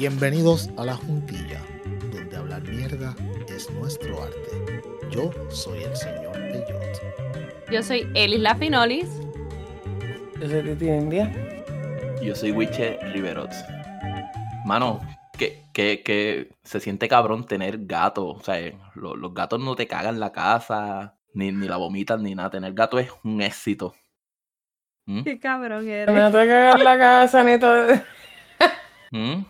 [0.00, 1.62] Bienvenidos a La Juntilla,
[2.12, 3.14] donde hablar mierda
[3.48, 4.82] es nuestro arte.
[5.10, 7.70] Yo soy el señor Peyot.
[7.72, 9.08] Yo soy Elis Lafinolis.
[10.38, 11.32] Yo soy Titi India.
[12.22, 13.50] Yo soy Wiche Riverot.
[14.66, 15.00] Mano,
[15.38, 18.36] que, que, que se siente cabrón tener gatos.
[18.38, 18.58] O sea,
[18.94, 22.50] lo- los gatos no te cagan la casa, ni, ni la vomitan, ni nada.
[22.50, 23.94] Tener gato es un éxito.
[25.06, 25.22] ¿Mm?
[25.22, 26.14] Qué cabrón Que eres.
[26.14, 27.86] no te cagas la casa ni todo.
[29.10, 29.44] ¿Mm?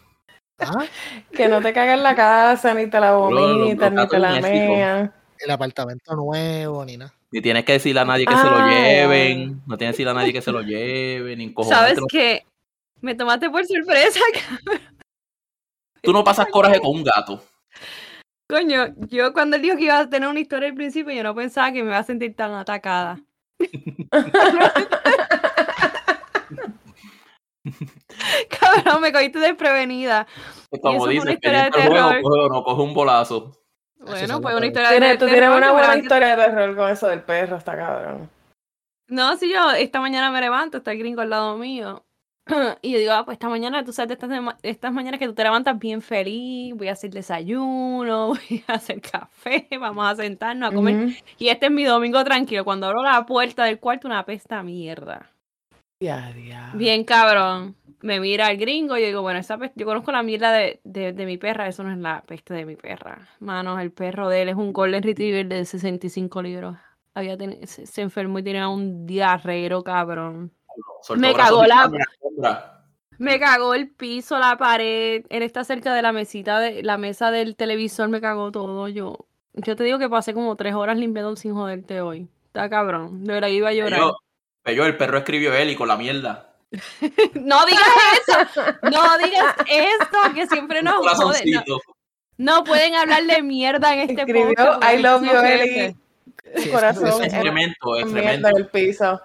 [0.59, 0.87] Ah,
[1.33, 5.13] Que no te cagas la casa, ni te la vomitas, ni te la mean.
[5.39, 7.13] el apartamento nuevo, ni nada.
[7.31, 8.71] Ni tienes que decirle a nadie que se lo Ay.
[8.75, 9.63] lleven.
[9.67, 11.39] No tienes que decirle a nadie que se lo lleven.
[11.39, 12.45] Ni ¿Sabes qué?
[13.03, 14.21] Me tomaste por sorpresa,
[16.03, 17.43] Tú no pasas coraje con un gato.
[18.49, 18.95] coño.
[19.11, 21.73] Yo cuando él dijo que iba a tener una historia al principio, yo no pensaba
[21.73, 23.19] que me iba a sentir tan atacada.
[28.61, 30.27] Cabrón, me cogiste desprevenida.
[30.71, 32.51] Es Como dices, historia de juego, terror.
[32.51, 33.53] no coge un bolazo.
[33.99, 36.77] Bueno, pues una historia de Tienes- Tú terror tienes una que buena historia de terror
[36.77, 38.31] con eso del perro, está cabrón.
[39.09, 42.05] No, si yo esta mañana me levanto, está el gringo al lado mío.
[42.83, 44.31] Y yo digo, ah, pues esta mañana, tú sabes, estas,
[44.63, 49.01] estas mañanas que tú te levantas bien feliz, voy a hacer desayuno, voy a hacer
[49.01, 51.17] café, vamos a sentarnos a comer.
[51.39, 52.65] Y este es mi domingo tranquilo.
[52.65, 55.31] Cuando abro la puerta del cuarto, una pesta mierda.
[56.07, 56.71] Ya, ya.
[56.75, 57.75] Bien cabrón.
[58.03, 60.81] Me mira el gringo y yo digo, bueno, esa peste, yo conozco la mierda de,
[60.85, 63.27] de, de mi perra, eso no es la peste de mi perra.
[63.41, 66.77] Mano, el perro de él es un Golden Retriever de 65 libros.
[67.15, 70.53] Había teni- se, se enfermó y tenía un diarrero, cabrón.
[71.17, 72.85] Me cagó la- alfombra.
[73.19, 75.25] Me cagó el piso, la pared.
[75.31, 78.89] Él está cerca de la mesita de la mesa del televisor, me cagó todo.
[78.89, 82.29] Yo, yo te digo que pasé como tres horas limpiando sin joderte hoy.
[82.49, 83.25] Está cabrón.
[83.25, 84.01] De verdad iba a llorar.
[84.67, 86.53] Pero el perro escribió él y con la mierda.
[87.35, 87.87] No digas
[88.19, 88.63] eso.
[88.83, 91.51] No digas eso, que siempre nos joden.
[91.67, 91.79] No,
[92.39, 94.93] no pueden hablar de mierda en este Escribió podcast.
[94.93, 95.31] I love you.
[95.39, 95.97] Eli.
[96.57, 97.25] Sí, corazón.
[97.25, 99.21] Es el piso.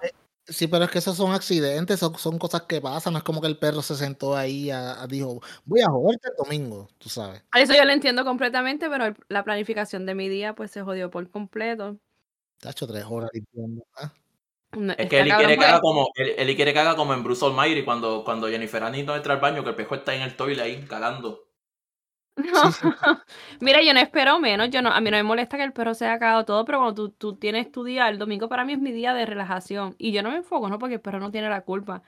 [0.46, 3.12] Sí, pero es que esos son accidentes, son, son cosas que pasan.
[3.12, 6.28] No es como que el perro se sentó ahí a, a- dijo, voy a joderte
[6.30, 7.42] el domingo, tú sabes.
[7.54, 11.10] Eso yo lo entiendo completamente, pero el- la planificación de mi día pues se jodió
[11.10, 11.96] por completo.
[12.60, 13.84] Tacho, tres horas limpiando.
[13.96, 14.12] Ah,
[14.72, 15.68] No, Es que Eli cabrón, quiere que pues.
[15.68, 19.16] haga como, Eli, Eli quiere que haga como en Bruce Almighty cuando, cuando Jennifer Aniston
[19.16, 21.46] entra al baño, que el pejo está en el toilet ahí cagando.
[22.36, 22.62] No.
[23.60, 24.70] Mira, yo no espero menos.
[24.70, 26.78] Yo no, a mí no me molesta que el perro se haya cagado todo, pero
[26.78, 29.94] cuando tú, tú tienes tu día, el domingo para mí es mi día de relajación.
[29.98, 30.78] Y yo no me enfoco, ¿no?
[30.78, 32.02] Porque el perro no tiene la culpa.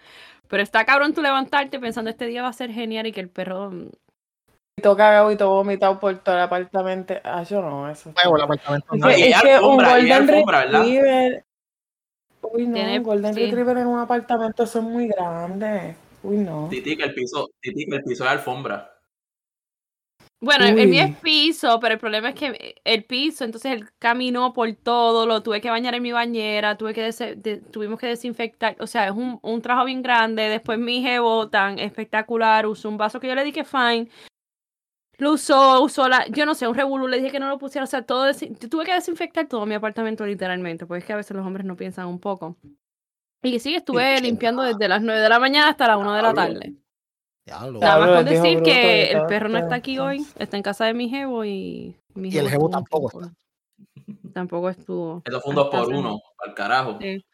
[0.49, 3.29] Pero está cabrón tú levantarte pensando este día va a ser genial y que el
[3.31, 3.71] perro.
[3.71, 3.91] mm,
[4.77, 7.15] Y todo cagado y todo vomitado por todo el apartamento.
[7.25, 8.13] Ah, yo no, eso.
[8.15, 8.95] Nuevo el apartamento.
[8.95, 10.81] Es No, es que un Golden alfombra, ¿verdad?
[10.81, 11.45] Retriever.
[12.55, 13.41] Uy, no, Tiene- Golden sí.
[13.47, 15.97] Retriever en un apartamento son muy grandes.
[16.23, 16.69] Uy, no.
[16.71, 18.91] Titi, que el piso, Titi, que el piso es alfombra.
[20.41, 23.89] Bueno, el, el mío es piso, pero el problema es que el piso, entonces él
[23.99, 28.07] caminó por todo, lo tuve que bañar en mi bañera, tuve que de- tuvimos que
[28.09, 30.43] desinfectar, o sea, es un, un trabajo bien grande.
[30.49, 34.09] Después mi jevo tan espectacular, usó un vaso que yo le dije fine.
[35.19, 37.85] Lo usó, usó la, yo no sé, un revolú, le dije que no lo pusiera,
[37.85, 41.17] o sea, todo, yo tuve que desinfectar todo mi apartamento literalmente, porque es que a
[41.17, 42.57] veces los hombres no piensan un poco.
[43.43, 46.35] Y sí, estuve limpiando desde las 9 de la mañana hasta las 1 de la
[46.35, 46.75] tarde.
[47.47, 47.79] Diablo.
[47.79, 49.67] Nada más con decir bruto que el perro no esto.
[49.67, 53.09] está aquí hoy, está en casa de mi jevo y mi Y el jevo tampoco
[53.21, 53.35] está.
[54.33, 55.23] Tampoco estuvo.
[55.25, 56.99] Eso fue un dos hasta por hace- uno, al carajo.
[57.01, 57.25] Sí,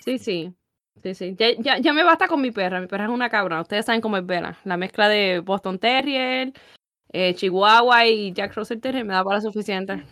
[0.00, 0.54] sí, sí.
[1.02, 1.36] sí, sí.
[1.38, 2.80] Ya, ya, ya me basta con mi perra.
[2.80, 3.60] Mi perra es una cabra.
[3.60, 4.56] Ustedes saben cómo es Vela.
[4.64, 6.52] La mezcla de Boston Terrier,
[7.12, 10.04] eh, Chihuahua y Jack Russell Terrier me da para suficiente.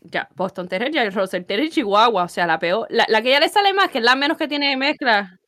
[0.00, 2.24] Ya, Boston Terrier, Jack Russell Terrier y Chihuahua.
[2.24, 2.86] O sea, la peor.
[2.90, 5.38] La, la que ya le sale más, que es la menos que tiene de mezcla.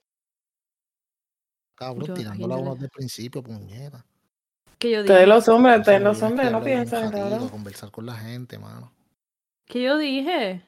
[1.74, 4.04] Cabrón, tirándola uno desde el principio, puñeta.
[4.78, 5.12] Que yo dije.
[5.12, 7.48] Ustedes los hombres, ustedes los hombres no piensan.
[7.48, 8.92] Conversar con la gente, mano.
[9.66, 10.62] Que yo dije.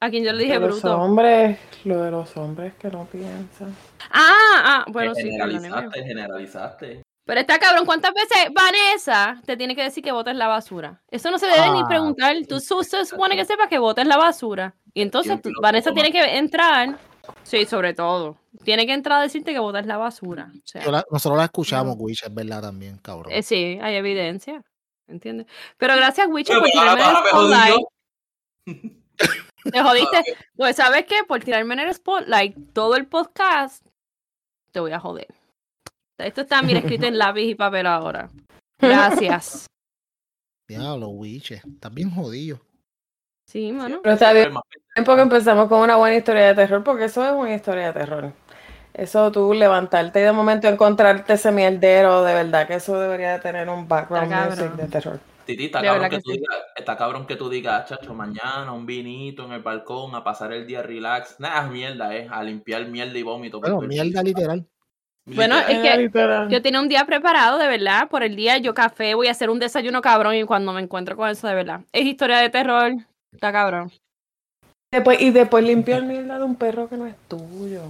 [0.00, 1.00] A quien yo le dije Lo de los bruto.
[1.00, 3.74] hombres, lo de los hombres que no piensan.
[4.10, 7.03] Ah, ah, bueno, sí, generalizaste, generalizaste.
[7.26, 11.00] Pero está cabrón, ¿cuántas veces Vanessa te tiene que decir que botes la basura?
[11.10, 12.36] Eso no se debe ni Ah, preguntar.
[12.46, 14.74] Tú se supone que sepas que botes la basura.
[14.92, 16.98] Y entonces tú- Vanessa tiene que entrar.
[17.42, 18.36] Sí, sobre todo.
[18.64, 20.50] Tiene que entrar a decirte que botes la basura.
[20.54, 23.32] O sea, Yo la- nosotros la escuchamos, Wish, es verdad también, cabrón.
[23.32, 24.62] eh, sí, hay evidencia.
[25.06, 25.46] ¿Entiendes?
[25.78, 27.86] Pero gracias, Witcher, Pero por tirarme en el spotlight.
[29.72, 30.36] Te jodiste.
[30.56, 31.24] Pues, ¿sabes qué?
[31.26, 33.86] Por tirarme en el spotlight todo el podcast,
[34.72, 35.26] te voy a joder.
[36.18, 38.30] Esto está, mira, escrito en lápiz y papel ahora.
[38.78, 39.66] Gracias.
[40.68, 42.60] Diablo, Wish, estás bien jodido.
[43.46, 44.00] Sí, mano.
[44.02, 44.62] Pero está bien, Más-
[45.04, 48.32] porque empezamos con una buena historia de terror, porque eso es una historia de terror.
[48.94, 53.38] Eso tú levantarte y de momento encontrarte ese mierdero, de verdad que eso debería de
[53.40, 54.76] tener un background Está music cabrón.
[54.76, 55.20] de terror.
[55.44, 56.38] Titi, está cabrón, que que tú sí.
[56.38, 60.52] digas, está cabrón que tú digas, chacho, mañana un vinito en el balcón a pasar
[60.52, 61.38] el día relax.
[61.40, 63.60] Nada, es mierda, eh, a limpiar mierda y vómito.
[63.60, 64.66] Bueno, mierda literal.
[65.26, 66.48] Bueno, es que Literal.
[66.50, 69.48] Yo tenía un día preparado, de verdad, por el día yo café, voy a hacer
[69.48, 71.80] un desayuno cabrón y cuando me encuentro con eso, de verdad.
[71.92, 72.92] Es historia de terror,
[73.32, 73.90] está cabrón.
[74.92, 77.82] Después- y después limpiar mierda de un perro que no es tuyo.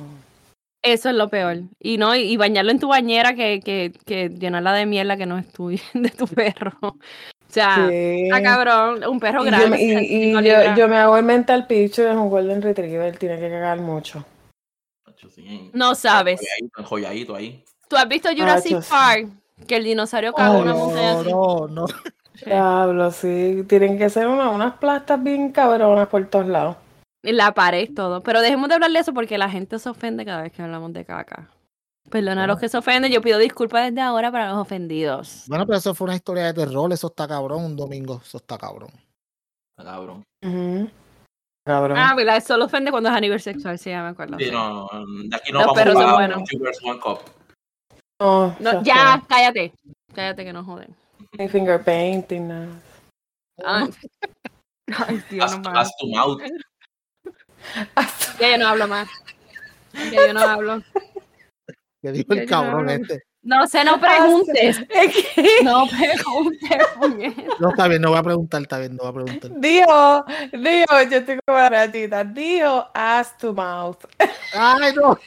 [0.82, 1.56] Eso es lo peor.
[1.80, 5.26] Y no, y, y bañarlo en tu bañera que, que, que llenarla de mierda que
[5.26, 6.72] no es tuya, de tu perro.
[6.82, 6.96] O
[7.48, 8.24] sea, Sí.
[8.24, 9.68] está cabrón, un perro Y, yo, grande.
[9.70, 13.16] me- y- 65 y yo, yo me hago el mental picture, es un golden retriever,
[13.16, 14.24] tiene que cagar mucho.
[15.72, 16.40] No sabes.
[16.40, 17.64] Enjolladito, enjolladito ahí.
[17.88, 18.90] ¿Tú has visto Jurassic Nacho, sí.
[18.90, 19.28] Park?
[19.66, 21.30] Que el dinosaurio cagó Ay, una montaña No, así.
[21.30, 21.86] no, no.
[22.44, 26.76] Diablo, sí, tienen que ser una- unas plastas bien cabronas por todos lados.
[27.22, 28.20] En la pared, todo.
[28.20, 30.92] Pero dejemos de hablar de eso porque la gente se ofende cada vez que hablamos
[30.92, 31.48] de caca.
[32.10, 35.44] Perdona a los que se ofenden, yo pido disculpas desde ahora para los ofendidos.
[35.46, 38.58] Bueno, pero eso fue una historia de terror, eso está cabrón, un domingo, eso está
[38.58, 38.90] cabrón.
[39.70, 40.22] Está cabrón.
[40.44, 40.90] Ujú.
[41.66, 41.96] Cabrón.
[41.98, 42.44] Ah, ¿verdad?
[42.44, 44.38] Solo ofende cuando es aniversario sexual, sí, ya me acuerdo.
[44.38, 44.50] Sí, sí.
[44.50, 44.88] no, no,
[45.28, 46.44] de aquí no Los vamos perros son a buenos.
[46.48, 47.20] Two Girls, One Cup.
[48.20, 49.72] No, No, ya cállate.
[50.14, 50.94] Cállate que no joden.
[51.50, 52.68] Finger painting, nada.
[53.64, 53.88] Ay,
[55.08, 55.96] Ay, Dios, no As, más.
[55.98, 56.40] to mouth.
[58.38, 59.08] Ya yo no hablo más.
[60.12, 60.82] Ya yo no hablo.
[62.02, 63.22] Que dijo el cabrón no- este.
[63.44, 64.80] No sé, no preguntes.
[65.62, 67.34] No preguntes.
[67.60, 69.50] No, está bien, no voy a preguntar, está bien, no voy a preguntar.
[69.60, 73.98] dijo, dijo, yo estoy como la ratita, dijo ass to mouth.
[74.54, 75.18] ¡Ay, no!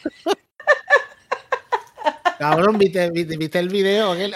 [2.40, 4.12] Cabrón, ¿viste, viste, viste el video?
[4.12, 4.31] Oye,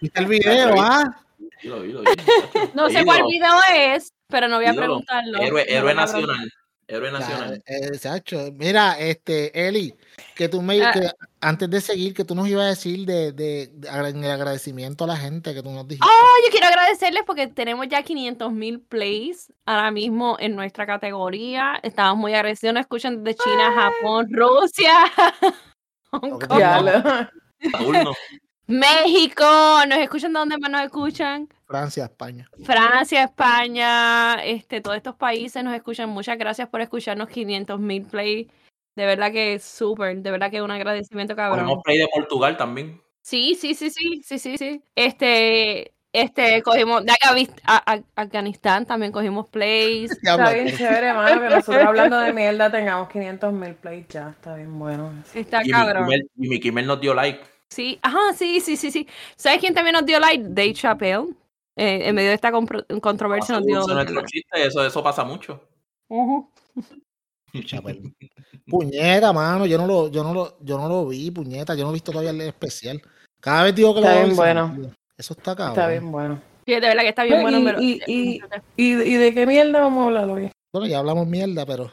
[0.00, 1.16] ¿viste el video, ah?
[1.62, 2.70] Dilo, dilo, dilo, chacho.
[2.74, 5.38] No sé cuál video es, pero no voy a preguntarlo.
[5.38, 6.50] Héroe, héroe nacional.
[6.86, 7.62] Héroe nacional.
[7.98, 9.94] Sacho, mira, este, Eli,
[10.34, 10.92] que tú me, Ah.
[10.92, 11.10] que
[11.44, 15.16] antes de seguir, que tú nos ibas a decir de, de, el agradecimiento a la
[15.16, 16.08] gente que tú nos dijiste.
[16.08, 21.78] Oh, yo quiero agradecerles porque tenemos ya 500 mil plays ahora mismo en nuestra categoría.
[21.82, 22.74] Estamos muy agradecidos.
[22.74, 24.92] Nos escuchan desde China, Japón, Rusia,
[26.10, 27.36] Hong Kong.
[28.66, 29.44] México.
[29.86, 31.48] Nos escuchan de donde más nos escuchan.
[31.66, 32.48] Francia, España.
[32.62, 36.08] Francia, España, este, todos estos países nos escuchan.
[36.08, 38.48] Muchas gracias por escucharnos 500 mil plays.
[38.96, 41.64] De verdad que es súper, de verdad que es un agradecimiento cabrón.
[41.64, 43.00] Cogimos play de Portugal también.
[43.22, 44.82] Sí, sí, sí, sí, sí, sí, sí.
[44.94, 50.10] Este, este, cogimos de Afganis- a- a- Afganistán también cogimos plays.
[50.22, 54.28] Está bien chévere, hermano, que nosotros hablando de mierda tengamos 500 mil plays ya.
[54.30, 55.12] Está bien bueno.
[55.34, 56.04] Está cabrón.
[56.04, 57.40] Kimmel, Jimmy Kimmel nos dio like.
[57.70, 59.08] Sí, ajá, sí, sí, sí, sí.
[59.36, 60.44] ¿Sabes quién también nos dio like?
[60.48, 61.34] Dave Chappelle.
[61.76, 63.80] Eh, en medio de esta compro- controversia nos dio.
[63.80, 65.24] Eso, nuestro chiste, eso, pasa
[67.62, 68.14] Chapel.
[68.66, 71.90] Puñeta, mano, yo no lo, yo no lo, yo no lo vi, puñeta, yo no
[71.90, 73.00] he visto todavía el especial.
[73.40, 74.90] Cada vez digo que lo Está veo bien bueno.
[75.16, 75.74] Eso está cabrón.
[75.78, 76.40] Está bien bueno.
[76.66, 77.80] Sí, de verdad que está bien No, bueno, y- pero.
[77.80, 78.40] y- y-
[78.76, 80.50] ¿Y, ¿Y de qué mierda vamos a hablar hoy?
[80.72, 81.90] Bueno, ya hablamos mierda, pero,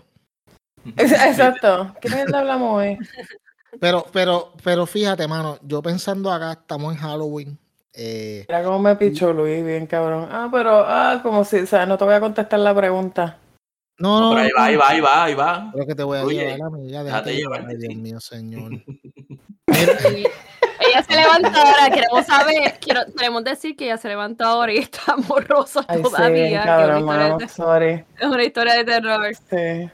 [0.98, 1.94] Exacto.
[2.02, 2.98] ¿Qué mierda hablamos hoy?
[3.80, 7.58] pero, pero, pero fíjate, mano, yo pensando acá, estamos en Halloween.
[7.94, 10.28] Eh, Mira cómo me pichó Luis, bien cabrón.
[10.32, 13.38] Ah, pero, ah, como si, o sea, no te voy a contestar la pregunta.
[14.02, 15.70] No, no, Pero ahí no, va, ahí va, ahí va, ahí va.
[15.74, 17.04] Creo que te voy a Oye, llevar, amiga.
[17.04, 17.66] déjate llevar.
[17.68, 18.00] Ay, Dios sí.
[18.00, 18.72] mío, señor.
[19.72, 20.26] Sí.
[20.80, 24.78] Ella se levantó ahora, queremos saber, quiero, queremos decir que ella se levantó ahora y
[24.80, 26.44] está morrosa Ay, sí, todavía.
[26.44, 27.50] que es, una cabrón, historia de mano.
[27.50, 28.06] Sorry.
[28.20, 29.36] es una historia de terror.
[29.50, 29.90] Sí.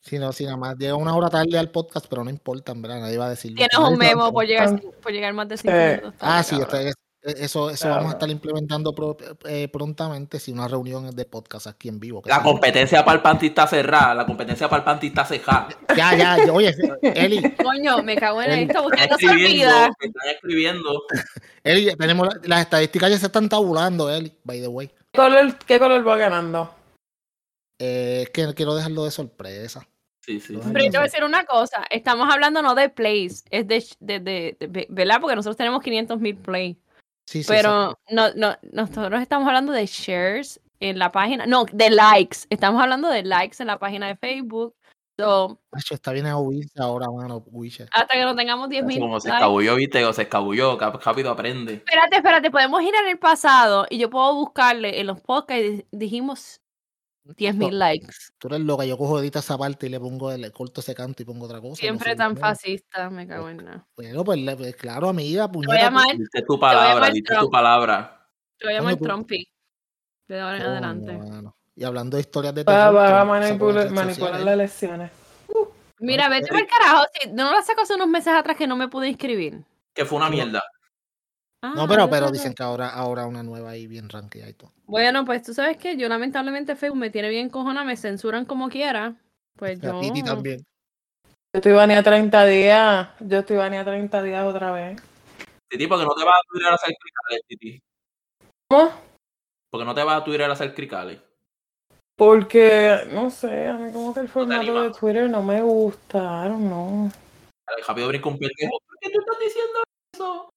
[0.00, 2.82] si no, si nada más llega una hora tarde al podcast, pero no importa, en
[2.82, 3.54] verdad, nadie va a decir.
[3.54, 5.78] Tienes un memo por llegar, por llegar más de cinco Sí.
[5.82, 6.14] minutos.
[6.18, 7.96] tarde, Ah, sí, está- es- eso, eso Claro.
[7.96, 9.16] vamos a estar implementando pro-
[9.48, 12.20] eh, prontamente, si una reunión de podcast aquí en vivo.
[12.22, 14.14] que La competencia para el panty está cerrada.
[14.14, 15.68] La competencia para el panty está cejada.
[15.96, 21.02] Ya, ya, ya, oye, Eli, Coño, me cago en Eli, esto, su escribiendo, están escribiendo.
[21.62, 24.88] Eli, tenemos la- las estadísticas ya se están tabulando, Eli, by the way.
[24.88, 26.74] ¿Qué color, qué color va ganando?
[27.80, 29.86] Eh, es que quiero dejarlo de sorpresa.
[30.20, 30.54] Sí, sí.
[30.56, 33.66] Pero Pero yo te voy a decir una cosa, estamos hablando no de plays, es
[33.68, 35.18] de, de, de, de- ¿verdad?
[35.20, 36.76] Porque nosotros tenemos 500 mil plays,
[37.26, 41.90] Sí, sí, pero no, no, nosotros estamos hablando de shares en la página, no, de
[41.90, 44.74] likes, estamos hablando de likes en la página de Facebook,
[45.18, 45.58] so,
[45.90, 47.86] está bien a huirse ahora, mano, huirse.
[47.90, 51.30] hasta que no tengamos 10 mil Como se escabulló, viste, o se escabulló, cap- rápido
[51.30, 51.74] aprende.
[51.74, 56.60] Espérate, espérate, podemos ir en el pasado y yo puedo buscarle en los podcasts, dijimos
[57.24, 58.14] 10 mil likes.
[58.38, 61.22] Tú eres loca, yo cojo edita esa parte y le pongo, le corto ese canto
[61.22, 61.70] y pongo otra cosa.
[61.70, 63.86] lo Siempre tan fascista, me cago en nada.
[63.96, 65.84] Bueno, pues, le- pues, claro, amiga, Te voy a puñeta.
[65.84, 68.28] llamar, Diste tu voy a palabra, diste tu palabra.
[68.58, 69.48] te voy a llamar tú- Trumpy.
[70.28, 71.18] De ahora en adelante.
[71.76, 75.10] Y hablando de historias de terror, va a manipular, las manipular elecciones.
[75.98, 77.04] Mira, vete pero- por el carajo.
[77.20, 79.64] Si no la saco hace unos meses atrás que no me pude inscribir.
[79.94, 80.62] Que fue una mierda.
[81.64, 84.50] Ah, No, pero, yo pero creo dicen que- ahora, ahora una nueva ahí bien ranqueada
[84.50, 84.70] y todo.
[84.84, 88.68] Bueno, pues tú sabes que yo lamentablemente Facebook me tiene bien cojona, me censuran como
[88.68, 89.14] quiera.
[89.56, 90.00] Pues A yo.
[90.00, 90.58] Titi también.
[91.26, 93.08] Yo estoy baneada 30 días.
[93.20, 95.00] Yo estoy baneada 30 días otra vez.
[95.70, 97.82] Titi, porque no te vas a Twitter a hacer cricales, Titi.
[98.68, 98.90] ¿Cómo?
[99.70, 101.18] Porque no te vas a Twitter a hacer cricales.
[102.16, 106.44] Porque, no sé, a mí como que el formato de Twitter no me gusta.
[106.46, 107.10] Know.
[107.88, 108.78] Rápido brinco un pendejo.
[108.86, 109.78] ¿Por qué tú estás diciendo
[110.14, 110.50] eso?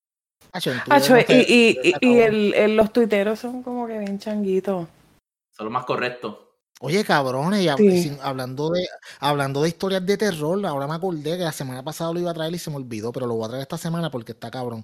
[0.57, 3.99] Acho, en Twitter Acho, no y, y, y, el, el- los tuiteros son como que
[3.99, 4.83] bien changuitos.
[4.83, 6.55] Eso es lo más correcto.
[6.79, 8.03] Oye, cabrones, y hab- Sí.
[8.03, 8.87] sin- hablando de
[9.19, 12.33] hablando de historias de terror, ahora me acordé que la semana pasada lo iba a
[12.33, 14.83] traer y se me olvidó, pero lo voy a traer esta semana porque está cabrón.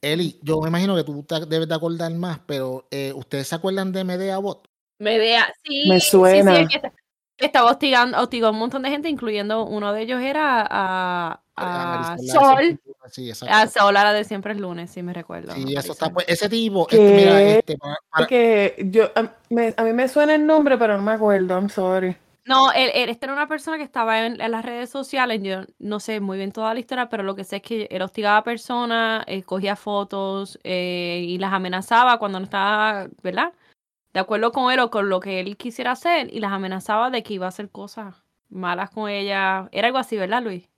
[0.00, 3.54] Eli, yo me imagino que tú te debes de acordar más, pero eh, ¿ustedes se
[3.56, 4.68] acuerdan de Medea Bot?
[5.00, 5.84] Medea, sí.
[5.88, 6.60] Me sí, sí, suena.
[6.60, 6.92] está-
[7.36, 11.40] estaba hostigando, hostigó a un montón de gente, incluyendo uno de ellos era a,
[12.32, 12.80] Sol.
[13.10, 13.86] Sí, exacto.
[13.86, 15.52] A la de siempre es lunes, sí me recuerdo.
[15.54, 19.74] Sí, eso está, pues, ese tipo, este, mira, este, para- para- Porque yo, a, me-
[19.76, 21.54] a mí me suena el nombre, pero no me acuerdo.
[21.54, 22.16] I'm sorry.
[22.44, 25.40] No, él, él- esta era una persona que estaba en, en las redes sociales.
[25.42, 28.00] Yo no sé muy bien toda la historia, pero lo que sé es que él
[28.00, 33.52] hostigaba a personas, eh, cogía fotos eh, y las amenazaba cuando no estaba, ¿verdad?
[34.14, 37.22] De acuerdo con él o con lo que él quisiera hacer y las amenazaba de
[37.22, 38.14] que iba a hacer cosas
[38.48, 39.68] malas con ella.
[39.70, 40.70] Era algo así, ¿verdad, Luis?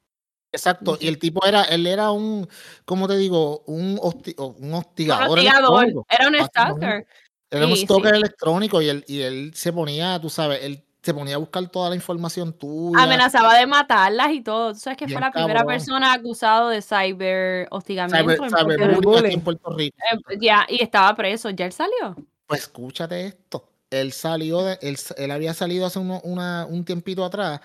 [0.52, 2.48] Exacto, y el tipo era, él era un,
[2.84, 3.62] ¿cómo te digo?
[3.66, 6.06] Un, hosti- un Un hostigador electrónico.
[6.08, 7.06] Era un stalker.
[7.50, 8.16] Era un stalker sí.
[8.16, 11.88] electrónico y él, y él se ponía, tú sabes, él se ponía a buscar toda
[11.88, 13.02] la información tuya.
[13.02, 14.72] Amenazaba de matarlas y todo.
[14.74, 18.22] Tú sabes que fue la primera persona acusado de cyber hostigamiento.
[18.34, 19.96] Cyber, Puerto en Puerto Rico.
[20.30, 21.48] Eh, Ya, y estaba preso.
[21.50, 22.14] ¿Ya él salió?
[22.46, 23.66] Pues escúchate esto.
[23.88, 27.60] Él salió, de, él, él había salido hace uno- una, un tiempito atrás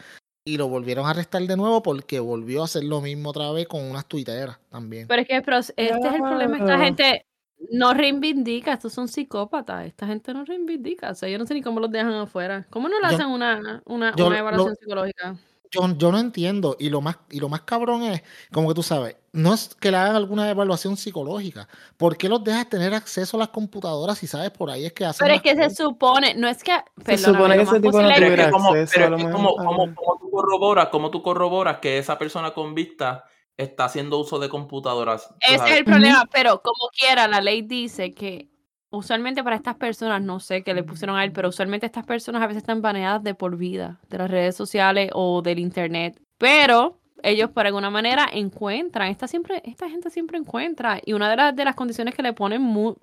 [0.48, 3.68] y lo volvieron a arrestar de nuevo porque volvió a hacer lo mismo otra vez
[3.68, 5.08] con unas tuiteras también.
[5.08, 6.54] Pero es que pero este es el problema.
[6.58, 6.84] Esta Claro.
[6.84, 7.26] gente
[7.72, 8.74] no reivindica.
[8.74, 9.88] Estos son psicópatas.
[9.88, 11.10] Esta gente no reivindica.
[11.10, 12.68] O sea, yo no sé ni cómo los dejan afuera.
[12.70, 15.36] ¿Cómo no le Yo- hacen una, una, yo una lo- evaluación psicológica?
[15.76, 16.76] Yo, yo no entiendo.
[16.80, 19.92] Y lo más, y lo más cabrón es, como que tú sabes, no es que
[19.92, 21.68] le hagan alguna evaluación psicológica.
[21.98, 25.06] ¿Por qué los dejas tener acceso a las computadoras si sabes por ahí es que
[25.06, 25.78] hacen Pero es que se cosas?
[25.78, 26.78] supone, no es que.
[27.06, 29.56] Se supone que ese tipo no es tuviera que como, acceso, pero es que como,
[29.56, 33.26] como, como tú corroboras, como tú corroboras que esa persona convicta
[33.58, 35.34] está haciendo uso de computadoras.
[35.40, 38.50] Ese es el problema, pero como quiera, la ley dice que
[38.96, 42.42] usualmente para estas personas, no sé qué le pusieron a él, pero usualmente estas personas
[42.42, 46.20] a veces están baneadas de por vida de las redes sociales o del internet.
[46.38, 51.00] Pero ellos por alguna manera encuentran, esta siempre, esta gente siempre encuentra.
[51.06, 52.96] Y una de las, de las condiciones que le ponen mu-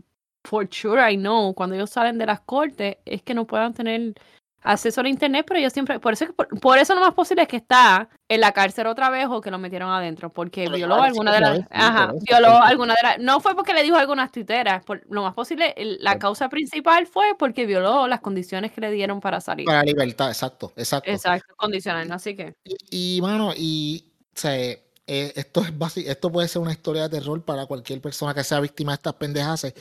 [0.44, 4.14] for sure I know, cuando ellos salen de las cortes, es que no puedan tener
[4.62, 7.14] acceso al internet, pero ellos siempre, por eso, es que- por, por eso lo más
[7.14, 10.64] posible es que está en la cárcel otra vez o que lo metieron adentro, porque
[10.64, 13.82] Pero violó alguna de las, vez, ajá, violó alguna de las, no fue porque le
[13.82, 18.72] dijo algunas tuiteras, por, lo más posible, la causa principal fue porque violó las condiciones
[18.72, 19.66] que le dieron para salir.
[19.66, 21.10] Para la libertad, exacto, exacto.
[21.10, 22.54] Exacto, condicional, así que.
[22.64, 27.02] Y, y, mano, y o sea, eh, esto es basi- esto puede ser una historia
[27.08, 29.74] de terror para cualquier persona que sea víctima de estas pendejas.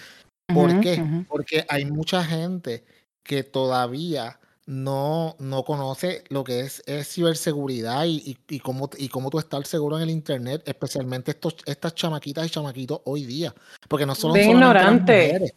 [0.47, 1.01] ¿Por Ujú, qué?
[1.27, 2.83] Porque hay mucha gente
[3.23, 9.09] que todavía no, no conoce lo que es, es ciberseguridad y, y, y cómo, y
[9.09, 13.53] cómo tú estar seguro en el internet, especialmente estos, estas chamaquitas y chamaquitos hoy día.
[13.89, 14.91] Porque no son solamente las
[15.25, 15.53] mujeres,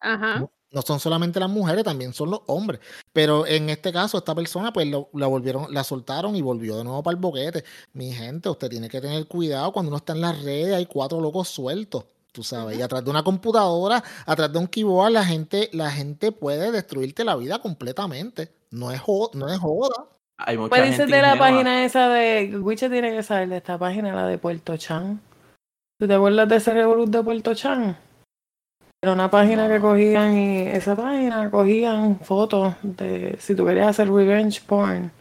[0.00, 0.38] Ajá.
[0.40, 2.80] no, no son solamente las mujeres, también son los hombres.
[3.12, 6.84] Pero en este caso, esta persona, pues lo- la volvieron, la soltaron y volvió de
[6.84, 7.64] nuevo para el boquete.
[7.92, 11.20] Mi gente, usted tiene que tener cuidado cuando uno está en las redes, hay cuatro
[11.20, 12.04] locos sueltos.
[12.34, 16.32] Tú sabes, y atrás de una computadora, atrás de un keyboard, la gente, la gente
[16.32, 18.50] puede destruirte la vida completamente.
[18.72, 20.06] No es joda, no es joda.
[20.38, 21.46] Hay mucha Pues dices gente de la ingenua.
[21.48, 22.58] página esa de.
[22.60, 25.20] Wiche tiene que saber de esta página, la de Puerto Chan.
[26.00, 27.96] ¿Tú te acuerdas de ese revolut de Puerto Chan?
[29.00, 29.82] Era una página que No.
[29.90, 35.12] cogían y esa página cogían fotos de si tú querías hacer revenge porn.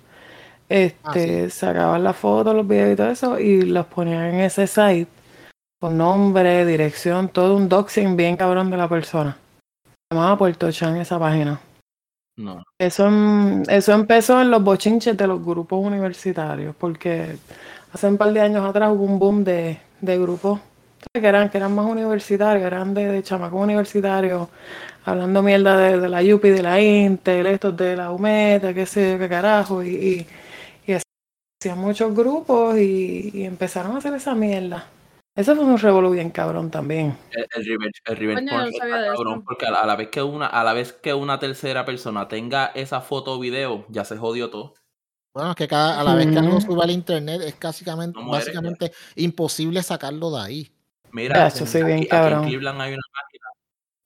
[0.68, 5.08] Este, sacaban las fotos, los videos y todo eso y los ponían en ese site
[5.84, 9.38] con nombre, dirección, todo un doxing bien cabrón de la persona.
[9.84, 11.60] Se llamaba Puerto Chan esa página.
[12.38, 12.64] No.
[12.80, 17.36] Eso, em- eso empezó en los bochinches de los grupos universitarios, porque
[17.92, 20.62] hace un par de años atrás hubo un boom de, de grupos
[21.14, 24.48] que eran, que eran más universitarios, eran de, de chamacos universitarios,
[25.04, 29.12] hablando mierda de, de la UPI, de la Intel, estos de la UMETA, qué sé
[29.12, 30.28] yo, qué carajo, y, y,
[30.94, 30.98] y
[31.62, 34.88] hacían muchos grupos y, y empezaron a hacer esa mierda.
[35.36, 37.18] Eso fue un revolú bien cabrón también.
[37.32, 40.10] El, el revenge, el revenge porn no está cabrón, porque a la, a la vez
[40.10, 44.06] que una, a la vez que una tercera persona tenga esa foto o video, ya
[44.06, 44.76] se jodió todo.
[45.34, 48.30] Bueno, es que cada, a la vez que algo sube al internet es básicamente, No
[48.30, 50.72] básicamente imposible sacarlo de ahí.
[51.12, 52.44] Mira, Ya, eso soy bien aquí, aquí en.
[52.44, 53.46] Cleveland hay una página,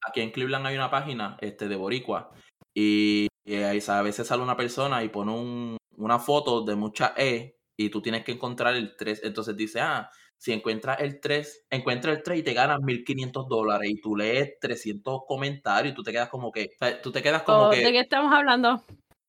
[0.08, 2.32] aquí en Cleveland hay una página este, de Boricua
[2.74, 7.14] y, y ahí a veces sale una persona y pone un- una foto de mucha
[7.18, 11.66] E y tú tienes que encontrar el 3, entonces dice, ah, si encuentras el 3,
[11.70, 16.04] encuentra el 3 y te ganas 1500 dólares y tú lees 300 comentarios y tú
[16.04, 18.32] te quedas como que, o sea, tú te quedas como Oh, que, ¿De qué estamos
[18.34, 18.84] hablando?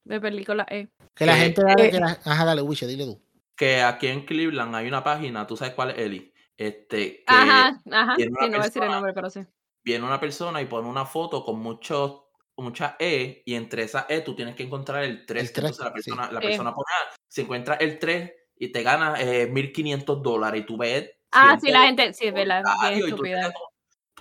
[0.05, 0.89] De película E.
[1.15, 3.21] Que la Que- gente dale, eh, que la- ajá, dale, Wiche, dile tú.
[3.57, 7.81] que aquí en Cleveland hay una página, tú sabes cuál es Eli, este, que Ajá,
[7.91, 8.15] ajá.
[8.17, 9.41] Sí, no voy a decir el persona- nombre, pero sí.
[9.85, 12.23] viene una persona y pone una foto con muchos
[12.61, 15.45] muchas E y entre esas E tú tienes que encontrar el 3.
[15.45, 15.93] El tres, Entonces la sí.
[15.95, 16.43] persona, la Eh.
[16.49, 20.77] persona pone, ah, si encuentra el 3 y te gana eh, 1500 dólares y tú
[20.77, 21.11] ves.
[21.33, 22.63] Ah, sí, la gente, sí, es verdad,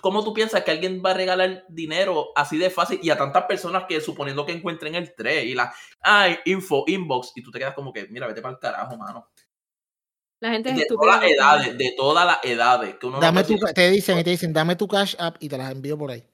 [0.00, 3.44] ¿Cómo tú piensas que alguien va a regalar dinero así de fácil y a tantas
[3.46, 7.58] personas que suponiendo que encuentren el 3 y la, ay, info, inbox y tú te
[7.58, 9.28] quedas como que, mira, vete para el carajo, mano.
[10.40, 11.12] La gente es De estúpida.
[11.14, 12.94] todas las edades, de todas las edades.
[12.94, 15.36] Que uno no Dame puede tu, te dicen y te dicen, dame tu cash app
[15.40, 16.24] y te las envío por ahí.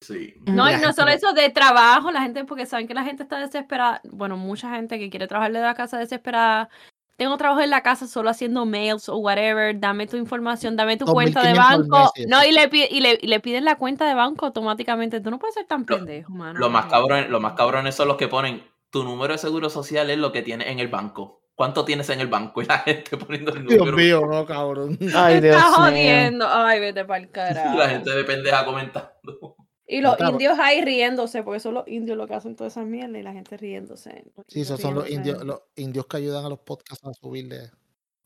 [0.00, 0.34] Sí.
[0.46, 3.24] No, y no solo no- eso de trabajo, la gente, porque saben que la gente
[3.24, 4.00] está desesperada.
[4.04, 6.70] Bueno, mucha gente que quiere trabajar de la casa desesperada.
[7.16, 9.78] Tengo trabajo en la casa solo haciendo mails o whatever.
[9.80, 12.12] Dame tu información, dame tu cuenta de 2.500 al mes, banco.
[12.28, 15.20] No, y le, y, le, y le piden la cuenta de banco automáticamente.
[15.20, 16.58] Tú no puedes ser tan Lo- pendejo, mano.
[16.60, 20.10] Lo más cabrón, lo más cabrones son los que ponen tu número de seguro social
[20.10, 21.42] es lo que tienes en el banco.
[21.54, 22.60] ¿Cuánto tienes en el banco?
[22.62, 23.96] Y la gente poniendo el Dios número.
[23.96, 24.98] mío, no, cabrón.
[25.14, 25.86] Ay, Te Dios estás mío.
[25.88, 26.46] jodiendo.
[26.48, 27.78] Ay, vete para el carajo.
[27.78, 29.56] la gente de pendeja comentando.
[29.88, 33.18] Y los indios ahí riéndose, porque son los indios los que hacen toda esa mierda
[33.18, 34.24] y la gente riéndose.
[34.48, 37.70] Sí, esos son los indios, los indios que ayudan a los podcasts a subirle.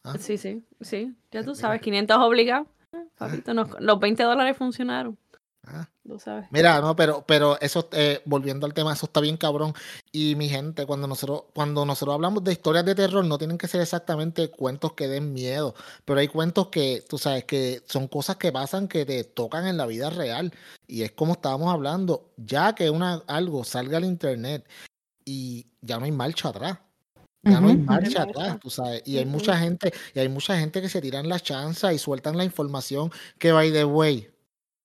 [0.02, 0.17] ¿Ah?
[0.19, 1.14] Sí, sí, sí.
[1.31, 2.67] Ya tú sabes, 500 obligados.
[2.93, 5.19] Ah, Papito, nos- los 20 dólares funcionaron.
[5.73, 5.89] Ah.
[6.07, 6.47] Tú sabes.
[6.50, 9.75] Mira, no, pero, pero eso, eh, volviendo al tema, eso está bien cabrón.
[10.11, 13.69] Y mi gente, cuando nosotros, cuando nosotros hablamos de historias de terror, no tienen que
[13.69, 18.37] ser exactamente cuentos que den miedo, pero hay cuentos que, tú sabes, que son cosas
[18.37, 20.52] que pasan que te tocan en la vida real.
[20.87, 24.69] Y es como estábamos hablando, ya que una, algo salga al internet
[25.25, 26.78] y ya no hay marcha atrás.
[27.43, 29.02] Ya no hay marcha atrás, tú sabes.
[29.06, 32.37] Y hay mucha gente, y hay mucha gente que se tiran la chanza y sueltan
[32.37, 34.30] la información que by the way.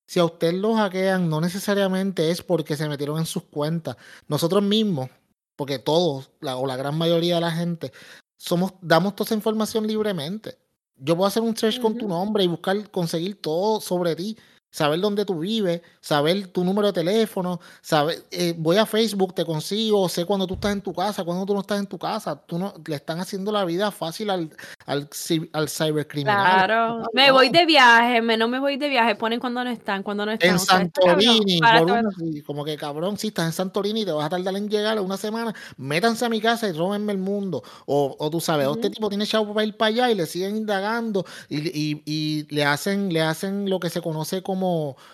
[0.06, 3.96] Si a usted lo hackean, no necesariamente es porque se metieron en sus cuentas.
[4.28, 5.10] Nosotros mismos,
[5.56, 7.92] porque todos, la, o la gran mayoría de la gente,
[8.36, 10.58] somos, damos toda esa información libremente.
[10.96, 14.36] Yo puedo hacer un search con tu nombre y buscar, conseguir todo sobre ti,
[14.76, 19.42] saber dónde tú vives, saber tu número de teléfono, saber, eh, voy a Facebook, te
[19.46, 22.36] consigo, sé cuando tú estás en tu casa, cuando tú no estás en tu casa.
[22.44, 24.50] Tú no, le están haciendo la vida fácil al,
[24.84, 25.08] al,
[25.54, 26.66] al cybercriminal.
[26.66, 27.04] Claro.
[27.14, 27.32] Me no.
[27.32, 29.14] voy de viaje, me, no me voy de viaje.
[29.14, 30.50] Ponen cuando no están, cuando no están.
[30.50, 30.76] En O sea.
[30.78, 34.12] Santorini, Para por todo- una, sí, como que cabrón, si estás en Santorini y te
[34.12, 37.62] vas a tardar en llegar una semana, métanse a mi casa y róbenme el mundo.
[37.86, 40.26] O, o tú sabes, o este tipo tiene chavo para ir para allá y le
[40.26, 44.65] siguen indagando y, y- y le hacen, le hacen lo que se conoce como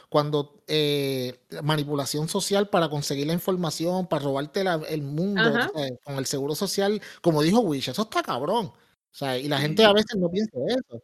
[0.09, 5.43] cuando eh, manipulación social para conseguir la información, para robarte la- el mundo,
[5.75, 8.67] sabes, con el seguro social, como dijo Wish, eso está cabrón.
[8.67, 11.03] O sea, y la gente a veces no piensa eso.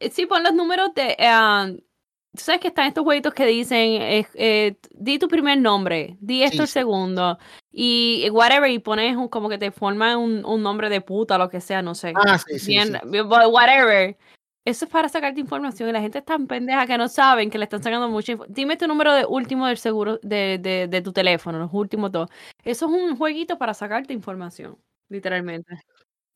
[0.00, 1.16] Eh, Sí, pon los números de.
[1.18, 1.78] eh,
[2.34, 6.42] Tú sabes que están estos jueguitos que dicen, eh, eh, di tu primer nombre, di
[6.42, 7.38] esto Sí, el segundo,
[7.70, 11.50] y whatever, y pones un- como que te forman un, un nombre de puta, lo
[11.50, 12.14] que sea, no sé.
[12.16, 13.20] Ah, sí, sí, Bien, sí.
[13.20, 14.16] whatever.
[14.64, 17.58] Eso es para sacarte información y la gente es tan pendeja que no saben que
[17.58, 18.54] le están sacando mucha información.
[18.54, 22.30] Dime tu número de último del seguro de, de, de tu teléfono, los últimos dos.
[22.62, 25.80] Eso es un jueguito para sacarte información, literalmente.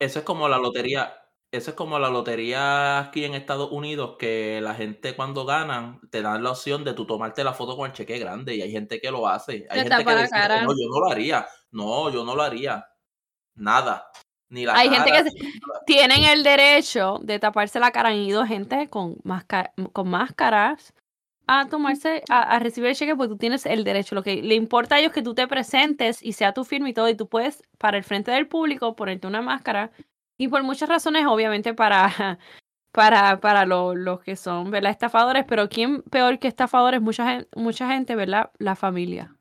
[0.00, 1.14] Eso es como la lotería.
[1.52, 6.20] Eso es como la lotería aquí en Estados Unidos, que la gente cuando ganan te
[6.20, 9.00] dan la opción de tú tomarte la foto con el cheque grande y hay gente
[9.00, 9.66] que lo hace.
[9.70, 10.62] Hay Te gente que cara.
[10.62, 11.46] no, yo no lo haría.
[11.70, 12.84] No, yo no lo haría.
[13.54, 14.10] Nada.
[14.48, 15.36] Ni la Hay gente que se-.
[15.86, 18.10] Tienen el derecho de taparse la cara.
[18.10, 19.16] Han ido gente con,
[19.92, 20.92] con máscaras
[21.48, 24.14] a tomarse, a, a recibir el cheque porque tú tienes el derecho.
[24.16, 26.88] Lo que le importa a ellos es que tú te presentes y sea tu firma
[26.88, 29.92] y todo, y tú puedes, para el frente del público, ponerte una máscara.
[30.38, 32.38] Y por muchas razones, obviamente, para,
[32.92, 34.90] para, para lo- los que son, ¿verdad?
[34.90, 37.00] Estafadores, pero ¿quién peor que estafadores?
[37.00, 38.50] Mucha gente, mucha gente, ¿verdad?
[38.58, 39.35] La familia.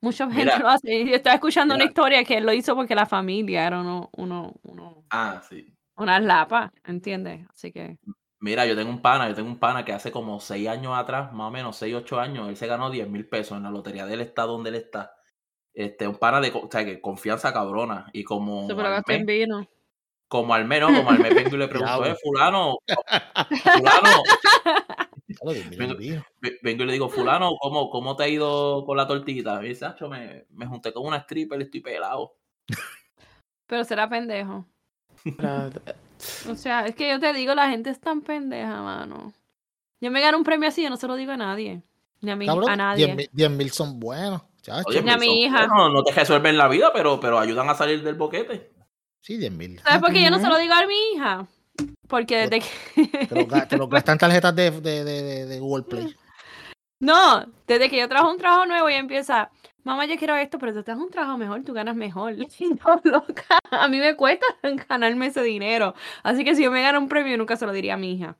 [0.00, 0.58] Mucha gente Mira.
[0.58, 0.94] lo hace.
[0.94, 4.08] Y Yo estaba escuchando una historia que él lo hizo porque la familia era uno,
[4.16, 5.74] uno, uno, Ah, sí.
[5.96, 7.46] unas lapas, ¿entiendes?
[7.50, 7.98] Así que.
[8.42, 11.30] Mira, yo tengo un pana, yo tengo un pana que hace como seis años atrás,
[11.34, 14.06] más o menos, seis, ocho años, él se ganó 10 mil pesos en la lotería
[14.06, 15.12] del estado donde él está.
[15.74, 18.06] Este, un pana de, co- o sea, que confianza cabrona.
[18.14, 19.68] Y como Se en vino.
[20.26, 22.76] como al menos, como al mes vengo y le pregunto, eh, fulano,
[23.74, 24.22] fulano,
[25.40, 25.60] Claro,
[26.62, 29.64] Vengo- y le digo, fulano, ¿cómo, cómo te ha ido con la tortita?
[29.64, 32.36] Y dice, "Acho, me, me junté con una stripper, estoy pelado.
[33.66, 34.66] Pero será pendejo.
[36.48, 39.32] O sea, es que yo te digo, la gente es tan pendeja, mano.
[40.00, 41.82] Yo me gano un premio así, yo no se lo digo a nadie.
[42.20, 43.14] Ni a, mi, Cabrón, a 10 nadie.
[43.16, 44.42] mil- 10 mil son buenos.
[44.62, 44.88] chacho.
[44.88, 45.66] Oye, Ni a pues, mi hija.
[45.66, 48.72] bueno, no te resuelven la vida, pero, pero ayudan a salir del boquete.
[49.20, 49.78] Sí, 10 mil.
[49.80, 51.46] ¿Sabes por qué yo no se lo digo a mi hija?
[52.08, 53.26] Porque desde que...
[53.26, 56.16] Te lo, ga- te lo gastan tarjetas de, de, de, de- Google Play.
[57.02, 59.50] No, desde que yo trabajo un trabajo nuevo y empieza,
[59.84, 62.34] mamá, yo quiero esto, pero tú te das un trabajo mejor, tú ganas mejor.
[62.60, 64.46] No, loca, a mí me cuesta
[64.88, 65.94] ganarme ese dinero.
[66.22, 68.36] Así que si yo me gano un premio, nunca se lo diría a mi hija.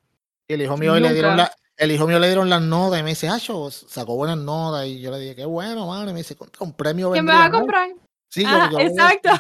[0.49, 3.03] Y el hijo mío le dieron la, el hijo mío le dieron las notas y
[3.03, 4.87] me dice, Acho, sacó buenas notas.
[4.87, 5.87] Y yo le dije, qué bueno.
[6.03, 7.59] Y me dice, "Contra, un premio ¿Quién me va a nice".
[7.59, 7.89] comprar?
[8.29, 9.31] Sí, yo- Ajá, yo- exacto.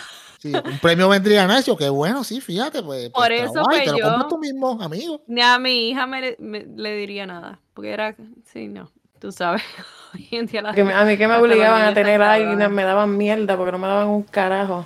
[0.40, 1.64] Sí, un premio vendría nice.
[1.64, 2.82] Yo, qué bueno, sí, fíjate.
[2.82, 5.22] Pues, Por pues, eso, trabaja y pues, te lo yo- compras tú mismo, amigo.
[5.28, 7.60] Ni a mi hija me, me- le diría nada.
[7.74, 8.16] Porque era,
[8.52, 9.62] sí, no, tú sabes.
[10.14, 12.70] Hoy en día la que a mí que me obligaban a tener águilas, cabrones.
[12.70, 14.84] me daban mierda porque no me daban un carajo.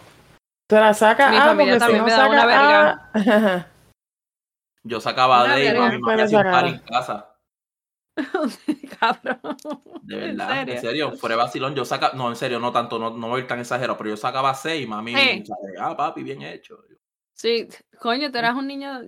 [0.69, 3.11] Tú la sacas, Mi ah, familia porque si no una verga.
[3.15, 3.67] ah,
[4.83, 6.61] Yo sacaba Una de me Pero hacía un sacaba.
[6.63, 7.34] party en casa.
[9.01, 9.59] Cabrón.
[10.03, 10.81] De ¿En verdad, en serio?
[10.81, 13.43] serio, fuera de vacilón, yo sacaba, no, en serio, no tanto, no, no voy a
[13.43, 15.43] ir tan exagerado, pero yo sacaba seis, mami,
[15.81, 16.79] ah, papi, bien hecho.
[17.33, 17.67] Sí,
[17.99, 19.01] coño, tú eras un niño.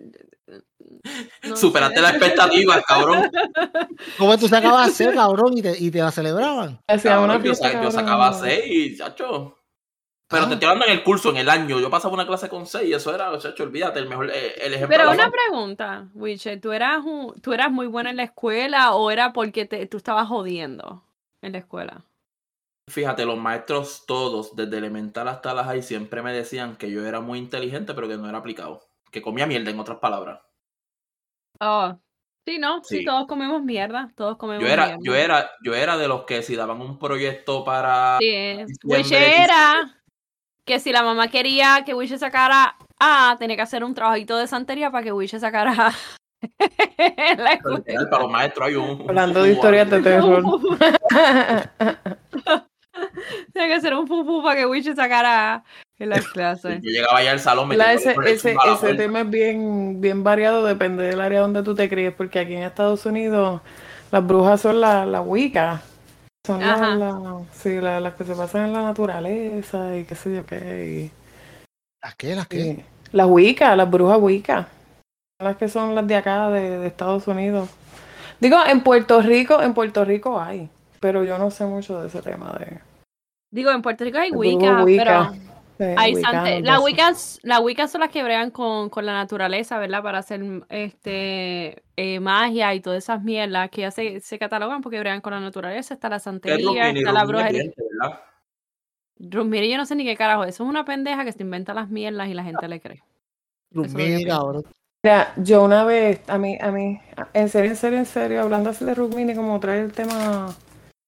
[1.44, 2.02] no Superaste sé.
[2.02, 3.30] la expectativa, cabrón.
[4.18, 6.80] ¿Cómo tú sacabas C, cabrón, y te, y te la celebraban?
[6.88, 7.92] hacía Cabrón, una yo, fiesta, sa- yo cabrón.
[7.92, 9.55] sacaba seis chacho.
[10.28, 10.48] Pero Ah.
[10.48, 11.78] te estoy hablando en el curso, en el año.
[11.80, 14.74] Yo pasaba una clase con seis y eso era, chacho, olvídate, el mejor, eh, el
[14.74, 14.96] ejemplo.
[14.96, 19.10] Pero una pregunta, Wiche, ¿tú eras, un- ¿tú eras muy buena en la escuela o
[19.10, 21.04] era porque te, tú estabas jodiendo
[21.42, 22.02] en la escuela?
[22.90, 27.20] Fíjate, los maestros todos, desde elemental hasta la high, siempre me decían que yo era
[27.20, 28.82] muy inteligente, pero que no era aplicado.
[29.12, 30.40] Que comía mierda, en otras palabras.
[31.60, 31.98] Oh,
[32.46, 32.82] sí, ¿no?
[32.84, 33.04] Sí, Sí.
[33.04, 35.00] todos comemos mierda, todos comemos Yo era, mierda.
[35.02, 39.42] yo era, yo era de los que si daban un proyecto para Sí, diciembre, Wiche
[39.42, 39.95] era
[40.66, 44.46] que si la mamá quería que Wiche sacara A, tenía que hacer un trabajito de
[44.48, 45.92] santería para que Wiche sacara A.
[46.98, 47.58] en la
[48.10, 49.00] para los maestros hay un.
[49.08, 50.42] Hablando de historias de terror.
[53.52, 55.64] Tenía que hacer un fufu para que Wiche sacara A
[55.98, 56.80] en la clase.
[56.82, 60.64] Yo llegaba allá al salón, me La- ese ese, la tema es bien, bien variado,
[60.64, 63.60] depende del área donde tú te críes, porque aquí en Estados Unidos
[64.10, 65.82] las brujas son las la Wicca.
[66.46, 70.46] Son las sí, la- las que se pasan en la naturaleza y qué sé yo
[70.46, 71.10] qué.
[72.02, 72.34] ¿Las qué?
[72.36, 72.58] ¿Las y- qué?
[72.58, 74.68] y- las Wicca, las brujas Wicca.
[75.38, 77.68] Son las que son las de acá, de, de Estados Unidos.
[78.40, 80.68] Digo, en Puerto Rico, en Puerto Rico hay,
[81.00, 82.78] pero yo no sé mucho de ese tema de,
[83.52, 85.45] Digo, en Puerto Rico hay Wicca, Wicca, pero
[85.78, 86.14] hay
[86.62, 86.80] las.
[86.82, 90.02] Wiccas, las Wiccas son las que bregan con, con la naturaleza, ¿verdad?
[90.02, 95.00] Para hacer este eh, magia y todas esas mierdas que ya se, se catalogan porque
[95.00, 95.94] bregan con la naturaleza.
[95.94, 97.72] Está la es santería, está la brujería.
[99.18, 100.44] Mire, yo no sé ni qué carajo.
[100.44, 103.02] Eso es una pendeja que se inventa las mierdas y la gente le cree.
[103.72, 104.62] Que yo
[105.02, 107.00] Mira, yo una vez, a mí, a mí,
[107.32, 110.48] en serio, en serio, en serio, hablando así de Rukmini, como trae el tema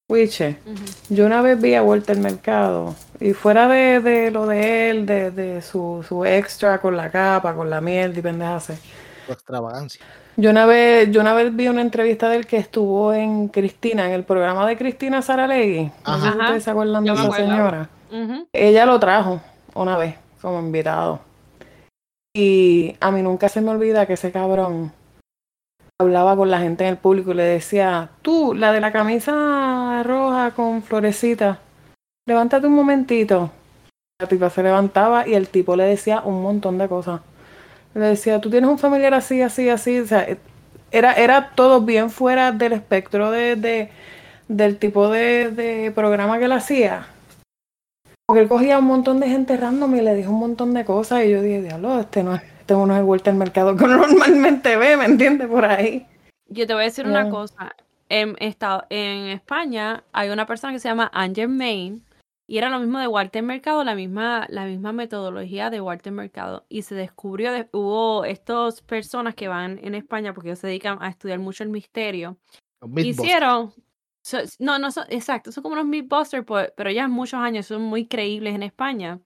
[0.08, 0.56] Wiche,
[1.10, 5.30] yo una vez vi a Walter Mercado, y fuera de, de lo de él, de,
[5.30, 8.72] de su, su extra con la capa, con la mierda y pendejas,
[9.26, 10.02] Tu extravagancia.
[10.36, 14.06] yo una vez, yo una vez vi una entrevista de él que estuvo en Cristina,
[14.06, 16.38] en el programa de Cristina Saralegui, no sé si Ajá.
[16.38, 17.88] ustedes se acuerdan de Yo esa señora.
[18.54, 19.42] Ella lo trajo
[19.74, 21.20] una vez como invitado.
[22.34, 24.90] Y a mí nunca se me olvida que ese cabrón
[26.00, 30.02] hablaba con la gente en el público y le decía, tú, la de la camisa
[30.04, 31.58] roja con florecita,
[32.28, 33.50] levántate un momentito.
[34.20, 37.20] La tipa se levantaba y el tipo le decía un montón de cosas.
[37.94, 39.98] Le decía, tú tienes un familiar así, así, así.
[40.00, 40.26] O sea,
[40.90, 43.90] era, era todo bien fuera del espectro de, de-
[44.46, 47.06] del tipo de, de programa que él hacía.
[48.26, 51.24] Porque él cogía un montón de gente random y le dijo un montón de cosas.
[51.24, 53.84] Y yo dije, diablo, este no es, este no es el vuelta al mercado que
[53.84, 55.48] uno normalmente ve, ¿me entiendes?
[55.48, 56.06] Por ahí.
[56.48, 57.30] Yo te voy a decir una Ya.
[57.30, 57.74] cosa.
[58.10, 62.04] En, esta- en España hay una persona que se llama Angel Main
[62.46, 66.64] y era lo mismo de Walter Mercado, la misma, la misma metodología de Walter Mercado.
[66.68, 70.98] Y se descubrió, de- hubo estas personas que van en España porque ellos se dedican
[71.02, 72.36] a estudiar mucho el misterio.
[72.96, 73.72] Hicieron,
[74.22, 77.82] so- no, no son, exacto, son como unos Mythbusters, pues, pero ya muchos años, son
[77.82, 79.20] muy creíbles en España.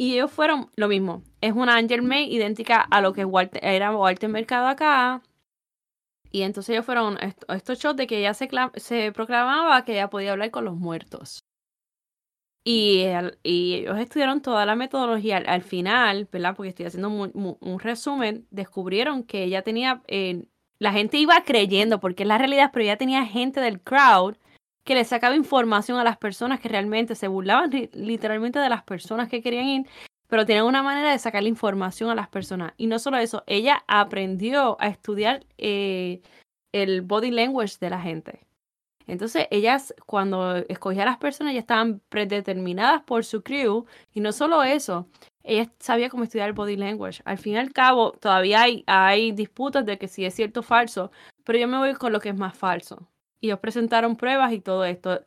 [0.00, 1.22] Y ellos fueron lo mismo.
[1.40, 5.22] Es una Angel May idéntica a lo que Walter, era Walter Mercado acá.
[6.30, 9.92] Y entonces ellos fueron est- estos shows de que ella se, cla- se proclamaba que
[9.92, 11.40] ella podía hablar con los muertos.
[12.64, 15.38] Y, el- y ellos estudiaron toda la metodología.
[15.38, 16.54] Al, al final, ¿verdad?
[16.54, 20.44] Porque estoy haciendo un resumen, descubrieron que ella tenía, eh,
[20.78, 24.36] la gente iba creyendo, porque es la realidad, pero ella tenía gente del crowd
[24.88, 29.28] que le sacaba información a las personas que realmente se burlaban literalmente de las personas
[29.28, 29.86] que querían ir
[30.28, 32.72] pero tienen una manera de sacar la información a las personas.
[32.78, 36.22] Y no solo eso, ella aprendió a estudiar eh,
[36.72, 38.46] el body language de la gente.
[39.06, 43.86] Entonces, ellas, cuando escogía a las personas, ya estaban predeterminadas por su crew.
[44.12, 45.08] Y no solo eso,
[45.42, 47.22] ella sabía cómo estudiar el body language.
[47.24, 50.62] Al fin y al cabo, todavía hay, hay disputas de que si es cierto o
[50.62, 51.10] falso,
[51.44, 53.08] pero yo me voy con lo que es más falso.
[53.40, 55.20] Y ellos presentaron pruebas y todo esto.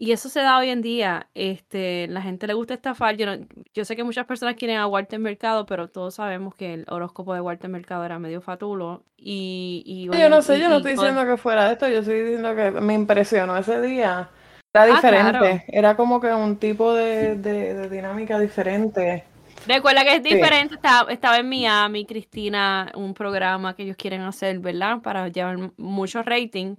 [0.00, 1.28] Y eso se da hoy en día.
[1.34, 3.16] Este, la gente le gusta estafar.
[3.16, 3.26] Yo,
[3.74, 7.34] yo sé que muchas personas quieren a Walter Mercado, pero todos sabemos que el horóscopo
[7.34, 9.02] de Walter Mercado era medio fatulo.
[9.16, 12.54] Y, y yo no sé, yo no estoy diciendo que fuera esto, yo estoy diciendo
[12.54, 14.30] que me impresionó ese día.
[14.72, 19.24] Era ah, diferente, era como que un tipo de, de, dinámica diferente.
[19.66, 24.60] Recuerda que es diferente, estaba, estaba, en Miami, Cristina, un programa que ellos quieren hacer,
[24.60, 25.00] ¿verdad?
[25.00, 26.76] Para llevar mucho rating.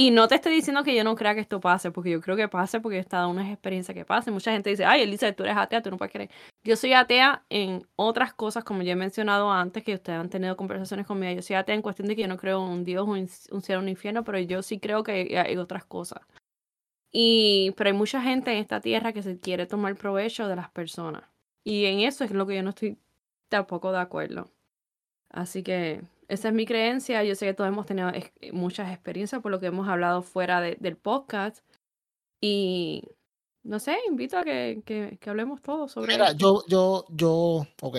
[0.00, 2.36] Y no te estoy diciendo que yo no crea que esto pase, porque yo creo
[2.36, 4.32] que pase, porque he estado en unas experiencias que pasen.
[4.32, 6.30] Mucha gente dice, ay, Elisa, tú eres atea, tú no puedes creer.
[6.62, 10.56] Yo soy atea en otras cosas, como ya he mencionado antes, que ustedes han tenido
[10.56, 11.32] conversaciones conmigo.
[11.34, 13.62] Yo soy atea en cuestión de que yo no creo en un Dios, un, un
[13.62, 16.20] cielo, un infierno, pero yo sí creo que hay otras cosas.
[17.10, 20.70] Y, pero hay mucha gente en esta tierra que se quiere tomar provecho de las
[20.70, 21.24] personas.
[21.64, 22.98] Y en eso es lo que yo no estoy
[23.48, 24.48] tampoco de acuerdo.
[25.28, 27.24] Así que esa es mi creencia.
[27.24, 28.10] Yo sé que todos hemos tenido
[28.52, 31.64] muchas experiencias por lo que hemos hablado fuera del podcast.
[32.40, 33.02] Y
[33.64, 37.96] no sé, invito a que, que, hablemos todos sobre Mira, yo, yo, yo, ok.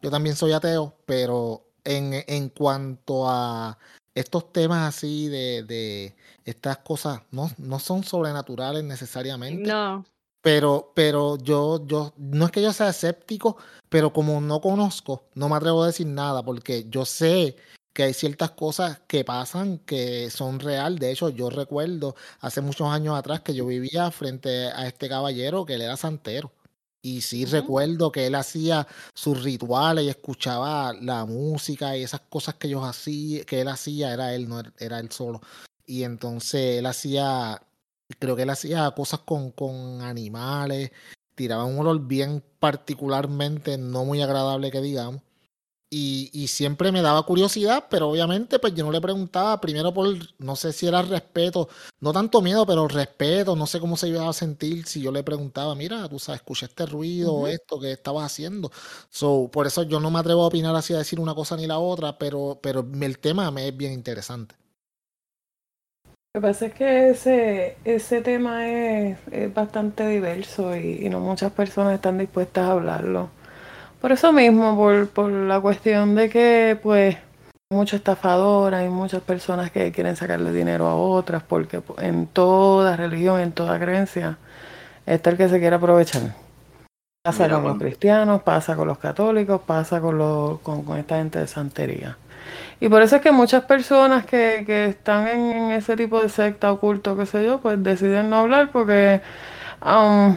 [0.00, 3.78] Yo también soy ateo, pero en, en cuanto a
[4.14, 9.68] estos temas así de, de estas cosas, no, no son sobrenaturales necesariamente.
[9.68, 10.04] No.
[10.42, 13.56] Pero, pero yo, yo, no es que yo sea escéptico,
[13.88, 17.56] pero como no conozco, no me atrevo a decir nada, porque yo sé
[17.92, 20.98] que hay ciertas cosas que pasan que son real.
[20.98, 25.64] De hecho, yo recuerdo hace muchos años atrás que yo vivía frente a este caballero
[25.64, 26.52] que él era santero.
[27.04, 32.54] Y sí recuerdo que él hacía sus rituales y escuchaba la música y esas cosas
[32.54, 35.40] que ellos hacía, que él hacía, era él, no era él solo.
[35.84, 37.60] Y entonces él hacía
[38.18, 40.90] creo que él hacía cosas con, con animales,
[41.34, 45.22] tiraba un olor bien particularmente no muy agradable que digamos.
[45.94, 50.08] Y, y, siempre me daba curiosidad, pero obviamente pues yo no le preguntaba, primero por,
[50.38, 51.68] no sé si era respeto,
[52.00, 55.22] no tanto miedo, pero respeto, no sé cómo se iba a sentir si yo le
[55.22, 58.72] preguntaba, mira, tú sabes, escuché este ruido o esto que estabas haciendo.
[59.10, 61.66] So, por eso yo no me atrevo a opinar así, a decir una cosa ni
[61.66, 64.61] la otra, pero, pero el tema me es bien interesante.
[66.34, 69.18] Lo que pasa es que ese, ese tema es,
[69.52, 73.28] bastante diverso y, no muchas personas están dispuestas a hablarlo.
[74.00, 79.20] Por eso mismo, por, por la cuestión de que pues hay mucha estafadora, y muchas
[79.20, 84.38] personas que quieren sacarle dinero a otras, porque en toda religión, en toda creencia,
[85.04, 86.34] está el que se quiere aprovechar.
[87.22, 91.40] Pasa con los cristianos, pasa con los católicos, pasa con, los, con, con esta gente
[91.40, 92.16] de santería.
[92.82, 96.72] Y por eso es que muchas personas que, que están en, ese tipo de secta
[96.72, 99.20] oculto, qué sé yo, pues deciden no hablar porque
[99.86, 100.36] um,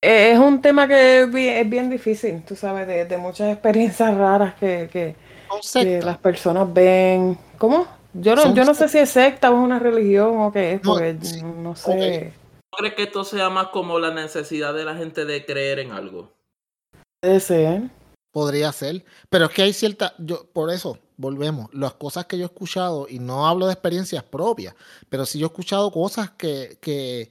[0.00, 4.88] e, es un tema que es bien, difícil, tú sabes, de, muchas experiencias raras que,
[4.92, 5.16] que,
[6.00, 7.36] las personas ven.
[7.58, 7.88] ¿Cómo?
[8.12, 10.80] Yo no, yo no sé si es secta o es una religión o qué es,
[10.80, 12.34] porque no, sé.
[12.70, 15.90] ¿No crees que esto sea más como la necesidad de la gente de creer en
[15.90, 16.30] algo?
[17.20, 17.82] Puede ser.
[18.32, 22.44] Podría ser, pero es que hay cierta, yo por eso volvemos, las cosas que yo
[22.44, 24.74] he escuchado y no hablo de experiencias propias,
[25.08, 27.30] pero sí yo he escuchado cosas que, que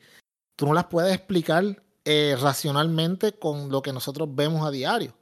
[0.56, 5.14] tú no las puedes explicar eh, racionalmente con lo que nosotros vemos a diario.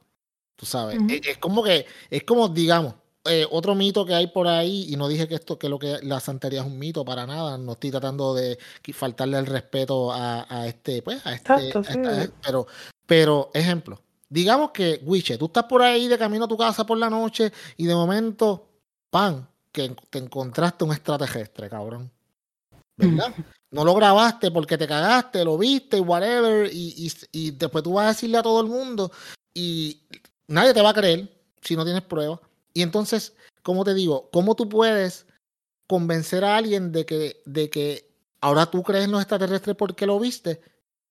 [0.56, 4.48] Tú sabes, e, es, como que es como digamos eh, otro mito que hay por
[4.48, 7.26] ahí y no dije que esto que lo que la santería es un mito para
[7.26, 8.58] nada, no estoy tratando de
[8.92, 11.72] faltarle el respeto a, a este pues a este,
[12.42, 12.66] pero
[13.06, 16.96] pero ejemplo digamos que, Wiche, tú estás por ahí de camino a tu casa por
[16.96, 18.68] la noche y de momento,
[19.10, 22.10] pan, que te encontraste un extraterrestre, cabrón.
[22.96, 23.34] ¿Verdad?
[23.70, 28.04] No lo grabaste porque te cagaste, lo viste, y whatever, y, y, después tú vas
[28.04, 29.10] a decirle a todo el mundo
[29.54, 30.00] y
[30.48, 32.40] nadie te va a creer si no tienes pruebas.
[32.72, 34.28] Y entonces, ¿cómo te digo?
[34.32, 35.26] ¿Cómo tú puedes
[35.86, 40.18] convencer a alguien de que, de que ahora tú crees en los extraterrestres porque lo
[40.18, 40.60] viste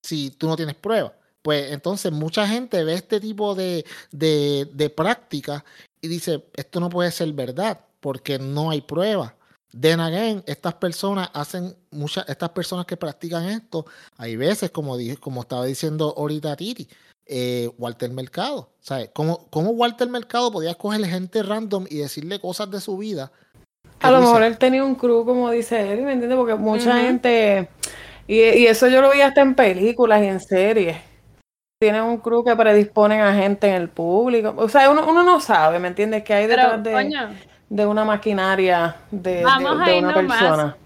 [0.03, 1.13] si tú no tienes pruebas?
[1.41, 5.63] Pues entonces mucha gente ve este tipo de, de, práctica
[6.01, 9.33] y dice, esto no puede ser verdad porque no hay pruebas.
[9.79, 13.85] Then again, estas personas hacen muchas, estas personas que practican esto,
[14.17, 16.89] hay veces, como, dije, como estaba diciendo ahorita Titi,
[17.25, 18.69] eh, Walter Mercado.
[18.81, 19.11] ¿Sabes?
[19.13, 23.31] ¿Cómo, ¿Cómo Walter Mercado podía escoger gente random y decirle cosas de su vida?
[24.01, 26.37] A lo mejor él tenía un crew, como dice él, ¿me entiendes?
[26.37, 27.69] Porque mucha gente,
[28.27, 30.97] y, y, eso yo lo vi hasta en películas y en series,
[31.79, 34.53] tienen un crew que predisponen a gente en el público.
[34.57, 36.23] O sea, uno, uno no sabe, ¿me entiendes?
[36.23, 37.37] Que hay Pero, detrás de,
[37.69, 40.77] de una maquinaria de, de- Vamos a de una persona.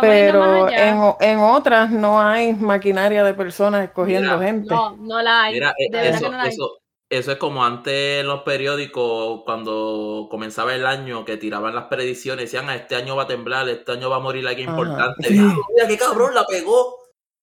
[0.00, 4.72] Pero en, en otras no hay maquinaria de personas escogiendo Mira, gente.
[4.74, 5.54] No, no la hay.
[5.54, 6.48] Mira, eh, de verdad eso, que no la hay.
[6.50, 6.78] eso,
[7.10, 12.44] eso es como antes en los periódicos, cuando comenzaba el año, que tiraban las predicciones,
[12.44, 15.26] decían, "Ah, este año va a temblar, este año va a morir alguien Ajá, importante.
[15.28, 15.34] sí.
[15.34, 16.96] Diablo, Mira, qué cabrón, la pegó.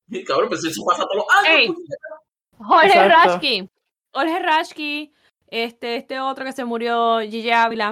[0.07, 1.75] Y cabrón, pues eso pasa todos los años.
[2.59, 3.29] Jorge Exacto.
[3.29, 3.69] Rashki.
[4.11, 5.13] Jorge Rashki,
[5.47, 7.91] este, este otro que se murió, Gigi Ávila,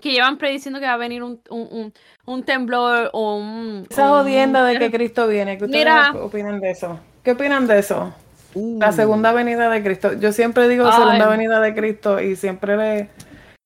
[0.00, 1.92] que llevan prediciendo que va a venir un, un, un,
[2.26, 3.86] un temblor o un...
[3.88, 6.12] Esa jodienda de que Cristo viene, ¿qué ustedes Mira.
[6.14, 6.98] opinan de eso?
[7.22, 8.12] ¿Qué opinan de eso?
[8.54, 10.12] Uh, La segunda venida de Cristo.
[10.12, 10.92] Yo siempre digo Ay.
[10.92, 13.08] segunda venida de Cristo y siempre le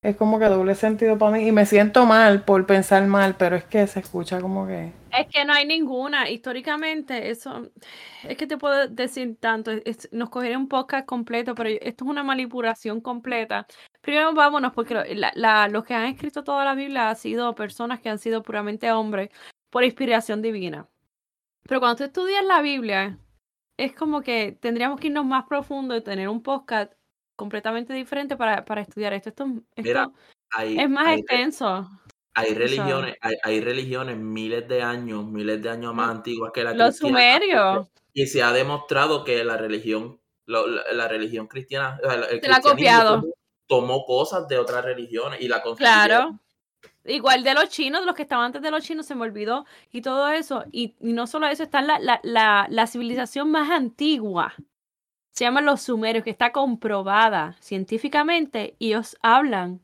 [0.01, 3.55] es como que doble sentido para mí y me siento mal por pensar mal, pero
[3.57, 6.29] es que se escucha como que Es que no hay ninguna.
[6.29, 7.69] Históricamente, eso.
[8.23, 9.71] Es que te puedo decir tanto.
[10.11, 13.67] nos cogería un podcast completo, pero esto es una manipulación completa.
[14.01, 15.03] Primero, vámonos, porque lo-
[15.69, 19.29] los que han escrito toda la Biblia han sido personas que han sido puramente hombres
[19.69, 20.87] por inspiración divina.
[21.63, 23.19] Pero cuando tú estudias la Biblia,
[23.77, 26.93] es como que tendríamos que irnos más profundo y tener un podcast
[27.39, 29.29] completamente diferente para, para estudiar esto.
[29.29, 30.11] Esto, esto Mira,
[30.51, 31.89] Hay, es más hay- extenso.
[32.33, 36.73] hay religiones, hay, hay religiones miles de años, miles de años más antiguas que la
[36.73, 37.87] Los sumerios.
[38.13, 41.97] Y se ha demostrado que la religión, lo- la, la religión cristiana,
[42.29, 43.21] el Se la ha copiado.
[43.21, 43.33] Tomó,
[43.67, 45.61] tomó cosas de otras religiones y la.
[45.77, 46.39] Claro.
[47.05, 49.65] Igual de los chinos, de los que estaban antes de los chinos, se me olvidó.
[49.91, 50.65] Y todo eso.
[50.71, 54.53] Y, y no solo eso, está la, la, la, la civilización más antigua.
[55.39, 58.75] Se llaman los sumerios, que está comprobada científicamente.
[58.77, 59.79] Y ellos hablan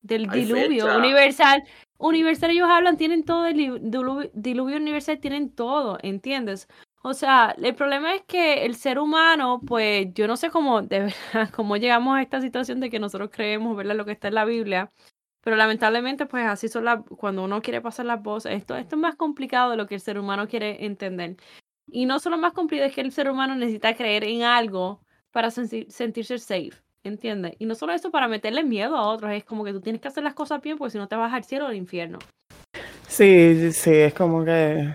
[0.00, 0.98] del Hay diluvio fecha.
[0.98, 1.62] universal.
[1.98, 6.66] Universal, ellos hablan, tienen todo el dilu- diluvio, diluvio universal, tienen todo, ¿entiendes?
[7.04, 10.98] O sea, el problema es que el ser humano, pues yo no sé cómo, de
[10.98, 11.14] verdad,
[11.54, 13.94] cómo llegamos a esta situación de que nosotros creemos, ¿verdad?
[13.94, 14.90] Lo que está en la Biblia.
[15.42, 19.00] Pero lamentablemente, pues así son las, cuando uno quiere pasar las voces, esto, esto es
[19.00, 21.36] más complicado de lo que el ser humano quiere entender.
[21.94, 25.48] Y no solo más complicado, es que el ser humano necesita creer en algo para
[25.48, 26.72] sensi- sentirse safe,
[27.04, 27.54] ¿entiendes?
[27.58, 30.08] Y no solo eso para meterle miedo a otros, es como que tú tienes que
[30.08, 32.18] hacer las cosas bien, porque si no te vas al cielo o al infierno.
[33.06, 34.94] sí, sí, es como que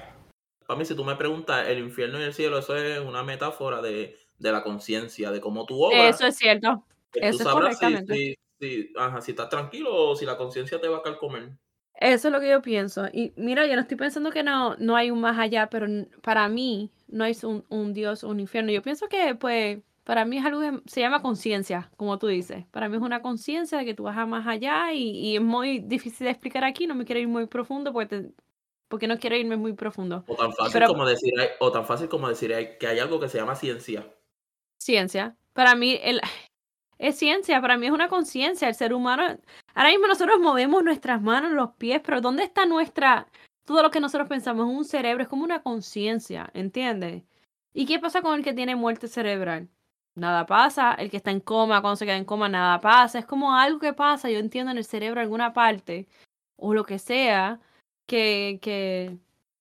[0.65, 3.79] Para mí, si tú me preguntas, el infierno y el cielo, eso es una metáfora
[3.79, 6.15] de, de la conciencia, de cómo tú obras.
[6.15, 6.83] Eso es cierto.
[7.13, 8.15] tú eso es sabrás si- correctamente.
[8.15, 11.51] si, si- ajá, si estás tranquilo o si la conciencia te va a calcomer.
[11.99, 13.07] Eso es lo que yo pienso.
[13.11, 15.87] Y mira, yo no estoy pensando que no, no hay un más allá, pero
[16.21, 18.71] para mí no hay un, un Dios o un infierno.
[18.71, 22.65] Yo pienso que, pues, para mí es algo que se llama conciencia, como tú dices.
[22.71, 25.41] Para mí es una conciencia de que tú vas a más allá y, y es
[25.41, 26.85] muy difícil de explicar aquí.
[26.85, 28.31] No me quiero ir muy profundo porque, te-
[28.87, 30.23] porque no quiero irme muy profundo.
[30.27, 32.99] O tan fácil Pero- como decir, hay- o tan fácil como decir hay- que hay
[32.99, 34.05] algo que se llama ciencia.
[34.77, 35.35] Ciencia.
[35.53, 36.21] Para mí el,
[36.99, 38.67] es ciencia, para mí es una conciencia.
[38.67, 39.23] El ser humano,
[39.73, 43.27] ahora mismo nosotros movemos nuestras manos, los pies, pero ¿dónde está nuestra,
[43.65, 44.69] todo lo que nosotros pensamos?
[44.69, 47.23] Es un cerebro, es como una conciencia, ¿entiendes?
[47.73, 49.69] ¿Y qué pasa con el que tiene muerte cerebral?
[50.15, 50.93] Nada pasa.
[50.95, 53.19] El que está en coma, cuando se queda en coma, nada pasa.
[53.19, 56.07] Es como algo que pasa, yo entiendo en el cerebro alguna parte,
[56.57, 57.59] o lo que sea,
[58.07, 59.17] que, que,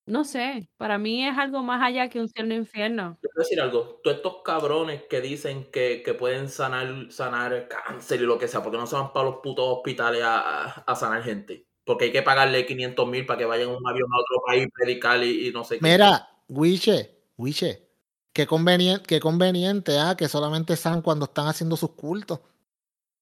[0.06, 3.18] no sé, para mí es algo más allá que un cielo infierno.
[3.22, 8.20] Yo quiero decir algo, todos estos cabrones que dicen que, que pueden sanar, sanar cáncer
[8.22, 11.22] y lo que sea, porque no se van para los putos hospitales a, a- sanar
[11.22, 11.66] gente.
[11.84, 14.66] Porque hay que pagarle 500 mil para que vayan en un avión a otro país,
[14.74, 15.82] predicar y, y no sé qué.
[15.84, 17.88] Mira, Wiche, Wiche,
[18.32, 22.40] qué conveniente, qué conveniente, ah, que solamente sanan cuando están haciendo sus cultos.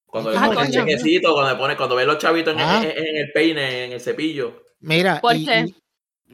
[0.07, 2.83] Cuando Ah, le ponen chequecito, cuando le ponen, cuando ven los chavitos en, Ah.
[2.85, 4.63] en- en el peine, en el cepillo.
[4.81, 5.61] Mira, ¿Por y- qué?
[5.69, 5.77] y-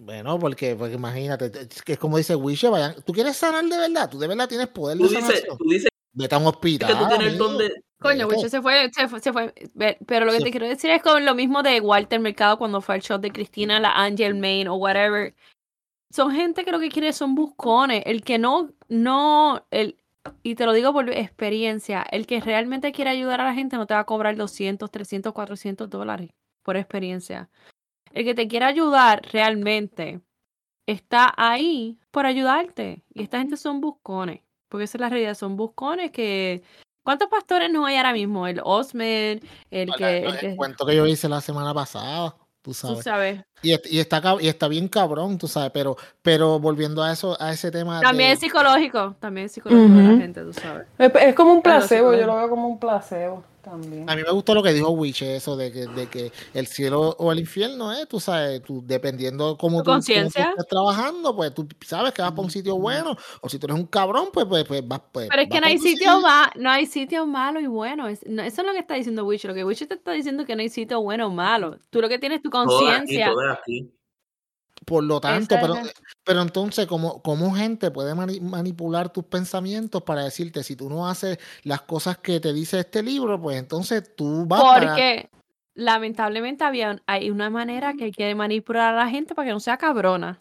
[0.00, 1.50] bueno, porque, porque imagínate,
[1.84, 4.10] que es como dice Wiche, vayan, ¿tú quieres sanar de verdad?
[4.10, 5.58] ¿Tú de verdad tienes poder de Tú dices, sanación?
[5.58, 7.58] tú dices Vete a un que hospital.
[7.58, 7.84] de...
[8.00, 8.26] Coño.
[8.26, 9.54] Wicho se fue, se fue, se fue.
[10.06, 12.80] Pero lo que Se te quiero decir es con lo mismo de Walter Mercado cuando
[12.80, 15.34] fue al show de Cristina, la Angel Main o whatever.
[16.10, 18.02] Son gente que lo que quiere son buscones.
[18.06, 19.98] El que no, no, el,
[20.42, 23.86] y te lo digo por experiencia, el que realmente quiere ayudar a la gente no
[23.86, 26.30] te va a cobrar 200, 300, 400 dólares
[26.62, 27.50] por experiencia.
[28.12, 30.20] El que te quiere ayudar realmente
[30.86, 33.04] está ahí por ayudarte.
[33.14, 34.40] Y esta gente son buscones.
[34.68, 36.62] Porque esa es la realidad, son buscones que...
[37.02, 38.46] ¿Cuántos pastores no hay ahora mismo?
[38.46, 39.40] El Osmer,
[39.70, 40.18] el que...
[40.18, 43.42] El, El que cuento que yo hice la semana pasada, tú tú sabes.
[43.62, 47.36] Y, y está, cab- y está bien cabrón, tú sabes, pero, pero volviendo a eso,
[47.40, 50.86] a ese tema También de- es psicológico, también es psicológico de la gente, tú sabes.
[50.98, 53.44] es, es como un placebo, yo lo veo como un placebo.
[53.60, 54.08] También.
[54.08, 57.14] A mí me gustó lo que dijo Wiche, eso de que, de que el cielo
[57.18, 60.48] o el infierno es, tú sabes, tú dependiendo cómo tú, cómo tú conciencia.
[60.48, 63.76] estés trabajando, pues tú sabes que vas para un sitio bueno, o si tú eres
[63.78, 66.70] un cabrón, pues, pues, pues vas pues, Pero es que no hay sitio ma- no
[66.70, 68.08] hay sitio malo y bueno.
[68.08, 69.46] Es- no, eso es lo que está diciendo Wichi.
[69.46, 71.76] Lo que Wichi te está diciendo es que no hay sitio bueno o malo.
[71.90, 73.26] Tú lo que tienes es tu conciencia.
[73.26, 73.92] todo es aquí.
[74.86, 75.74] Por lo tanto, pero,
[76.24, 81.06] pero entonces, ¿cómo, cómo gente puede mani- manipular tus pensamientos para decirte si tú no
[81.06, 84.94] haces las cosas que te dice este libro, pues entonces tú vas para...
[84.94, 85.28] Porque
[85.74, 89.76] lamentablemente había hay una manera que que manipular a la gente para que no sea
[89.76, 90.38] cabrona.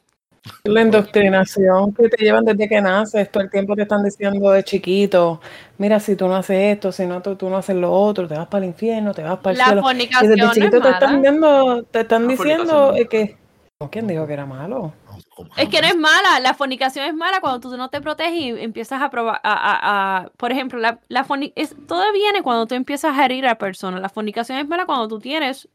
[0.64, 4.64] La indoctrinación que te llevan desde que naces, todo el tiempo te están diciendo de
[4.64, 5.42] chiquito,
[5.78, 8.36] mira, si tú no haces esto, si no, tú, tú no haces lo otro, te
[8.36, 9.82] vas para el infierno, te vas para el La cielo.
[9.92, 11.22] Y desde no chiquito es te están mala.
[11.22, 13.38] viendo, te están La diciendo eh, que...
[13.82, 13.90] ¿No?
[13.90, 14.94] ¿Quién dijo que era malo?
[15.06, 18.02] No, ¿cómo Es que no es mala, la fornicación es mala cuando tú no te
[18.02, 21.26] proteges y empiezas a probar, a, a- a- por ejemplo, la, la
[21.56, 24.02] es, todo viene cuando tú empiezas a herir a personas.
[24.02, 25.70] La fornicación es mala cuando tú tienes,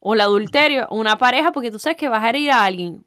[0.00, 3.04] o el adulterio, una pareja, porque tú sabes que vas a herir a alguien.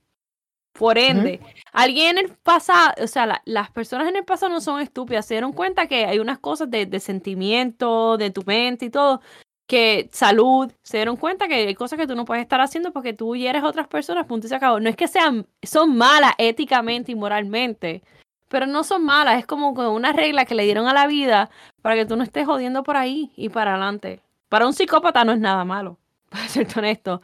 [0.77, 1.39] Por ende,
[1.71, 5.25] alguien en el pasado, o sea, la- las personas en el pasado no son estúpidas,
[5.25, 9.21] se dieron cuenta que hay unas cosas de, de sentimiento, de tu mente y todo,
[9.67, 13.13] que salud, se dieron cuenta que hay cosas que tú no puedes estar haciendo porque
[13.13, 14.79] tú hieres a otras personas, punto y se acabó.
[14.79, 18.03] No es que sean, son malas éticamente y moralmente,
[18.49, 21.49] pero no son malas, es como una regla que le dieron a la vida
[21.81, 24.19] para que tú no estés jodiendo por ahí y para adelante.
[24.49, 25.97] Para un psicópata no es nada malo,
[26.29, 27.21] para serte honesto,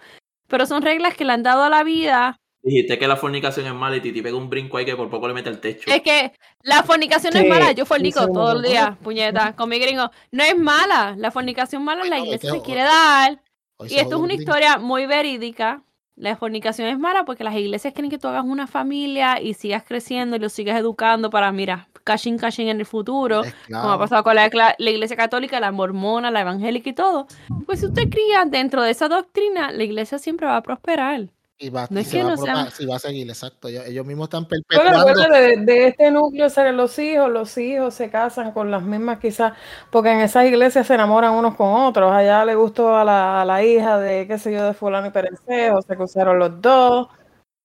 [0.47, 2.38] pero son reglas que le han dado a la vida.
[2.64, 5.28] Dijiste que la fornicación es mala y Titi pega un brinco ahí que por poco
[5.28, 5.89] le mete el techo.
[5.91, 6.32] Es que
[6.62, 8.62] la fornicación no Sí, es mala, yo fornico los dos.
[8.64, 10.12] días, puñeta, con mi gringo.
[10.32, 13.41] No es mala, la fornicación mala la iglesia es se que- quiere dar.
[13.89, 15.82] Y esto es una un historia muy verídica.
[16.16, 19.84] La fornicación es mala porque las iglesias quieren que tú hagas una familia y sigas
[19.84, 23.82] creciendo y lo sigas educando para, mira, cashin cashin en el futuro, esclavo.
[23.84, 27.26] como ha pasado con la, la- la iglesia católica, la mormona, la evangélica y todo.
[27.66, 31.30] Pues si usted cría dentro de esa doctrina, la iglesia siempre va a prosperar.
[31.64, 32.99] Y va, No y es se que va a no sea- propagar- sí, va a
[32.99, 33.68] seguir, exacto.
[33.68, 35.07] Ellos, ellos mismos están Bueno, perpetuando.
[35.14, 39.20] recuerda, de, de este núcleo salen los hijos, los hijos se casan con las mismas
[39.20, 39.53] quizás,
[39.91, 42.12] porque en esas iglesias se enamoran unos con otros.
[42.12, 45.12] Allá le gustó a la, a la hija de, qué sé yo, de fulano y
[45.12, 47.07] perencejo, se casaron los dos,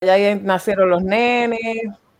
[0.03, 1.59] allá nacieron los nenes,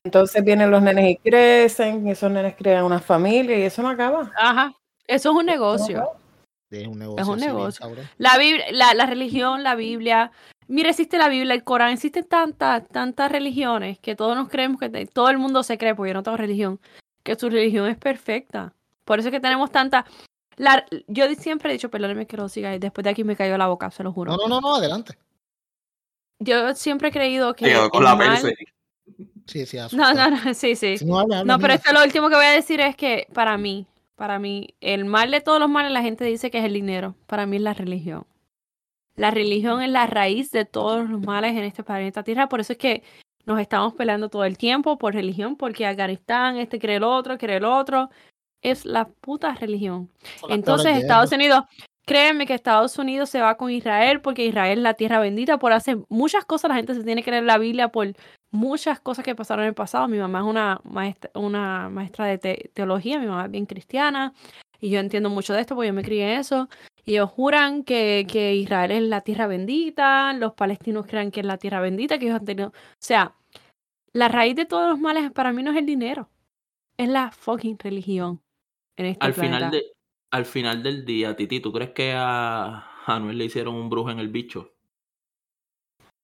[0.03, 3.91] entonces vienen los nenes y crecen, y esos nenes crean una familia y eso no
[3.91, 4.33] acaba.
[4.39, 4.73] Ajá.
[5.07, 6.11] Eso es un negocio.
[6.71, 7.23] Es un negocio.
[7.23, 7.81] Es un negocio.
[7.87, 8.09] cabrón.
[8.19, 10.33] La, Biblia, la, la religión, la Biblia.
[10.69, 14.89] Mira, existe la Biblia, el Corán, existen tantas, tantas religiones que todos nos creemos que
[14.89, 16.81] te- todo el mundo se cree, porque yo no tengo religión,
[17.23, 18.75] que su religión es perfecta.
[19.05, 20.05] Por eso es que tenemos tanta.
[20.57, 23.57] La, yo siempre he dicho, perdóneme que lo siga, y después de aquí me cayó
[23.59, 24.33] la boca, se lo juro.
[24.33, 25.17] No, no, no, no, adelante.
[26.39, 27.67] Yo siempre he creído que.
[27.67, 28.55] Tío, con la mal-.
[29.47, 30.99] Sí, sí, No, no, no, sí, sí.
[30.99, 33.29] Si no habla, habla, No, pero esto lo último que voy a decir es que
[33.33, 33.87] para mí,
[34.17, 37.15] para mí, el mal de todos los males, la gente dice que es el dinero.
[37.27, 38.27] Para mí es la religión.
[39.17, 42.49] La religión es la raíz de todos los males en este planeta Tierra.
[42.49, 43.03] Por eso es que
[43.47, 47.57] nos estamos peleando todo el tiempo por religión, porque Afganistán, este cree el otro, cree
[47.57, 48.11] el otro.
[48.63, 50.11] Es la puta religión.
[50.49, 51.33] Entonces, Estados.
[51.33, 51.65] Unidos,
[52.05, 55.73] créeme que Estados Unidos se va con Israel porque Israel es la tierra bendita por
[55.73, 56.71] hacer muchas cosas.
[56.71, 58.13] La gente se tiene que leer la Biblia por
[58.51, 60.09] muchas cosas que pasaron en el pasado.
[60.09, 64.33] Mi mamá es una maestra, una maestra de te- teología, mi mamá es bien cristiana
[64.81, 66.69] y yo entiendo mucho de esto porque yo me crié en eso.
[67.07, 71.47] Y ellos juran que, que Israel es la tierra bendita, los palestinos creen que es
[71.47, 72.69] la tierra bendita, que ellos han tenido...
[72.71, 73.37] O sea,
[74.13, 76.31] la raíz de todos los males para mí no es el dinero,
[76.99, 78.43] es la fucking religión
[78.97, 79.71] en este Al planeta.
[79.71, 79.85] final, de,
[80.31, 84.19] al final del día, Titi, ¿tú crees que a Anuel le hicieron un brujo en
[84.21, 84.76] el bicho?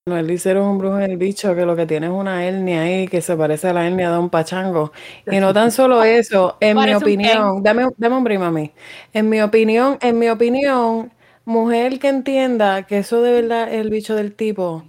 [0.05, 2.81] No, él hicieron un brujo en el bicho que lo que tiene es una hernia
[2.81, 4.91] ahí que se parece a la hernia de un pachango.
[5.25, 8.73] Y no tan solo eso, en mi opinión, dame, dame un primo a mí.
[9.13, 11.13] En mi opinión, en mi opinión,
[11.45, 14.83] mujer que entienda que eso de verdad es el bicho del tipo,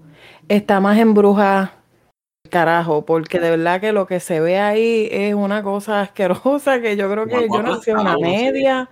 [0.49, 1.75] está más en bruja
[2.51, 6.97] carajo, porque de verdad que lo que se ve ahí es una cosa asquerosa que
[6.97, 7.95] yo creo que yo una no sé.
[8.19, 8.91] media.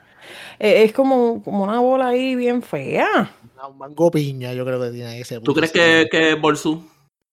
[0.61, 3.33] Eh, Es como, como una bola ahí bien fea.
[3.69, 5.41] Un mango piña, yo creo que tiene ese.
[5.41, 6.85] ¿Tú crees que, que es Bolsú?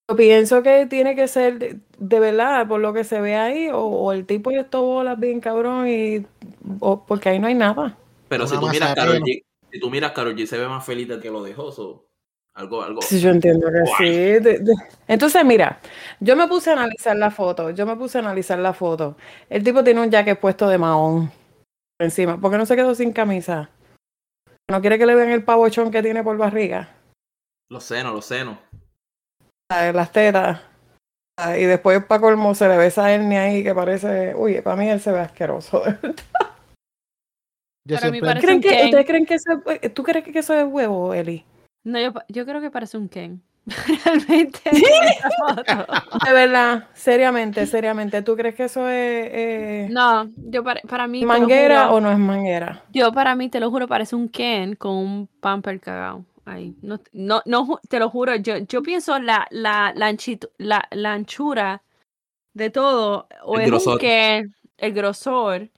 [0.10, 3.70] Yo pienso que tiene que ser de, de verdad, por lo que se ve ahí,
[3.70, 6.26] o, o el tipo de estos bolas bien cabrón, y,
[6.80, 7.96] o- porque ahí no hay nada.
[8.28, 9.20] Pero si tú miras de Karol.
[9.22, 12.06] G, si tú miras Karol G se ve más feliz del que lo dejó, so,
[12.56, 13.02] algo, algo.
[13.04, 13.96] Sí, yo entiendo que Guay.
[13.98, 14.14] sí.
[14.44, 14.74] de- de-
[15.08, 15.80] Entonces, mira,
[16.20, 19.16] yo me puse a analizar la foto, yo me puse a analizar la foto.
[19.50, 21.32] El tipo tiene un jacket puesto de mahón
[22.00, 22.40] encima.
[22.42, 23.70] ¿Por qué no se quedó sin camisa?
[24.70, 26.90] ¿No quiere que le vean el pavochón que tiene por barriga?
[27.72, 28.58] Los senos, los senos.
[29.72, 30.62] Ah, Las tetas.
[31.38, 34.36] Ah, Y después, para colmo, se le ve esa hernia ahí que parece...
[34.36, 35.84] Uy, para mí él se ve asqueroso.
[37.88, 38.86] Yo Para mí siempre parece- ¿Creen un que, Ken.
[38.86, 39.52] ¿Ustedes creen que eso
[39.82, 41.46] es- ¿Tú crees que eso es huevo, Eli?
[41.86, 43.42] No, yo, yo creo que parece un Ken.
[44.06, 44.60] Realmente.
[45.38, 45.86] foto.
[46.26, 48.22] De verdad, seriamente, seriamente.
[48.22, 51.24] ¿Tú crees que eso es eh, No, yo para, para mí.
[51.24, 52.84] manguera juro, o no es manguera?
[52.92, 56.26] Yo para mí, te lo juro, parece un Ken con un pamper cagado.
[56.46, 56.74] Ahí.
[56.82, 58.36] No, no, no, te lo juro.
[58.38, 61.84] Yo, yo pienso la, la, la, anchito- la, la anchura
[62.56, 63.28] de todo.
[63.44, 63.94] O El es grosor.
[63.94, 65.70] un Ken, el grosor.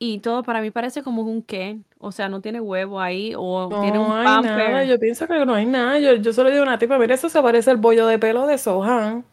[0.00, 1.84] Y todo para mí parece como un Ken.
[2.02, 3.34] O sea, no tiene huevo ahí.
[3.36, 4.56] O tiene un No hay pamper.
[4.70, 5.98] nada, yo pienso que no hay nada.
[5.98, 8.46] Yo, yo solo digo a una tipa, mira, eso se parece al bollo de pelo
[8.46, 9.24] de Sohan.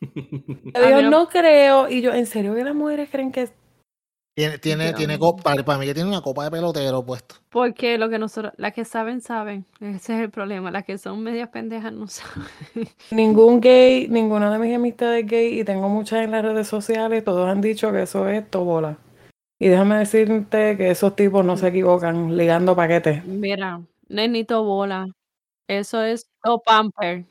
[0.02, 1.88] Yo no- no creo.
[1.88, 3.48] Y yo, ¿en serio que las mujeres creen que
[4.34, 7.34] tiene, tiene, tiene copa, para, para mí que tiene una copa de pelotero puesto.
[7.50, 9.66] Porque lo que nosotros, las que saben, saben.
[9.78, 10.70] Ese es el problema.
[10.70, 12.88] Las que son medias pendejas no saben.
[13.10, 17.48] ningún gay, ninguna de mis amistades gay, y tengo muchas en las redes sociales, todos
[17.48, 18.96] han dicho que eso es tobola.
[19.62, 23.24] Y déjame decirte que esos tipos no se equivocan ligando paquetes.
[23.24, 25.06] Mira, nenito bola.
[25.68, 27.24] Eso es o pamper.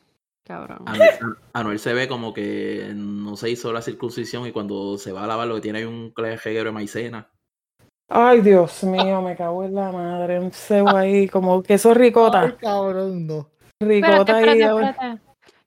[0.46, 0.80] Cabrón.
[0.86, 1.10] Anuel,
[1.52, 5.28] Anuel se ve como que no se hizo la circuncisión y cuando se va a
[5.28, 7.28] lavar lo que tiene hay un reguero de maicena.
[8.08, 10.40] Ay, Dios mío, me cago en la madre.
[10.40, 12.44] Un cebo ahí, como queso ricota.
[12.44, 13.50] Ay, cabrón, no.
[13.82, 14.62] Ricota ahí.
[14.62, 15.22] espérate.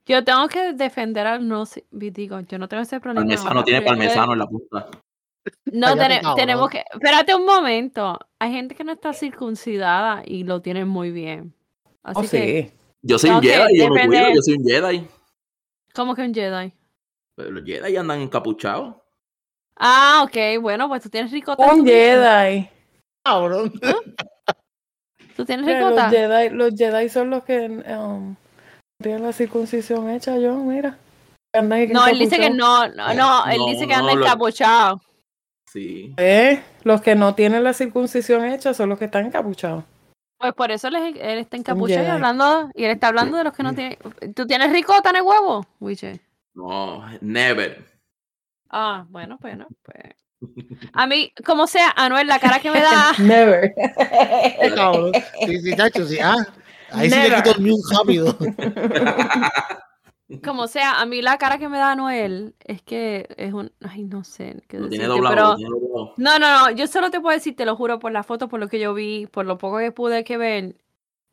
[0.07, 3.27] Yo tengo que defender al no, digo, yo no tengo ese problema.
[3.27, 4.89] Parmesano ahora, tiene parmesano en la punta.
[5.66, 6.34] No, cabrón.
[6.36, 6.84] tenemos que.
[6.92, 8.18] Espérate un momento.
[8.38, 11.53] Hay gente que no está circuncidada y lo tienen muy bien.
[12.03, 12.76] Así Oh, que, sí.
[13.03, 15.09] Yo soy un Jedi, yo no defender- cuido, yo soy un Jedi.
[15.95, 16.72] ¿cómo que un Jedi?
[17.36, 18.95] Pero los Jedi andan encapuchados.
[19.78, 21.64] Ah, ok, bueno, pues tú tienes ricota.
[21.72, 21.84] Un.
[21.84, 22.68] Jedi.
[23.24, 23.72] Cabrón.
[25.36, 26.11] Tú tienes Mira, Los ricota.
[26.11, 28.36] Jedi, los Jedi son los que um,
[29.03, 30.97] tienen la circuncisión hecha, yo, mira.
[31.61, 35.01] No, él dice que no, no, no, él No, dice que no, anda lo- encapuchado.
[35.75, 36.14] Sí.
[36.18, 39.83] Eh, Los que no tienen la circuncisión hecha son los que están encapuchados.
[40.39, 43.45] Pues por eso él, es- él está encapuchado y hablando, y él está hablando de
[43.45, 43.99] los que no tienen.
[44.37, 46.20] ¿Tú tienes ricota en el huevo, Wiche?
[46.55, 47.85] No, never.
[48.70, 50.14] Ah, bueno, bueno, pues.
[50.93, 53.12] A mí, como sea, Anuel, la cara que me da.
[53.18, 53.72] Never.
[54.77, 55.12] Cabrón.
[55.47, 56.18] Sí, sí, chacho, sí.
[56.22, 56.37] Ah,
[56.93, 57.43] ahí sí le Never.
[57.43, 58.37] quito el mute rápido.
[60.43, 63.70] Como sea, a mí la cara que me da Anuel es que es un.
[63.82, 64.62] Ay, no sé.
[64.68, 66.14] qué Lo tiene doblado, pero- lo tiene doblado.
[66.16, 66.70] No, no, no.
[66.70, 68.95] Yo solo te puedo decir, te lo juro, por la foto, por lo que yo
[68.95, 70.76] vi, por lo poco que pude que ver.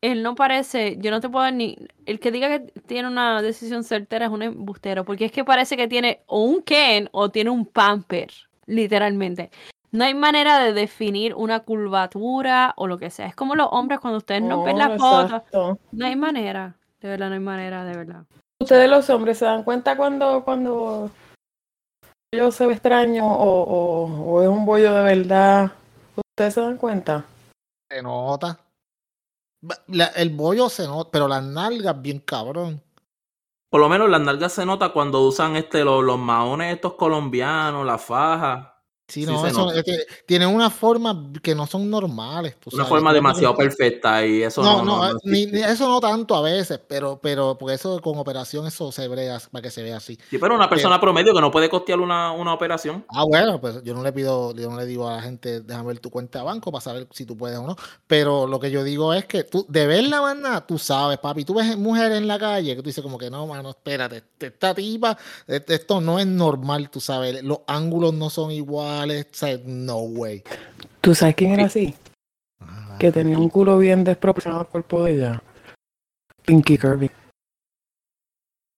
[0.01, 1.77] Él no parece, yo no te puedo ni.
[2.07, 5.77] El que diga que tiene una decisión certera es un embustero, porque es que parece
[5.77, 8.31] que tiene o un Ken o tiene un pamper,
[8.65, 9.51] literalmente.
[9.91, 13.27] No hay manera de definir una curvatura o lo que sea.
[13.27, 15.79] Es como los hombres cuando ustedes no, ven la Oh, foto.
[15.91, 16.75] No hay manera.
[17.01, 18.23] De verdad, no hay manera, de verdad.
[18.71, 21.11] Ustedes los hombres se dan cuenta cuando, cuando
[22.33, 25.73] yo se ve extraño o, o, o es un bollo de verdad.
[26.15, 27.25] Ustedes se dan cuenta.
[27.91, 28.57] Se nota.
[29.87, 32.81] La- el bollo se nota, pero las nalgas bien cabrón.
[33.69, 37.85] Por lo menos las nalgas se nota cuando usan este los, los maones estos colombianos,
[37.85, 38.70] la faja.
[39.11, 39.83] Sí, no, eso, es
[40.25, 42.55] que una forma que no son normales.
[42.59, 45.45] tú Una sabes, forma que- demasiado perfecta y eso No, no, no, no, eh, ni-
[45.47, 49.39] ni- eso no tanto a veces, pero, pero porque eso con operación eso se brega
[49.51, 50.17] para que se vea así.
[50.29, 53.05] Sí, pero una persona promedio que no puede costear una, una operación.
[53.09, 55.87] Ah, bueno, pues yo no le pido, yo no le digo a la gente, déjame
[55.89, 57.75] ver tu cuenta de banco para saber si tú puedes o no.
[58.07, 61.43] Pero lo que yo digo es que tú, de ver la banda, tú sabes, papi,
[61.43, 64.73] tú ves mujeres en la calle que tú dices como que no, mano, espérate, esta
[64.73, 69.57] tipa, este- esto no es normal, tú sabes, los ángulos no son iguales, o sea,
[69.65, 70.43] no way.
[71.01, 71.95] ¿Tú sabes quién era así?
[72.59, 75.43] Ah, Que tenía un culo bien desproporcionado al cuerpo de ella.
[76.45, 77.09] Pinky Kirby.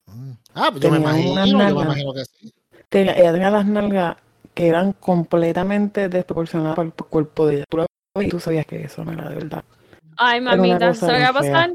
[0.08, 0.32] mm.
[0.56, 2.54] Ah, pues yo me Tenía imagino, unas yo me imagino que sí.
[2.90, 4.18] Tenía, ella tenía las nalgas
[4.54, 7.66] que eran completamente desproporcionadas al cuerpo de ella.
[7.70, 9.64] Tú y tú sabías que eso no era de verdad.
[10.18, 11.72] Ay, mamita, cosa ¿sabes qué va a pasar?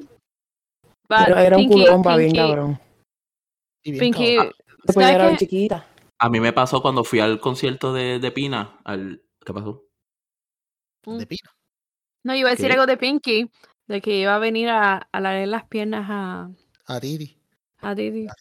[1.08, 2.80] Pero era un Pinky- culo bomba bien cabrón.
[3.82, 4.54] Y bien Pinky, cabrón.
[4.84, 5.86] Después chiquita.
[6.18, 8.80] A mí me pasó cuando fui al concierto de, de Pina.
[8.84, 9.84] Al, ¿Qué pasó?
[11.06, 11.50] de pino.
[12.24, 12.72] No, iba a decir ¿Qué?
[12.72, 13.50] algo de Pinky,
[13.86, 16.50] de que iba a venir a, a leer las piernas a,
[16.86, 17.38] A Didi.
[17.80, 17.94] A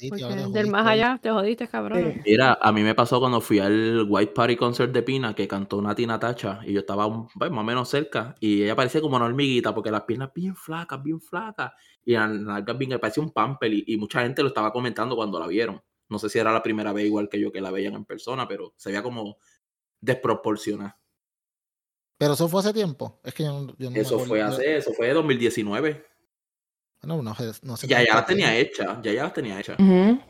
[0.09, 2.11] porque te del más allá, te jodiste, cabrón.
[2.15, 2.21] Sí.
[2.25, 5.79] Mira, a mí me pasó cuando fui al White Party Concert de Pina, que cantó
[5.79, 9.15] Nati Natacha, y yo estaba un- pues, más o menos cerca, y ella parecía como
[9.15, 11.71] una hormiguita, porque las piernas bien flacas, bien flacas,
[12.03, 15.39] y las nalgas bien, parecía un pamper, y, y mucha gente lo estaba comentando cuando
[15.39, 15.79] la vieron.
[16.09, 18.47] No sé si era la primera vez igual que yo que la veían en persona,
[18.47, 19.37] pero se veía como
[19.99, 20.97] desproporcionada.
[22.17, 23.19] Pero eso fue hace tiempo.
[23.23, 26.05] Es que yo no, yo no Eso fue hace, eso fue 2019.
[27.03, 29.59] No, no, sé- no sé Ya ya las tenía hechas, ya ya las tenía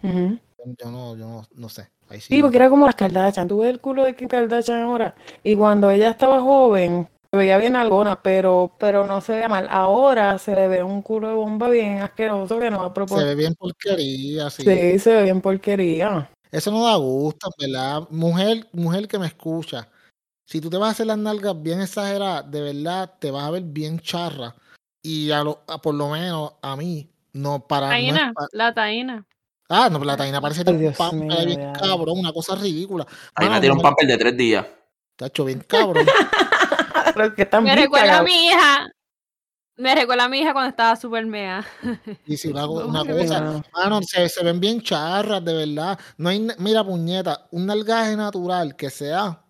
[0.03, 0.39] ujú.
[0.77, 1.89] Yo no, yo no, no sé.
[2.09, 2.35] Ahí sí.
[2.35, 3.47] Sí, porque era como las Kardashian.
[3.47, 5.15] Tú ves el culo de Kim Kardashian ahora.
[5.43, 7.07] Y cuando ella estaba joven,
[7.37, 9.67] veía bien alguna, pero, pero no se veía mal.
[9.69, 12.93] Ahora se le ve un culo de bomba bien asqueroso que no va a Se
[12.93, 13.25] proponer.
[13.27, 14.63] ve bien porquería, sí.
[14.63, 16.29] Sí, se ve bien porquería.
[16.51, 18.07] Eso no da gusto, ¿verdad?
[18.09, 19.87] Mujer, mujer que me escucha.
[20.45, 23.51] Si tú te vas a hacer las nalgas bien exageradas, de verdad te vas a
[23.51, 24.55] ver bien charra.
[25.01, 27.87] Y a lo, a por lo menos a mí, no para.
[27.87, 29.25] no Taína, la taína.
[29.69, 30.93] ah, no, la taína parece un mío,
[31.45, 33.05] bien cabrón, una cosa ridícula.
[33.39, 34.65] Me tiene un papel de tres días.
[35.17, 36.05] tacho, bien cabrón.
[37.15, 38.89] Los que están Me bien recuerda a mi hija.
[39.77, 41.65] Me recuerda a mi hija cuando estaba súper mea.
[42.25, 44.01] Y si una, una cosa, mano.
[44.01, 45.99] se, se ven bien charras, de verdad.
[46.17, 49.43] No hay, mira, puñeta, un nalgaje natural que sea,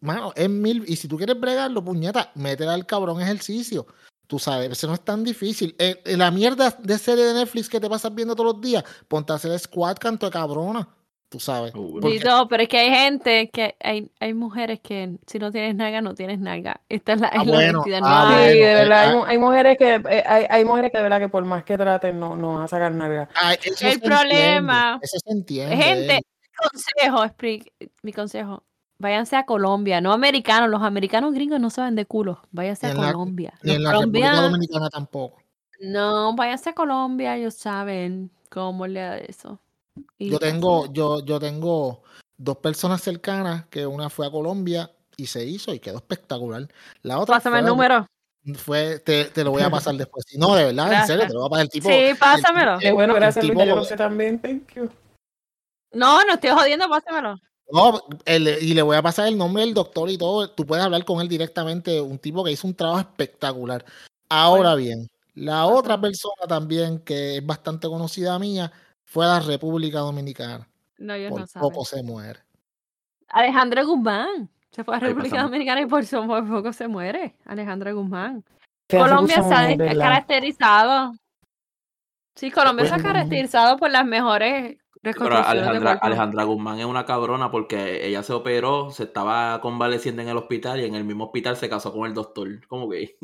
[0.00, 0.84] mano, es mil.
[0.88, 3.86] Y si tú quieres bregarlo, puñeta, métele al cabrón ejercicio.
[4.26, 5.74] Tú sabes, eso no es tan difícil.
[5.78, 8.84] Eh, eh, la mierda de serie de Netflix que te pasas viendo todos los días,
[9.06, 10.88] ponte a hacer squat, canto de cabrona.
[11.30, 11.74] Tú sabes.
[11.74, 12.00] Uy.
[12.00, 15.74] Porque- Dito, pero es que hay gente que hay, hay mujeres que si no tienes
[15.74, 16.80] nalga, no tienes nalga.
[16.88, 19.94] Esta es la, Ah, es bueno, ah, no Sí, hay- de verdad, eh, mujeres que
[19.96, 22.62] eh, hay, hay mujeres que de verdad que por más que traten no, no van
[22.62, 23.28] a sacar nalga.
[23.34, 25.76] Ay, eso se El entiende, problema- Eso se entiende.
[25.76, 26.20] Gente, eh.
[26.56, 27.72] consejo, Sprig,
[28.02, 28.64] mi consejo.
[28.98, 30.70] Váyanse a Colombia, no americanos.
[30.70, 32.40] Los americanos gringos no saben de culo.
[32.50, 33.52] Váyanse a la- Colombia.
[33.62, 35.36] Ni en la República Dominicana tampoco.
[35.80, 39.60] no, váyanse a Colombia, ellos saben cómo le da eso.
[40.18, 42.02] Y Yo tengo, yo, yo tengo
[42.36, 46.68] dos personas cercanas que una fue a Colombia y se hizo y quedó espectacular.
[47.02, 48.06] La otra Pásame el número.
[48.56, 50.24] fue te, te lo voy a pasar después.
[50.36, 51.88] No, de verdad, en serio, te lo voy a pasar el tipo.
[51.88, 52.78] Sí, pásamelo.
[52.78, 54.88] Qué bueno, el gracias tipo- Luis, yo lo sé también, thank you.
[55.92, 57.36] No, no estoy jodiendo, pásamelo.
[57.70, 60.48] No, el- y le voy a pasar el nombre del doctor y todo.
[60.50, 62.00] Tú puedes hablar con él directamente.
[62.00, 63.84] Un tipo que hizo un trabajo espectacular.
[64.30, 68.72] Ahora bien, la otra persona también que es bastante conocida mía
[69.08, 70.68] fue a la República Dominicana.
[70.98, 71.68] No, ellos Por no saben.
[71.70, 72.40] poco se muere.
[73.28, 74.48] Alejandra Guzmán.
[74.70, 75.42] Se fue a Ahí República.
[75.42, 77.36] Dominicana y por, su- por poco se muere.
[77.46, 78.44] Alejandra Guzmán.
[78.90, 81.14] Colombia se ha caracterizado.
[82.36, 83.08] Sí, Colombia se ha Bueno.
[83.12, 89.04] caracterizado por las mejores Pero Alejandra, Guzmán es una cabrona porque ella se operó, se
[89.04, 92.66] estaba convaleciendo en el hospital y en el mismo hospital se casó con el doctor.
[92.68, 93.16] ¿Cómo que?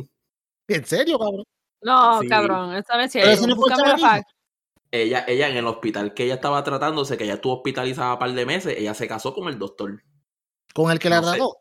[0.68, 1.45] ¿En serio, cabrón?
[1.82, 2.28] No, Sí.
[2.28, 3.30] cabrón, eso no es Pero cierto.
[3.30, 4.24] eso no fue el la.
[4.95, 8.32] Ella, ella en el hospital que ella estaba tratándose, que ella estuvo hospitalizada un par
[8.32, 10.03] de meses, ella se casó con el doctor.
[10.72, 11.36] Con el que la No sé.
[11.36, 11.57] trató.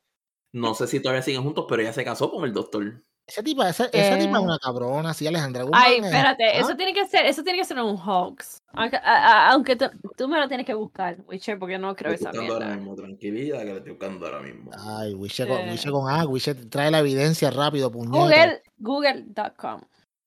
[0.53, 3.01] No sé si todavía siguen juntos, pero ella se casó con el doctor.
[3.25, 4.45] Ese tipo, esa, esa tipa es Eh.
[4.45, 5.81] una cabrona, sí, Alejandra Guzmán.
[5.83, 6.51] Ay, es- espérate, ¿ah?
[6.59, 8.59] eso tiene que ser, eso tiene que ser un hoax.
[8.73, 9.85] Aunque, a- a- aunque tú,
[10.17, 12.81] tú me lo tienes que buscar, Witcher, porque no creo estoy esa buscando ahora mierda.
[12.81, 14.71] mismo, tranquilidad, que le estoy buscando ahora mismo.
[14.77, 15.71] Ay, Wiche con, Eh.
[15.71, 18.17] Wiche con A, Wiche trae la evidencia rápido, puñeta.
[18.19, 19.81] Google, google.com.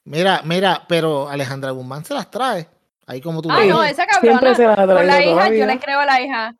[0.07, 2.67] Mira, mira, pero Alejandra Guzmán se las trae.
[3.07, 4.55] Ahí como tú Ah, no, esa Siempre cabrona.
[4.55, 6.57] se la Con la hija, yo le creo a la hija.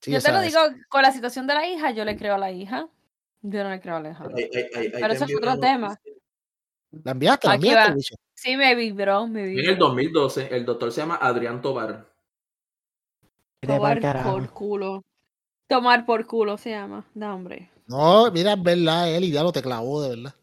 [0.00, 2.38] Sí, yo te lo digo, con la situación de la hija, yo le creo a
[2.38, 2.88] la hija.
[3.42, 5.98] Yo no le creo a ay, ay, ay, Pero eso es otro tema.
[7.02, 7.48] ¿La enviaste?
[7.48, 8.16] ¿La enviaste?
[8.34, 9.86] Sí, me vibró, me En el vibró.
[9.88, 12.06] 2012, el doctor se llama Adrián Tobar.
[13.60, 15.04] Tomar por culo.
[15.66, 17.04] Tomar por culo se llama.
[17.14, 17.70] No, hombre.
[17.86, 20.34] No, mira, es verdad, él y ya lo te clavó, de verdad.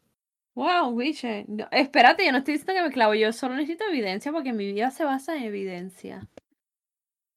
[0.53, 1.45] Wow, Wiche.
[1.47, 3.13] No, espérate, yo no estoy diciendo que me clavo.
[3.13, 6.27] Yo solo necesito evidencia porque mi vida se basa en evidencia.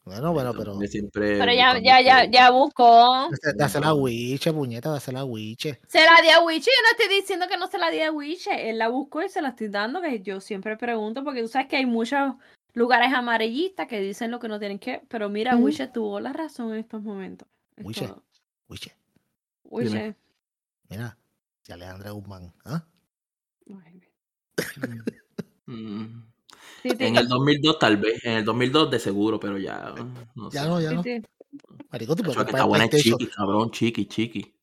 [0.05, 0.75] Bueno, bueno, pero.
[0.81, 3.31] Siempre Pero ya, ya, ya, ya buscó.
[3.57, 5.81] Dásela a Wiche, puñeta, dásela a Wiche.
[5.87, 6.71] Se la di a Wiche.
[6.71, 8.69] Yo no estoy diciendo que no se la di a Wiche.
[8.69, 10.03] Él la buscó y se la estoy dando.
[10.03, 12.35] Que yo siempre pregunto porque tú sabes que hay muchos
[12.75, 15.03] lugares amarillistas que dicen lo que no tienen que.
[15.09, 15.67] Pero mira, Ujú.
[15.67, 17.49] Wiche tuvo la razón en estos momentos.
[17.77, 18.11] Es Wiche.
[18.69, 18.95] Wiche,
[19.65, 20.17] Wiche.
[20.89, 21.17] mira,
[21.63, 22.85] si Alejandra Guzmán, ¿ah?
[25.67, 26.23] Mm.
[26.83, 29.95] Sí, sí, En el 2002 tal vez, en el 2002 de seguro, pero ya
[30.35, 30.59] no sé.
[30.59, 31.03] Ya no, ya no.
[31.03, 31.23] sí.
[31.91, 33.03] Marico, tú puedes Chacho, que está buena es.
[33.03, 34.55] Chiqui, cabrón, Chiqui, Chiqui.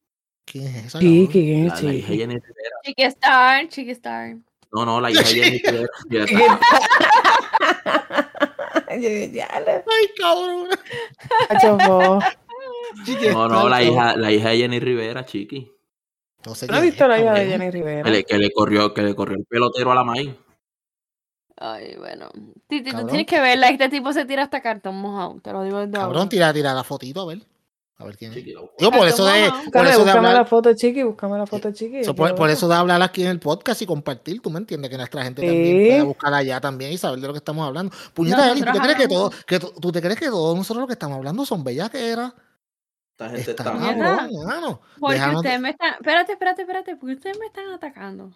[0.46, 1.00] ¿Quién es esa?
[1.00, 1.28] Chiqui?
[1.32, 2.20] ¿quién La, es la hija Chiqui?
[2.20, 2.76] Jenny Rivera.
[2.84, 4.38] Chiqui Star, Chiqui Star.
[4.72, 5.88] No, no, la hija de Jenny Rivera.
[8.88, 10.70] Ay, cabrón.
[13.34, 15.72] No, no, la hija, la hija de Jenny Rivera, Chiqui.
[16.46, 17.46] No sé ¿No visto la hija de.
[17.48, 18.04] Jenny Rivera?
[18.04, 20.32] Que le, que le corrió, que le corrió el pelotero a la maíz.
[21.64, 22.30] Ay, bueno.
[22.68, 23.70] Titi, tú tienes que verla.
[23.70, 25.40] Este tipo se tira hasta cartón mojado.
[25.44, 27.40] Te lo digo desde Cabrón, tira, tira la fotito, a ver.
[27.98, 28.38] A ver quién es.
[28.38, 28.56] Chiqui.
[28.80, 29.52] Digo, por eso de, mojado.
[29.52, 32.02] por Búscame, eso de búscame hablar, la foto chiqui, búscame la foto chiqui.
[32.14, 35.24] por, eso de hablar aquí en el podcast y compartir, tú me entiendes que nuestra
[35.24, 35.90] gente también Sí.
[35.90, 37.96] pueda buscar allá también y saber de lo que estamos hablando.
[38.16, 40.88] Puñeta, Eli, ¿tú te crees que todo, que tú, te crees que todos nosotros lo
[40.88, 42.34] que estamos hablando son bellaqueras?
[43.26, 44.80] Esta gente Está cabrón.
[45.00, 45.94] Porque Déjanos- ustedes me están.
[45.94, 46.96] Espérate, espérate, espérate.
[46.96, 48.32] Porque ustedes me están atacando.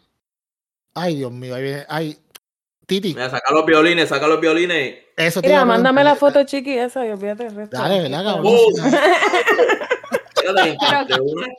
[0.94, 2.18] Ay, Dios mío, ahí viene, ay,
[2.88, 4.96] Titi, Mira, saca los violines, saca los violines.
[5.18, 7.78] eso iba Mira, mándame la foto chiqui esa y olvídate el resto.
[7.78, 8.46] Dale, ¿verdad, cabrón?
[8.48, 8.70] Oh.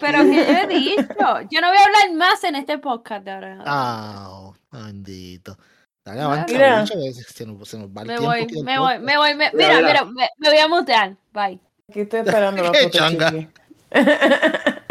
[0.00, 3.30] Pero que yo he dicho, yo no voy a hablar más en este podcast de
[3.32, 3.58] ahora.
[3.66, 5.56] Ah, bendito.
[6.04, 6.86] Dale, Mira.
[6.86, 9.68] se, nos, se nos va el me tiempo voy, me voy, me voy, me- Mira,
[9.68, 10.04] mira, mira.
[10.04, 11.16] mira, me, me voy a mutear.
[11.32, 11.60] Bye.
[11.88, 13.30] Aquí estoy esperando la foto, changa.
[13.30, 13.48] chiqui.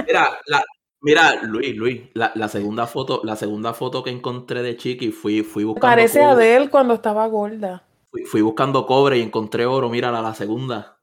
[0.07, 0.63] Mira, la,
[1.01, 5.43] mira, Luis, Luis, la, la segunda foto, la segunda foto que encontré de Chiqui, fui,
[5.43, 7.83] fui buscando Parece a cobre, Adele cuando estaba gorda.
[8.11, 10.97] fui, fui buscando cobre y encontré oro, mírala, la segunda.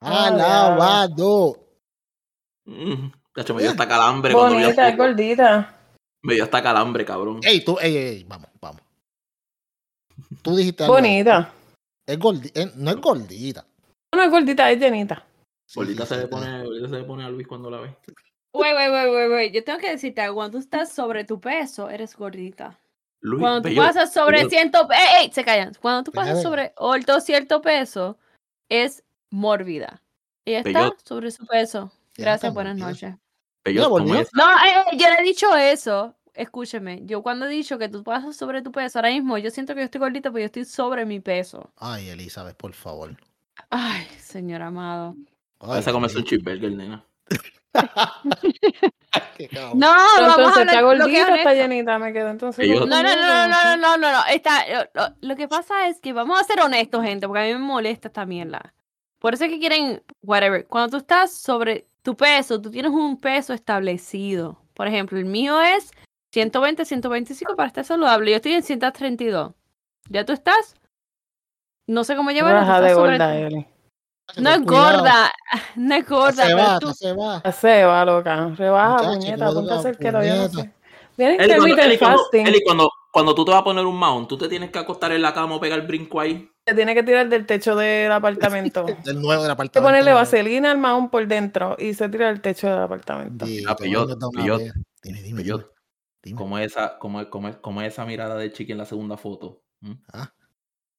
[0.00, 1.58] Ah, Ah, Alabado.
[2.64, 5.74] Mm, tacho, me dio hasta calambre cuando vi la Bonita, gordita.
[6.22, 7.40] Me dio hasta calambre, cabrón.
[7.42, 8.80] Ey, tú, ey, ey, ey, vamos, vamos.
[10.42, 10.86] Tú dijiste.
[10.86, 11.52] Bonita.
[12.06, 13.64] Es gordi- eh, no es gordita.
[14.14, 15.24] No es gordita, es llenita.
[15.66, 17.96] Sí, se, le sí, pone, se le pone a Luis cuando la ve.
[18.52, 19.52] Güey, güey, güey, güey, güey.
[19.52, 20.22] Yo tengo que decirte.
[20.32, 22.78] Cuando tú estás sobre tu peso, eres gordita.
[23.20, 24.50] Luis, Cuando tú bello, pasas sobre bello.
[24.50, 24.88] ciento...
[24.90, 25.32] ¡Ey, ey!
[25.32, 25.74] Se callan.
[25.80, 28.16] Cuando tú pasas sobre alto cierto peso,
[28.68, 30.02] es mórbida.
[30.44, 30.96] Ella está Bello.
[31.04, 31.92] sobre su peso.
[32.16, 33.14] Gracias, buenas noches.
[33.66, 33.74] No, eh,
[34.92, 36.14] eh, yo no he dicho eso.
[36.32, 39.74] Escúcheme, yo cuando he dicho que tú pasas sobre tu peso, ahora mismo yo siento
[39.74, 41.72] que yo estoy gordita, pero yo estoy sobre mi peso.
[41.76, 43.16] Ay, Elizabeth, por favor.
[43.70, 45.14] Ay, señor amado.
[45.60, 47.04] Ay, Vas a comerse un cheeseburger, nena.
[49.74, 52.66] No, Pero vamos a hablar lo que está llenita, me quedo entonces.
[52.68, 54.26] No, no, no, no, no, no, no, no.
[54.30, 57.44] Está, lo, lo- lo que pasa es que vamos a ser honestos, gente, porque a
[57.46, 58.74] mí me molesta esta mierda.
[59.18, 60.66] Por eso es que quieren, whatever.
[60.66, 64.60] Cuando tú estás sobre tu peso, tú tienes un peso establecido.
[64.74, 65.90] Por ejemplo, el mío es
[66.32, 68.30] 120, 125 para estar saludable.
[68.30, 69.52] Yo estoy en 132.
[70.10, 70.74] ¿Ya tú estás?
[71.88, 72.60] No sé cómo llevarlo.
[72.60, 73.66] tú Raja de gorda, Eli.
[74.36, 75.32] No es gorda,
[75.76, 77.40] no es gorda, Se va, tú, se va.
[77.50, 78.52] Se va, loca.
[78.56, 80.62] Rebaja, puñeta, ponte a hacer loca, keto, yo no puñeta.
[80.62, 80.74] sé.
[81.16, 82.46] Viene Eli, cuando, Eli, cuando, fasting.
[82.46, 85.10] Eli, cuando, cuando tú te vas a poner un mount, tú te tienes que acostar
[85.12, 86.48] en la cama o pegar el brinco ahí.
[86.66, 88.84] Se tiene que tirar del techo del apartamento.
[88.86, 89.82] Hay Del nuevo del que apartamento.
[89.82, 90.18] ponerle nuevo.
[90.20, 93.46] vaselina al mahón por dentro y se tira del techo del apartamento.
[93.46, 93.76] Bendito, Ah.
[95.02, 95.64] Dime, dime, dime.
[96.22, 96.36] Dime.
[96.38, 98.84] ¿Cómo es esa, cómo es, cómo es- cómo es esa mirada de Chiqui en la
[98.84, 99.62] segunda foto?
[99.80, 99.92] ¿Mm?
[100.12, 100.30] Ah.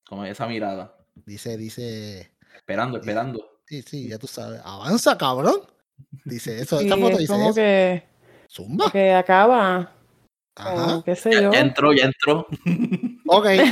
[0.09, 0.95] ¿Cómo es esa mirada?
[1.25, 2.31] Dice, dice.
[2.55, 3.59] Esperando, esperando.
[3.67, 4.59] Sí, sí, ya tú sabes.
[4.65, 5.61] Avanza, cabrón.
[6.25, 6.79] Dice eso.
[6.79, 7.55] Esta foto es dice como eso.
[7.55, 8.03] que,
[8.49, 8.91] Zumba.
[8.91, 9.91] que acaba,
[10.55, 10.97] Ajá.
[10.97, 11.51] o qué sé Ya, yo.
[11.53, 12.47] ya entró, ya entró.
[13.31, 13.45] Ok.
[13.45, 13.61] eh,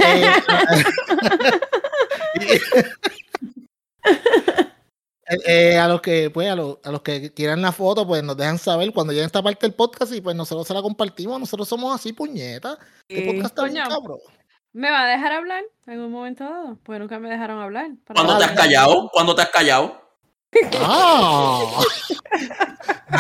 [5.29, 8.23] eh, eh, a los que pues a los, a los que quieran la foto pues
[8.23, 11.39] nos dejan saber cuando llegue esta parte del podcast y pues nosotros se la compartimos
[11.39, 12.77] nosotros somos así puñeta
[13.07, 13.89] ¿Qué Y- podcast tan Coño.
[13.89, 14.19] cabrón?
[14.78, 16.78] ¿Me va a dejar hablar en un momento dado?
[16.84, 17.89] Pues nunca me dejaron hablar.
[18.13, 19.09] ¿Cuándo te has callado?
[19.11, 20.01] ¿Cuándo te has callado?
[20.80, 21.82] ¡Ah!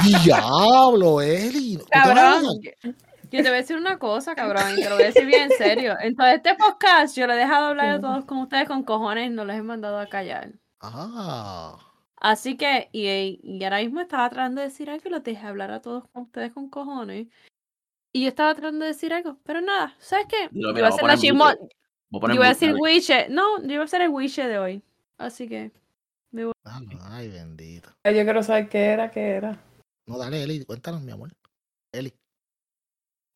[0.23, 1.77] ¡Diablo, Eli!
[1.77, 2.93] ¿Tú te vas a Cabrón, yo, yo
[3.29, 5.57] te voy a decir una cosa, cabrón, y te lo voy a decir bien en
[5.57, 5.95] serio.
[5.99, 9.25] En todo este podcast yo le he dejado hablar a todos con ustedes con cojones
[9.25, 10.51] y no les he mandado a callar.
[10.79, 11.75] ¡Ah!
[12.17, 15.71] Así que, y, y ahora mismo estaba tratando de decir algo y los dejé hablar
[15.71, 17.27] a todos con ustedes con cojones.
[18.17, 20.49] Y yo estaba tratando de decir algo, pero nada, ¿sabes qué?
[20.51, 21.45] Yo mira, voy a voy a hacer la chismo,
[22.09, 24.83] yo voy a decir wiche, no, yo voy a hacer el wiche de hoy.
[25.19, 25.71] Así que,
[26.63, 27.89] Ay, bendito.
[28.03, 29.63] Yo quiero saber qué era, qué era.
[30.07, 31.29] No, dale, Eli, cuéntanos, mi amor.
[31.91, 32.11] Eli.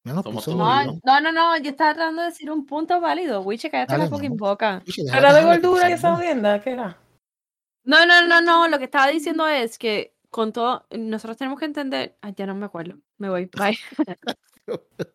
[0.04, 3.42] No, no, no, no, yo estaba tratando de decir un punto válido.
[3.42, 4.82] Wiche, cállate la fucking boca.
[5.14, 6.16] ¿Era de gordura y esa ¿no?
[6.16, 6.60] jodienda?
[6.60, 6.98] ¿Qué era?
[7.84, 11.66] No, no, no, no, lo que estaba diciendo es que con todo, nosotros tenemos que
[11.66, 13.78] entender, ay, ya no me acuerdo, me voy, bye.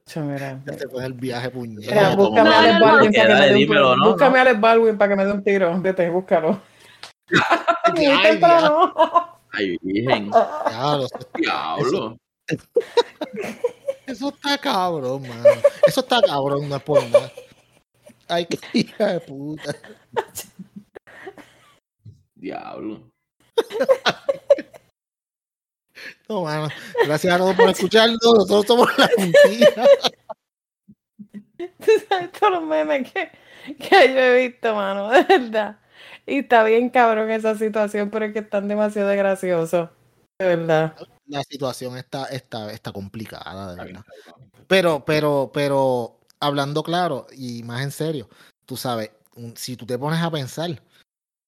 [0.06, 1.90] Cho, mira, Ya te pone el viaje, puñeta.
[1.94, 3.96] Mira, ¿Cómo- búscame a Alex Baldwin para que me dé un tiro.
[4.04, 4.38] Búscame no.
[4.38, 5.80] a Alex Baldwin para que me dé un tiro.
[5.80, 6.60] Vete, búscalo.
[7.94, 8.92] Muy Ay, temprano.
[9.52, 10.30] Ay, virgen.
[10.30, 12.16] Diablo, eso- Diablo.
[14.06, 15.42] Eso está cabrón, mano.
[15.84, 17.32] Eso está cabrón, no es por nada.
[18.28, 19.74] Ay, qué hija de puta.
[22.36, 23.10] Diablo.
[26.28, 26.68] No, mano.
[27.04, 28.18] Gracias a todos por escucharnos.
[28.22, 29.68] Nosotros somos la puntilla.
[31.58, 33.30] Tú sabes todos los memes que,
[33.74, 35.78] que yo he visto, mano, de verdad.
[36.26, 39.90] Y está bien cabrón esa situación, pero es que están demasiado graciosos.
[40.38, 40.96] De verdad.
[41.26, 44.04] La situación está, está, está complicada, de verdad.
[44.66, 48.28] Pero, pero, pero, hablando claro y más en serio,
[48.64, 49.10] tú sabes,
[49.54, 50.82] si tú te pones a pensar,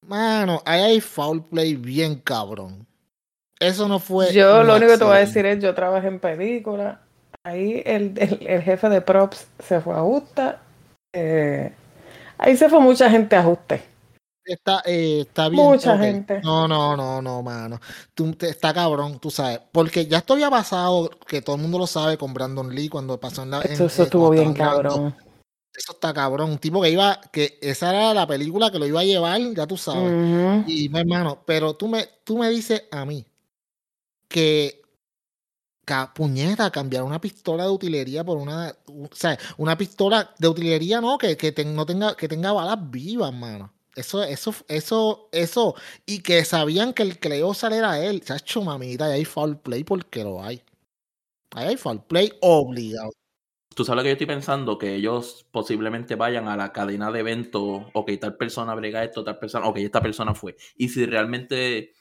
[0.07, 2.87] mano, ahí hay foul play bien cabrón.
[3.61, 4.33] Eso no fue.
[4.33, 7.01] Yo lo único que te voy a decir es, yo trabajé en película.
[7.45, 10.61] Ahí el, el, el jefe de props se fue a justa.
[11.13, 11.73] eh,
[12.37, 13.83] ahí se fue mucha gente a ajuste.
[14.45, 15.63] Está, eh, está bien.
[15.63, 16.01] Mucha ok.
[16.01, 16.41] gente.
[16.43, 17.81] No, no, no, no, mano.
[18.15, 19.61] Tú, te- está cabrón, tú sabes.
[19.73, 23.19] Porque ya esto había pasado, que todo el mundo lo sabe con Brandon Lee cuando
[23.21, 23.61] pasó en la.
[23.63, 24.95] en- Eso, eso eh, estuvo bien estaban grabando.
[24.95, 25.17] cabrón.
[25.77, 26.51] Eso está cabrón.
[26.51, 29.67] Un tipo que iba, que esa era la película que lo iba a llevar, ya
[29.67, 30.13] tú sabes.
[30.13, 30.65] Ujú.
[30.67, 33.25] Y mi hermano, pero tú me, tú me dices a mí
[34.29, 34.83] que
[36.15, 41.17] puñeta, cambiar una pistola de utilería por una, o sea, una pistola de utilería no,
[41.17, 43.73] que, que no tenga, que tenga balas vivas, mano.
[43.97, 45.75] Eso, eso, eso, eso,
[46.07, 48.21] y que sabían que el que usar era él.
[48.21, 50.63] Chacho, mamita, y hay foul play porque lo hay.
[51.53, 53.11] Ahí hay foul play obligado.
[53.75, 57.21] Tú sabes lo que yo estoy pensando, que ellos posiblemente vayan a la cadena de
[57.21, 60.57] eventos, ok, tal persona brega esto, tal persona, ok, esta persona fue.
[60.77, 61.93] Y si realmente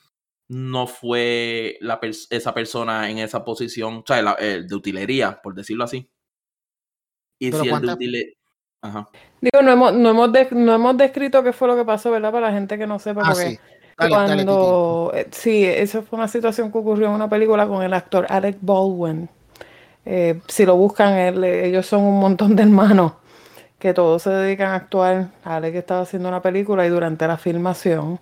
[0.50, 5.39] no fue la pers- esa persona en esa posición, o sea, la- el de utilería,
[5.41, 6.10] por decirlo así.
[7.39, 8.34] Y Pero si el de ¿cuántas- utilería...
[8.82, 9.10] Ajá.
[9.41, 12.32] Digo, no hemos, no, hemos de- no hemos descrito qué fue lo que pasó, ¿verdad?
[12.32, 13.60] Para la gente que no sepa, Ah, porque sí.
[13.98, 15.12] Dale, cuando...
[15.16, 18.58] eh, sí, eso fue una situación que ocurrió en una película con el actor Alec
[18.62, 19.28] Baldwin.
[20.06, 23.14] Eh, si lo buscan, él- ellos son un montón de hermanos
[23.80, 25.32] que todos se dedican a actuar.
[25.43, 28.20] Alec estaba haciendo una película y durante la filmación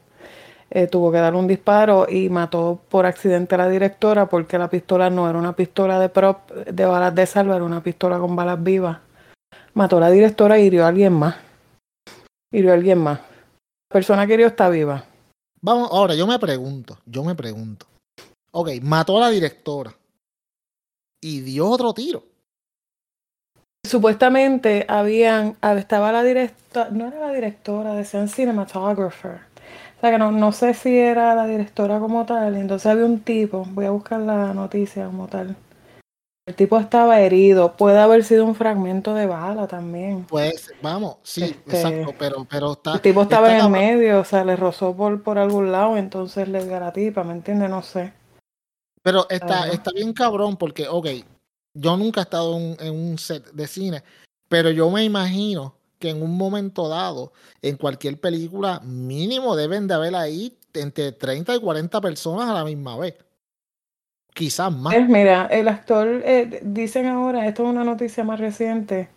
[0.75, 4.69] eh, tuvo que dar un disparo y mató por accidente a la directora porque la
[4.69, 8.35] pistola no era una pistola de prop de balas de salva, era una pistola con
[8.35, 8.99] balas vivas.
[9.73, 11.37] Mató a la directora y hirió a alguien más.
[12.51, 13.19] Hirió a alguien más.
[13.19, 15.05] La persona que hirió está viva.
[15.61, 17.85] Vamos, ahora yo me pregunto, yo me pregunto.
[18.51, 19.95] Ok, mató a la directora
[21.21, 22.21] y dio otro tiro.
[23.87, 29.54] Supuestamente habían, estaba la directora, no era la directora, decían cinematographer.
[30.05, 32.55] Sea que no, no sé si era la directora como tal.
[32.55, 35.55] Entonces había un tipo, voy a buscar la noticia como tal.
[36.45, 40.25] El tipo estaba herido, puede haber sido un fragmento de bala también.
[40.25, 42.93] Pues vamos, sí, Este, exacto, pero, pero está.
[42.93, 46.47] El tipo estaba en el medio, o sea, le rozó por, por algún lado, entonces
[46.47, 47.67] le dio a la tipa, ¿me entiendes?
[47.71, 48.13] No sé.
[49.01, 51.07] Pero está, está bien cabrón porque, ok,
[51.73, 54.03] yo nunca he estado en, en un set de cine,
[54.49, 55.73] pero yo me imagino
[56.09, 61.59] en un momento dado, en cualquier película, mínimo deben de haber ahí entre 30 y
[61.59, 63.15] 40 personas a la misma vez.
[64.33, 64.93] Quizás más.
[64.93, 69.07] Eh, mira, el actor, eh, dicen ahora, esto es una noticia más reciente,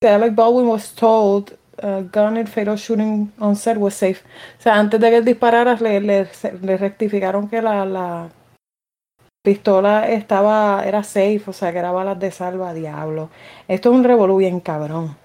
[0.00, 4.22] que Alec Baldwin was told uh, gun fatal shooting on set was safe.
[4.58, 8.30] O sea, antes de que él disparara, le, le rectificaron que la, la
[9.46, 13.30] pistola estaba, era safe, o sea, que era balas de salva, diablo.
[13.68, 15.16] Esto es un revolú bien cabrón.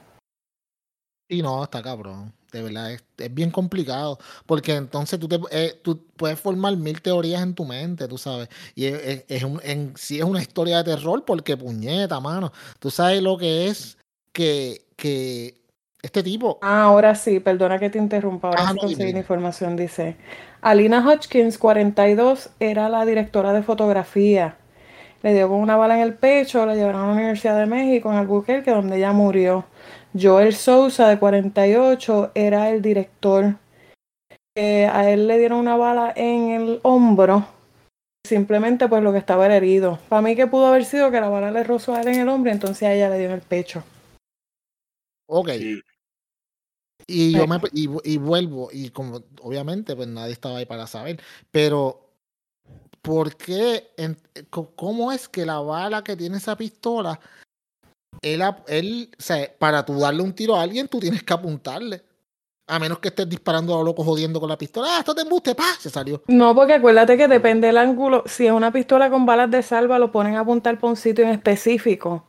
[1.32, 2.34] Y no, está cabrón.
[2.52, 4.20] De verdad, es, es bien complicado.
[4.46, 8.50] Porque entonces tú, te, eh, tú puedes formar mil teorías en tu mente, tú sabes.
[8.76, 12.52] Y es, es- es un, en, sí es una historia de terror porque puñeta, mano.
[12.80, 13.98] Tú sabes lo que es
[14.34, 15.62] que, que
[16.02, 16.60] este tipo.
[16.64, 20.16] Ah, ahora sí, perdona que te interrumpa, ahora Ah, sí no, conseguí la información, dice.
[20.62, 24.58] Alina Hodgkins, 42, era la directora de fotografía.
[25.24, 28.12] Le dio con una bala en el pecho, la llevaron a la Universidad de México
[28.12, 29.66] en Albuquerque, donde ella murió.
[30.20, 33.56] Joel Sousa, de 48, era el director.
[34.56, 37.48] Eh, a él le dieron una bala en el hombro.
[38.28, 40.00] Simplemente pues lo que estaba era herido.
[40.10, 42.30] Para mí que pudo haber sido que la bala le rozó a él en el
[42.30, 43.84] hombro, entonces a ella le dio en el pecho.
[45.28, 45.50] Ok.
[45.52, 45.82] Sí.
[47.08, 51.20] Y yo me y, y vuelvo, y como obviamente, pues nadie estaba ahí para saber.
[51.50, 52.10] Pero,
[53.02, 53.92] ¿por qué?
[53.98, 54.18] en-
[54.50, 57.20] co- ¿Cómo es que la bala que tiene esa pistola,
[58.22, 62.04] él, él, o sea, para tú darle un tiro a alguien, tú tienes que apuntarle.
[62.68, 64.88] A menos que estés disparando a lo loco jodiendo con la pistola.
[64.92, 65.56] ¡Ah, esto te embuste!
[65.56, 65.76] ¡Pah!
[65.78, 66.24] Se salió.
[66.28, 68.24] No, porque acuérdate que depende del ángulo.
[68.28, 71.26] Si es una pistola con balas de salva, lo ponen a apuntar para un sitio
[71.26, 72.26] en específico.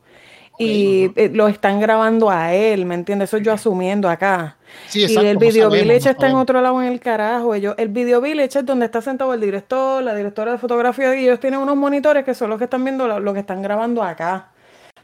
[0.59, 3.29] Y eh, lo están grabando a él, ¿me entiendes?
[3.29, 4.57] Eso yo asumiendo acá.
[4.87, 7.55] Sí, y el video sabemos, village está en otro lado en el carajo.
[7.55, 11.23] Ellos, el video village es donde está sentado el director, la directora de fotografía, y
[11.23, 14.03] ellos tienen unos monitores que son los que están viendo lo, lo que están grabando
[14.03, 14.52] acá.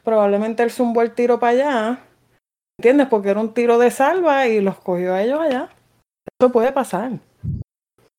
[0.10, 1.99] Probablemente él zumbó el tiro para allá,
[2.80, 3.07] ¿entiendes?
[3.10, 5.70] Porque era un tiro de salva y los cogió a ellos allá.
[6.41, 7.12] Eso puede pasar.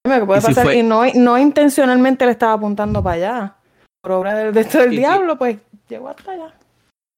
[0.04, 0.64] Dime que puede ¿Y si pasar.
[0.66, 3.56] fue- Y no, no intencionalmente le estaba apuntando para allá.
[4.02, 6.54] Por obra del, de esto del ¿Y si- diablo, pues llegó hasta allá.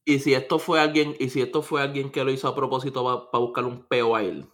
[0.09, 3.05] Y si esto fue alguien, y si esto fue alguien que lo hizo a propósito
[3.31, 4.47] para buscar un peo a él.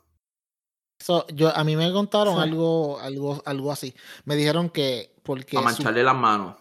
[1.01, 2.41] So, yo, a mí me contaron Sí.
[2.41, 3.95] algo, algo, algo así.
[4.25, 6.57] Me dijeron que porque Para su- mancharle las manos.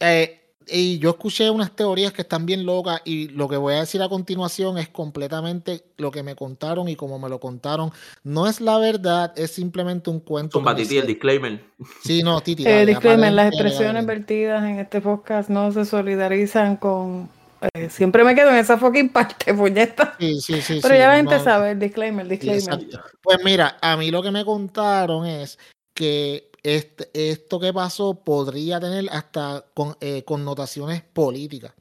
[0.00, 3.80] Eh, y yo escuché unas teorías que están bien locas y lo que voy a
[3.80, 7.92] decir a continuación es completamente lo que me contaron y como me lo contaron.
[8.24, 10.58] No es la verdad, es simplemente un cuento.
[10.58, 11.62] Zumba, Titi, el disclaimer.
[12.02, 12.66] Sí, no, Titi.
[12.66, 14.06] Eh, dale, disclaimer, las expresiones dale.
[14.06, 17.28] vertidas en este podcast no se solidarizan con...
[17.74, 20.16] eh, siempre me quedo en esa fucking parte, puñeta.
[20.18, 20.78] Sí, sí, sí.
[20.82, 22.62] Pero sí, ya la gente no, sabe, el disclaimer, sí, disclaimer.
[22.62, 23.00] exacto.
[23.22, 25.58] Pues mira, a mí lo que me contaron es
[25.94, 31.72] que este, esto que pasó podría tener hasta con, eh, connotaciones políticas.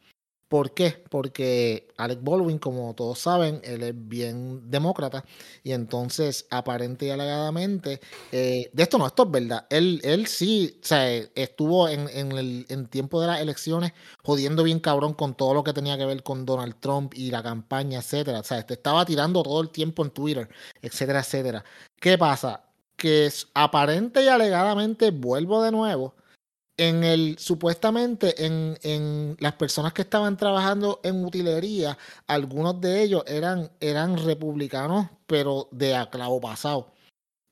[0.48, 1.04] ¿Por qué?
[1.10, 5.26] Porque Alec Baldwin, como todos saben, él es bien demócrata
[5.64, 8.00] y entonces aparente y alegadamente,
[8.32, 10.96] eh, de esto no, esto es verdad, él, él sí o
[11.36, 15.64] estuvo en, en el en tiempo de las elecciones jodiendo bien cabrón con todo lo
[15.64, 18.42] que tenía que ver con Donald Trump y la campaña, etcétera.
[18.42, 20.48] O sea, te estaba tirando todo el tiempo en Twitter,
[20.82, 21.66] etcétera, etcétera.
[22.00, 22.64] ¿Qué pasa?
[22.96, 26.16] Que es aparente y alegadamente, vuelvo de nuevo,
[26.78, 33.24] en el supuestamente en, en, las personas que estaban trabajando en utilería, algunos de ellos
[33.28, 36.96] eran, eran republicanos, pero de aclavo pasado.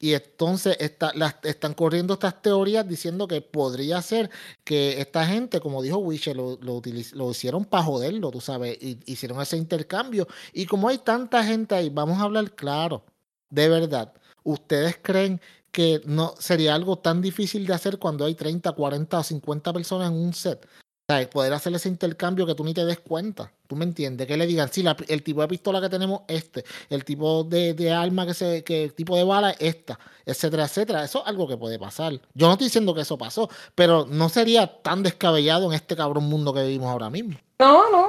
[0.03, 4.29] Y entonces está, las, están corriendo estas teorías diciendo que podría ser
[4.65, 6.81] que esta gente, como dijo Wisher, lo, lo,
[7.13, 10.27] lo hicieron para joderlo, tú sabes, y, hicieron ese intercambio.
[10.51, 13.05] Y como hay tanta gente ahí, vamos a hablar claro,
[13.49, 14.13] de verdad.
[14.43, 15.41] ¿Ustedes creen
[15.73, 20.11] que no sería algo tan difícil de hacer cuando hay 30, 40 o 50 personas
[20.11, 20.65] en un set.
[21.31, 23.51] Poder hacer ese intercambio que tú ni te des cuenta.
[23.67, 24.25] ¿Tú me entiendes?
[24.25, 27.91] Que le digan, sí, el tipo de pistola que tenemos este, el tipo de, de,
[27.91, 31.03] arma que se, que el tipo de bala es esta, etcétera, etcétera.
[31.03, 32.13] Eso es algo que puede pasar.
[32.33, 36.23] Yo no estoy diciendo que eso pasó, pero no sería tan descabellado en este cabrón
[36.23, 37.37] mundo que vivimos ahora mismo.
[37.59, 38.07] No, no,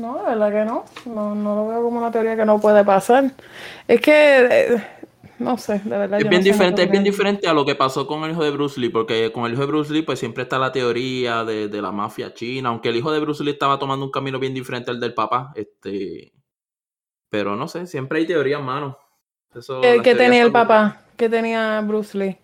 [0.00, 0.84] no, de verdad que no.
[1.04, 3.30] No, no lo veo como una teoría que no puede pasar.
[3.86, 4.82] Es que eh,
[5.38, 6.20] no sé, de verdad.
[6.20, 8.50] Es bien no diferente, es bien diferente a lo que pasó con el hijo de
[8.50, 11.68] Bruce Lee, porque con el hijo de Bruce Lee, pues siempre está la teoría de,
[11.68, 14.54] de la mafia china, aunque el hijo de Bruce Lee estaba tomando un camino bien
[14.54, 16.32] diferente al del papá, este,
[17.28, 18.98] pero no sé, siempre hay teorías, mano.
[19.54, 21.02] Eso, ¿Qué, ¿qué tenía el papá?
[21.16, 22.38] ¿Qué tenía Bruce Lee?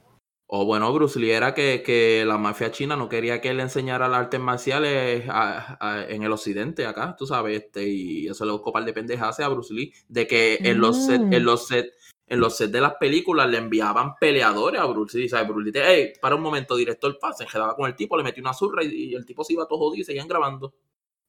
[0.54, 4.06] O bueno, Bruce Lee era que, que, la mafia china no quería que él enseñara
[4.06, 8.52] las artes marciales a, a, en el occidente acá, tú sabes, este, y eso le
[8.52, 11.94] buscó par de pendejas a Bruce Lee, de que en los set, en los set
[12.32, 15.28] en los sets de las películas le enviaban peleadores a Bruce Lee.
[15.28, 15.46] ¿sabes?
[15.46, 18.42] Bruce Lee, hey, para un momento, director paz, se quedaba con el tipo, le metió
[18.42, 20.72] una zurra y, el tipo se iba todo jodido y seguían grabando.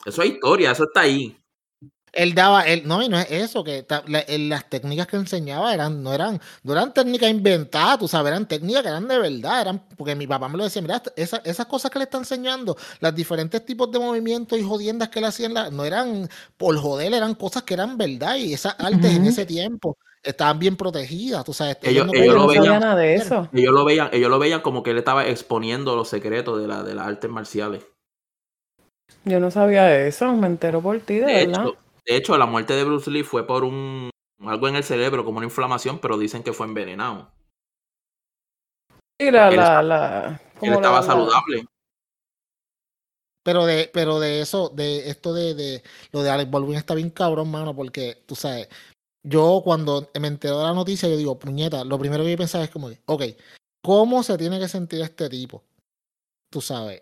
[0.06, 1.38] Eso es historia, eso está ahí.
[2.14, 6.02] Él daba, él, no, y no es eso, que la, las técnicas que enseñaba eran,
[6.02, 9.86] no eran, no eran técnicas inventadas, tú sabes, eran técnicas que eran de verdad, eran,
[9.98, 13.16] porque mi papá me lo decía, mira, esa, esas cosas que le está enseñando, los
[13.16, 17.64] diferentes tipos de movimientos y jodiendas que le hacían, no eran por joder, eran cosas
[17.64, 19.18] que eran verdad, y esas artes uh -huh.
[19.18, 21.78] en ese tiempo estaban bien protegidas, tú sabes.
[21.84, 23.50] Ellos, no ellos, lo veían, nada de eso.
[23.54, 26.84] ellos lo veían, ellos lo veían como que él estaba exponiendo los secretos de, la,
[26.84, 27.86] de las artes marciales.
[29.26, 31.68] Yo no sabía eso, me entero por ti, de, de verdad.
[31.68, 34.10] Hecho, de hecho, la muerte de Bruce Lee fue por un
[34.46, 37.32] algo en el cerebro, como una inflamación, pero dicen que fue envenenado.
[39.20, 41.66] La, él la, la, él estaba la, saludable.
[43.44, 47.10] Pero de, pero de eso, de esto de, de lo de Alex Baldwin está bien
[47.10, 48.70] cabrón, mano, porque tú sabes,
[49.24, 52.66] yo cuando me entero de la noticia, yo digo, puñeta, lo primero que yo pensaba
[52.66, 53.24] es como, ok,
[53.82, 55.64] ¿cómo se tiene que sentir este tipo?
[56.50, 57.02] Tú sabes,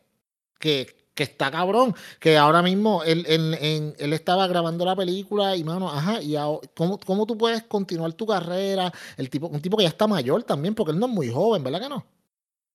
[0.60, 5.56] que, que está cabrón, que ahora mismo él, él, él, él estaba grabando la película
[5.56, 8.94] y, mano, ajá, y ahora, ¿cómo, ¿cómo tú puedes continuar tu carrera?
[9.18, 11.64] El tipo, un tipo que ya está mayor también, porque él no es muy joven,
[11.64, 12.06] ¿verdad que no?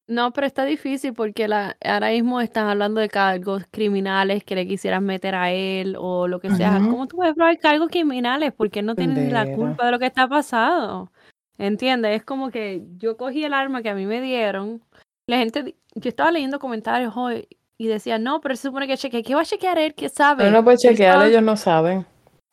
[0.08, 4.66] No, pero está difícil porque la, ahora mismo están hablando de cargos criminales que le
[4.66, 6.78] quisieran meter a él o lo que sea.
[6.78, 8.52] ¿Cómo tú puedes probar cargos criminales?
[8.56, 11.10] Porque él no tiene ni la culpa de lo que está pasando.
[11.58, 12.16] ¿Entiendes?
[12.16, 14.80] Es como que yo cogí el arma que a mí me dieron.
[15.26, 19.24] La gente, yo estaba leyendo comentarios hoy y decía, no, pero se supone que chequee.
[19.24, 19.94] ¿Qué va a chequear él?
[19.94, 20.44] ¿Qué sabe?
[20.44, 22.06] Pero no puede chequear, ellos no saben.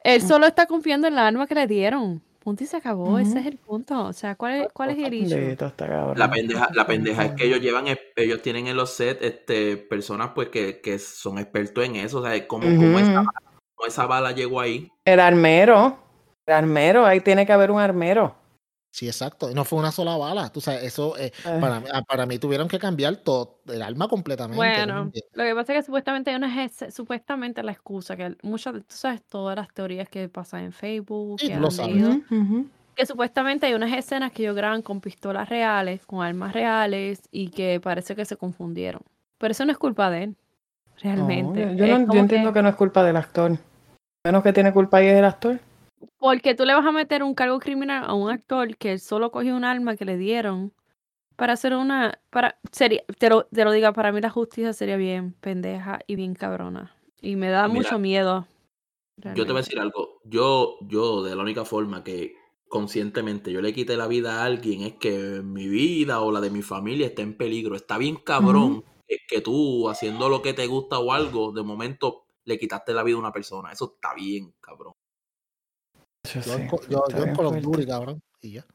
[0.04, 2.24] Él solo está confiando en la arma que le dieron.
[2.44, 3.22] Punto y se acabó, uh -huh.
[3.22, 4.04] ese es el punto.
[4.04, 5.56] O sea, ¿cuál es, cuál es el issue?
[6.16, 7.86] La pendeja, la pendeja es que ellos llevan,
[8.18, 12.20] ellos tienen en los sets este, personas pues que, que son expertos en eso.
[12.20, 12.78] O sea, cómo, uh -huh.
[12.78, 13.24] cómo, esa,
[13.76, 14.90] cómo esa bala llegó ahí.
[15.06, 15.98] El armero,
[16.46, 18.36] el armero, ahí tiene que haber un armero.
[18.94, 19.50] Sí, exacto.
[19.50, 20.52] Y no fue una sola bala.
[20.52, 24.56] Tú sabes, eso eh, para, para mí tuvieron que cambiar todo el alma completamente.
[24.56, 28.84] Bueno, lo que pasa es que supuestamente hay una supuestamente la excusa que muchas, tú
[28.90, 31.96] sabes, todas las teorías que pasan en Facebook, sí, que, lo sabes.
[31.96, 32.70] -huh, uh -huh.
[32.94, 37.50] que supuestamente hay unas escenas que ellos graban con pistolas reales, con armas reales y
[37.50, 39.02] que parece que se confundieron.
[39.40, 40.36] Pero eso no es culpa de él,
[41.02, 41.66] realmente.
[41.66, 42.60] No, yo, yo, no, yo entiendo que...
[42.60, 43.58] que no es culpa del actor.
[44.24, 45.60] Menos que tiene culpa ahí es el actor.
[46.18, 49.56] Porque tú le vas a meter un cargo criminal a un actor que solo cogió
[49.56, 50.74] un arma que le dieron
[51.36, 52.20] para hacer una.
[52.30, 56.16] para sería, te, lo, te lo diga, para mí la justicia sería bien pendeja y
[56.16, 56.96] bien cabrona.
[57.22, 58.48] Y me da Mira, mucho miedo.
[59.18, 59.40] Realmente.
[59.40, 60.20] Yo te voy a decir algo.
[60.26, 62.36] Yo, yo, de la única forma que
[62.68, 66.50] conscientemente yo le quite la vida a alguien es que mi vida o la de
[66.50, 67.76] mi familia esté en peligro.
[67.76, 69.04] Está bien cabrón uh -huh.
[69.08, 73.04] que, que tú, haciendo lo que te gusta o algo, de momento le quitaste la
[73.04, 73.72] vida a una persona.
[73.72, 74.94] Eso está bien, cabrón.
[76.24, 76.50] Yo, sí,
[76.90, 78.22] yo, yo en Call of Duty, cabrón.
[78.42, 78.66] Y ya.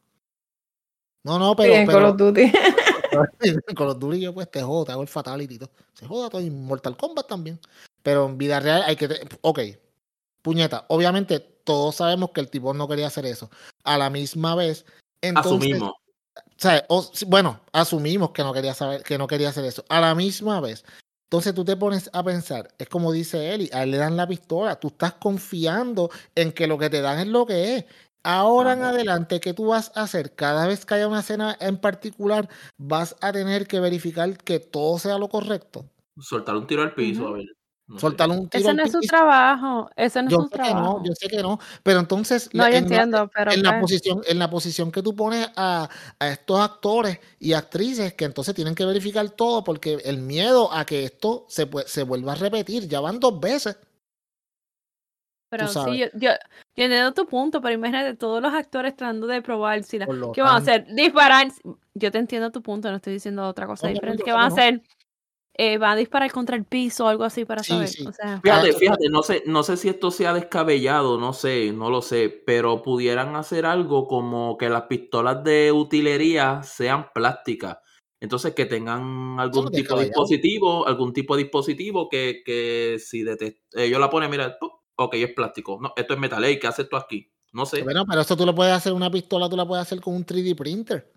[1.24, 1.72] No, no, pero.
[1.72, 2.52] Sí, en pero, Call of Duty.
[3.40, 5.70] en Call of Duty yo pues te jodo, te hago el fatality y todo.
[5.94, 7.58] Se joda todo en Mortal Kombat también.
[8.02, 9.08] Pero en vida real hay que...
[9.08, 9.60] te- Ok,
[10.42, 13.50] puñeta, obviamente todos sabemos que el tipo no quería hacer eso.
[13.84, 14.86] A la misma vez,
[15.20, 15.72] entonces...
[15.74, 15.90] Asumimos.
[15.90, 19.84] o sea, o- si- bueno, asumimos que no quería saber, que no quería hacer eso.
[19.88, 20.84] A la misma vez,
[21.28, 24.26] entonces tú te pones a pensar, es como dice Eli, a él le dan la
[24.26, 27.84] pistola, tú estás confiando en que lo que te dan es lo que es.
[28.22, 30.34] Ahora en adelante, ¿qué tú vas a hacer?
[30.34, 32.48] Cada vez que haya una escena en particular,
[32.78, 35.84] vas a tener que verificar que todo sea lo correcto.
[36.18, 37.57] Soltar un tiro al piso, a ver.
[37.88, 37.98] No.
[37.98, 39.90] Soltar un tiro Ese no es su trabajo.
[39.96, 41.02] Ese no es Yo su sé que no, trabajo.
[41.04, 43.70] yo sé que no, pero entonces No, la- yo en la- entiendo, pero en la
[43.70, 48.26] pues, posición, en la posición que tú pones a, a estos actores y actrices que
[48.26, 52.36] entonces tienen que verificar todo porque el miedo a que esto se, se vuelva a
[52.36, 53.76] repetir, ya van dos veces.
[55.50, 56.30] pero sí, yo, yo,
[56.76, 60.42] yo entiendo tu punto, pero imagínate todos los actores tratando de probar si la, ¿Qué
[60.42, 60.86] van a hacer?
[60.94, 61.48] Disparar.
[61.94, 64.22] Yo te entiendo tu punto, no estoy diciendo otra cosa No, no, diferente.
[64.24, 64.82] ¿Qué van a hacer?
[65.60, 67.88] Eh, van a disparar contra el piso o algo así para Sí, saber.
[67.88, 68.06] sí.
[68.06, 71.90] O sea, Fíjate, fíjate, no sé, no sé si esto sea descabellado, no sé, no
[71.90, 77.78] lo sé, pero pudieran hacer algo como que las pistolas de utilería sean plásticas.
[78.20, 83.58] Entonces que tengan algún tipo de dispositivo, algún tipo de dispositivo que, que si detect-
[83.74, 84.70] ellos la ponen, mira, ¡pum!
[84.94, 85.78] ok, es plástico.
[85.82, 87.32] No, esto es metal, ey, ¿qué hace esto aquí?
[87.52, 87.82] No sé.
[87.82, 90.24] Bueno, pero eso tú lo puedes hacer, una pistola tú la puedes hacer con un
[90.24, 91.12] 3D printer.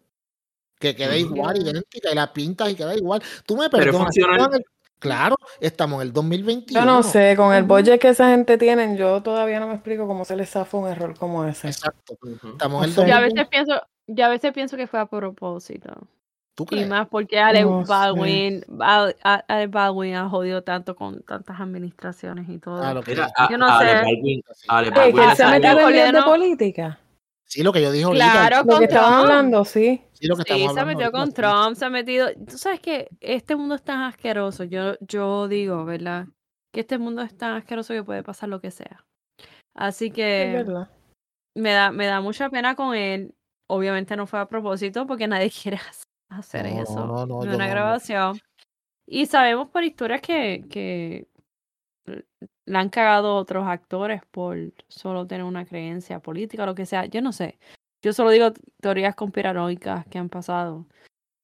[0.82, 1.36] Que quede Ujú.
[1.36, 3.22] igual, idéntica, y la pintas y queda igual.
[3.46, 4.04] Tú me perdonas.
[4.04, 4.36] funcional.
[4.38, 4.66] estamos en el-
[5.00, 6.80] Claro, estamos en el 2021.
[6.80, 10.06] Yo no sé, con el budget que esa gente tiene, yo todavía no me explico
[10.06, 11.70] cómo se les zafa un error como ese.
[11.70, 12.14] Exacto.
[12.22, 12.50] Ujú.
[12.50, 13.22] Estamos en el yo a 2021.
[13.34, 15.90] veces pienso, yo a veces pienso que fue a propósito.
[16.54, 17.84] ¿Tú Y más porque Alec No.
[17.84, 22.84] Baldwin, Alec Baldwin ha jodido tanto con tantas administraciones y todo.
[22.84, 23.86] Ah, lo que Mira, yo- no a sé.
[23.86, 24.66] Baldwin, Sí.
[24.68, 27.00] a Ale Ey, Baldwin que le él se líos de política.
[27.46, 28.32] Sí, lo que yo dije ahorita.
[28.32, 30.02] Claro, Lo que estaban hablando, sí.
[30.22, 31.32] Sí, lo que estamos Sí, se metió con.
[31.32, 32.30] Trump, se ha metido.
[32.48, 34.64] Tú sabes que este mundo es tan asqueroso.
[34.66, 36.28] Yo, yo digo, ¿verdad?
[36.72, 39.04] Que este mundo es tan asqueroso que puede pasar lo que sea.
[39.74, 40.92] Así Es que verdad.
[41.58, 43.34] me da, me da mucha pena con él.
[43.68, 47.50] Obviamente no fue a propósito porque nadie quiere hac- hacer No, eso no, no, en
[47.50, 47.70] una no, no.
[47.72, 48.40] grabación.
[49.08, 51.28] Y sabemos por historias que, que
[52.06, 52.26] l-
[52.68, 54.56] le han cagado otros actores por
[54.88, 57.06] solo tener una creencia política o lo que sea.
[57.06, 57.58] Yo no sé.
[58.02, 60.88] Yo solo digo teorías conspiranoicas que han pasado.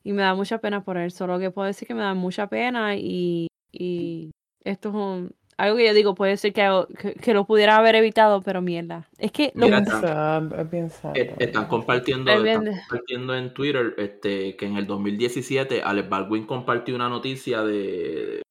[0.03, 1.11] Y me da mucha pena por él.
[1.11, 4.31] Solo que puedo decir que me da mucha pena y, y
[4.63, 7.95] esto es un, algo que yo digo, puede ser que, que, que lo pudiera haber
[7.95, 9.09] evitado, pero mierda.
[9.17, 14.55] Es que lo, Mira, están- sad, Eh, Están compartiendo, Es están compartiendo en Twitter este,
[14.55, 18.41] que en el 2017 Alex Baldwin compartió una noticia de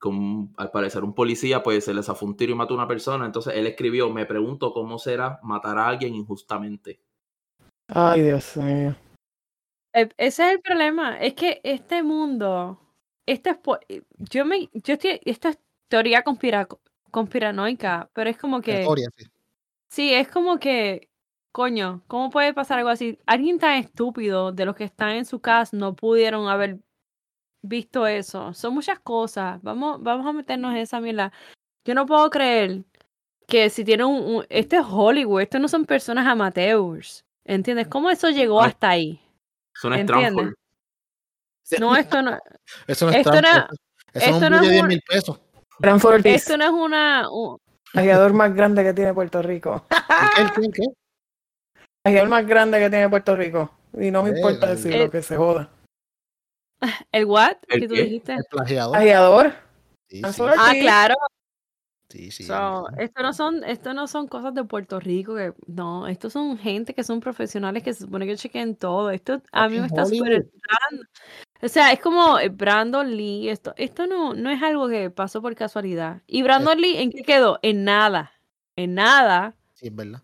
[0.00, 2.78] que un- al parecer un policía pues se le zafó un tiro y mató a
[2.78, 3.24] una persona.
[3.24, 7.00] Entonces él escribió, me pregunto cómo será matar a alguien injustamente.
[7.88, 8.94] Ay, Dios mío.
[9.94, 11.18] E- Ese es el problema.
[11.18, 12.78] Es que este mundo,
[13.26, 13.78] esto es po-
[14.18, 15.58] yo me, yo estoy, esta es
[15.88, 16.68] teoría conspira,
[17.10, 19.26] conspiranoica, pero es como que, Teoría, sí.
[19.88, 21.08] sí, es como que,
[21.52, 23.18] coño, ¿cómo puede pasar algo así?
[23.26, 26.78] Alguien tan estúpido de los que están en su casa no pudieron haber
[27.62, 28.52] visto eso.
[28.54, 29.60] Son muchas cosas.
[29.62, 31.32] Vamos, vamos a meternos en esa mierda.
[31.84, 32.84] Yo no puedo creer
[33.46, 37.24] que si tiene un, un- esto es Hollywood, esto no son personas amateurs.
[37.48, 37.88] ¿Entiendes?
[37.88, 38.66] ¿Cómo eso llegó No.
[38.66, 39.20] hasta ahí?
[39.74, 40.04] Eso no es.
[41.80, 42.38] No, esto no,
[42.86, 43.68] Eso no es Esto no- eso-
[44.14, 45.40] es esto un no bill de es 10 un- mil pesos.
[46.04, 47.58] Ortiz, esto no es una, un-
[47.94, 49.86] el agiador más grande que tiene Puerto Rico.
[49.88, 49.96] ¿Qué,
[50.36, 50.82] qué, qué, qué?
[52.04, 53.70] El agiador más grande que tiene Puerto Rico.
[53.98, 55.70] Y no me importa Venga, decirlo, el- que se joda.
[57.12, 58.02] el what ¿El que tú qué?
[58.02, 58.32] dijiste.
[58.34, 58.96] El plagiador.
[58.96, 59.52] Agiador.
[60.08, 61.14] Sí, sí, Branford Ah, claro.
[62.08, 62.44] Sí, sí.
[62.44, 66.58] So, esto no son, esto no son cosas de Puerto Rico que, no, estos son
[66.58, 69.10] gente que son profesionales que se supone que chequen todo.
[69.10, 70.48] Esto a mí me está súper.
[71.60, 75.42] O sea, es como eh, Brandon Lee, esto, esto no, no es algo que pasó
[75.42, 76.22] por casualidad.
[76.26, 77.58] ¿Y Brandon Lee en qué quedó?
[77.62, 78.32] En nada.
[78.76, 79.56] En nada.
[79.74, 80.22] Sí, es verdad.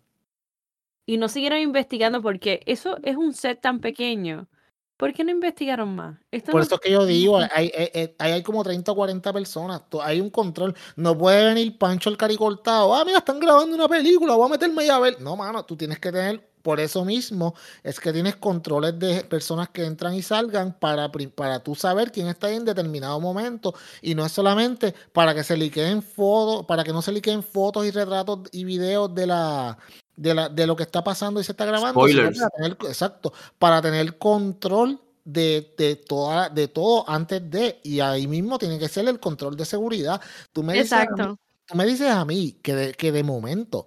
[1.06, 4.48] Y no siguieron investigando porque eso es un set tan pequeño.
[4.96, 6.16] ¿Por qué no investigaron más?
[6.30, 8.94] Esto Por no- eso es que yo digo, hay, hay, hay- hay como 30 o
[8.94, 10.74] 40 personas, hay un control.
[10.96, 12.94] No puede venir Pancho el caricortado.
[12.94, 15.20] Ah, mira, están grabando una película, voy a meterme ahí a ver.
[15.20, 19.68] No, mano, tú tienes que tener, por eso mismo, es que tienes controles de personas
[19.70, 23.74] que entran y salgan para, para tú saber quién está ahí en determinado momento.
[24.00, 27.84] Y no es solamente para que se liqueen fotos, para que no se liqueen fotos
[27.84, 29.76] y retratos y videos de la.
[30.16, 32.38] De, la, de lo que está pasando y se está grabando, Spoilers.
[32.38, 38.26] para tener- exacto, para tener control de, de, toda, de todo antes de, y ahí
[38.28, 40.20] mismo tiene que ser el control de seguridad.
[40.52, 41.38] Tú me dices, a mí, Exacto.
[41.66, 43.86] tú me dices a mí que de, que de momento,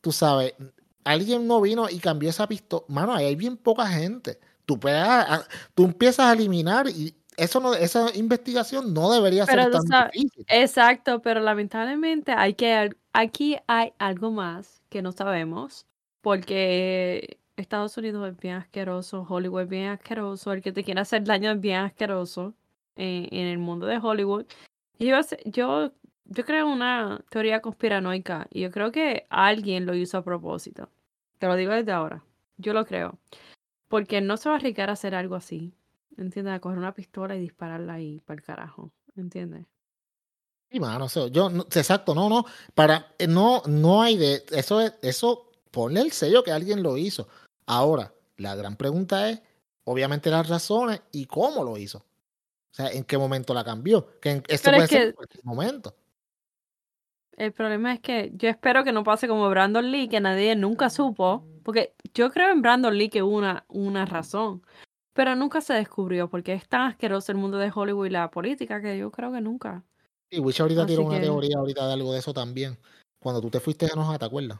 [0.00, 0.54] tú sabes,
[1.04, 2.84] alguien no vino y cambió esa pistola.
[2.88, 4.38] Mano, ahí hay bien poca gente.
[4.64, 9.64] Tú, puedes, a- tú empiezas a eliminar y eso no, esa investigación no debería Pero
[9.64, 10.46] ser tan sabes- difícil.
[10.48, 15.86] Exacto, pero lamentablemente hay que aquí hay algo más que no sabemos
[16.20, 21.24] porque Estados Unidos es bien asqueroso, Hollywood es bien asqueroso, el que te quiera hacer
[21.24, 22.54] daño es bien asqueroso
[22.94, 24.46] en, en el mundo de Hollywood.
[24.98, 25.06] Y
[25.44, 25.92] yo
[26.44, 30.90] creo una teoría conspiranoica y yo creo que alguien lo hizo a propósito.
[31.38, 32.22] Te lo digo desde ahora.
[32.58, 33.18] Yo lo creo.
[33.88, 35.74] Porque no se va a arriesgar a hacer algo así.
[36.16, 36.54] ¿Entiendes?
[36.54, 38.90] A coger una pistola y dispararla ahí para el carajo.
[39.16, 39.66] ¿Entiendes?
[40.70, 42.44] Sí, mano, o sea, yo, no- exacto, no, no,
[42.74, 46.96] para, eh, no, no hay de, eso es, eso, ponle el sello que alguien lo
[46.96, 47.28] hizo.
[47.66, 49.40] Ahora, la gran pregunta es,
[49.84, 51.98] obviamente, las razones y cómo lo hizo.
[51.98, 54.18] O sea, en qué momento la cambió.
[54.20, 55.94] Que en- esto Pero puede es ser que- en cualquier momento.
[57.36, 60.88] El problema es que yo espero que no pase como Brandon Lee, que nadie nunca
[60.90, 64.62] supo, porque yo creo en Brandon Lee que hubo una, una razón,
[65.12, 68.80] pero nunca se descubrió, porque es tan asqueroso el mundo de Hollywood y la política
[68.80, 69.84] que yo creo que nunca.
[70.30, 72.76] Y Wish ahorita Así tiró una que- teoría ahorita de algo de eso también.
[73.20, 74.58] Cuando tú te fuiste enojada, ¿te acuerdas?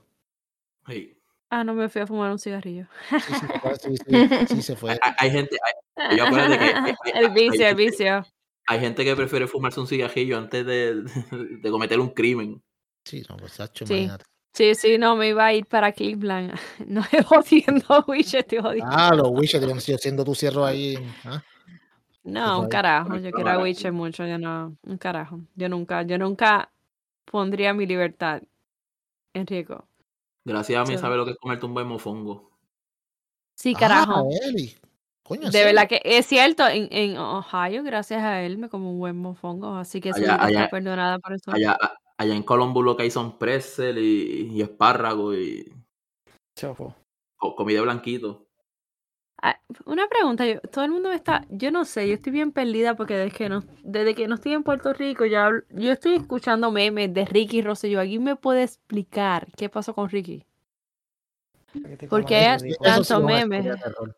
[0.88, 1.12] Sí.
[1.50, 2.86] Ah, no me fui a fumar un cigarrillo.
[3.10, 4.92] Sí, sí, ¿te sí, sí, sí, se fue.
[4.92, 5.56] Hay, hay gente,
[5.96, 8.26] hay, yo que hay- el vicio, hay el gente- vicio.
[8.66, 11.02] hay gente que prefiere fumarse un cigarrillo antes de,
[11.62, 12.60] de cometer un crimen.
[13.04, 13.94] Sí, no, pues, Sacho, Sí.
[13.94, 14.24] imagínate.
[14.54, 16.58] Sí, sí, no, me iba a ir para Cleveland.
[16.86, 18.90] No es jodiendo, Wish, estoy jodiendo.
[18.90, 20.96] Ah, los Wishes, yo siendo tu cierro ahí.
[21.24, 21.42] ¿ah?
[22.26, 23.16] No, un carajo.
[23.16, 23.58] Yo quiero a.
[23.62, 25.40] Witcher mucho, yo no, un carajo.
[25.54, 26.70] Yo nunca, yo nunca
[27.24, 28.42] pondría mi libertad
[29.32, 29.84] en riesgo.
[30.44, 30.98] Gracias a mí Sí.
[31.00, 32.50] sabe lo que es comerte un buen mofongo.
[33.56, 34.28] Sí, carajo.
[34.28, 34.74] Ah, Eli.
[35.22, 35.64] Coño, de sí.
[35.64, 39.74] verdad que es cierto, en, en Ohio, gracias a él, me como un buen mofongo,
[39.76, 41.50] así que Allá- allá- está perdonada por eso.
[41.50, 41.76] Allá,
[42.16, 45.72] allá en Columbus lo que hay son pretzel y, y espárrago y
[46.56, 46.94] Chofo.
[47.36, 48.45] co- comida blanquito.
[49.84, 52.94] Una pregunta, yo- todo el mundo me está, yo no sé, yo estoy bien perdida
[52.96, 56.14] porque desde que no, desde que no estoy en Puerto Rico, yo, hablo- yo estoy
[56.14, 58.00] escuchando memes de Ricky Rosselló.
[58.00, 60.44] ¿Alguien me puede explicar qué pasó con Ricky?
[62.08, 63.56] ¿Por qué Eso sí tanto es una meme?
[63.58, 64.16] historia de terror.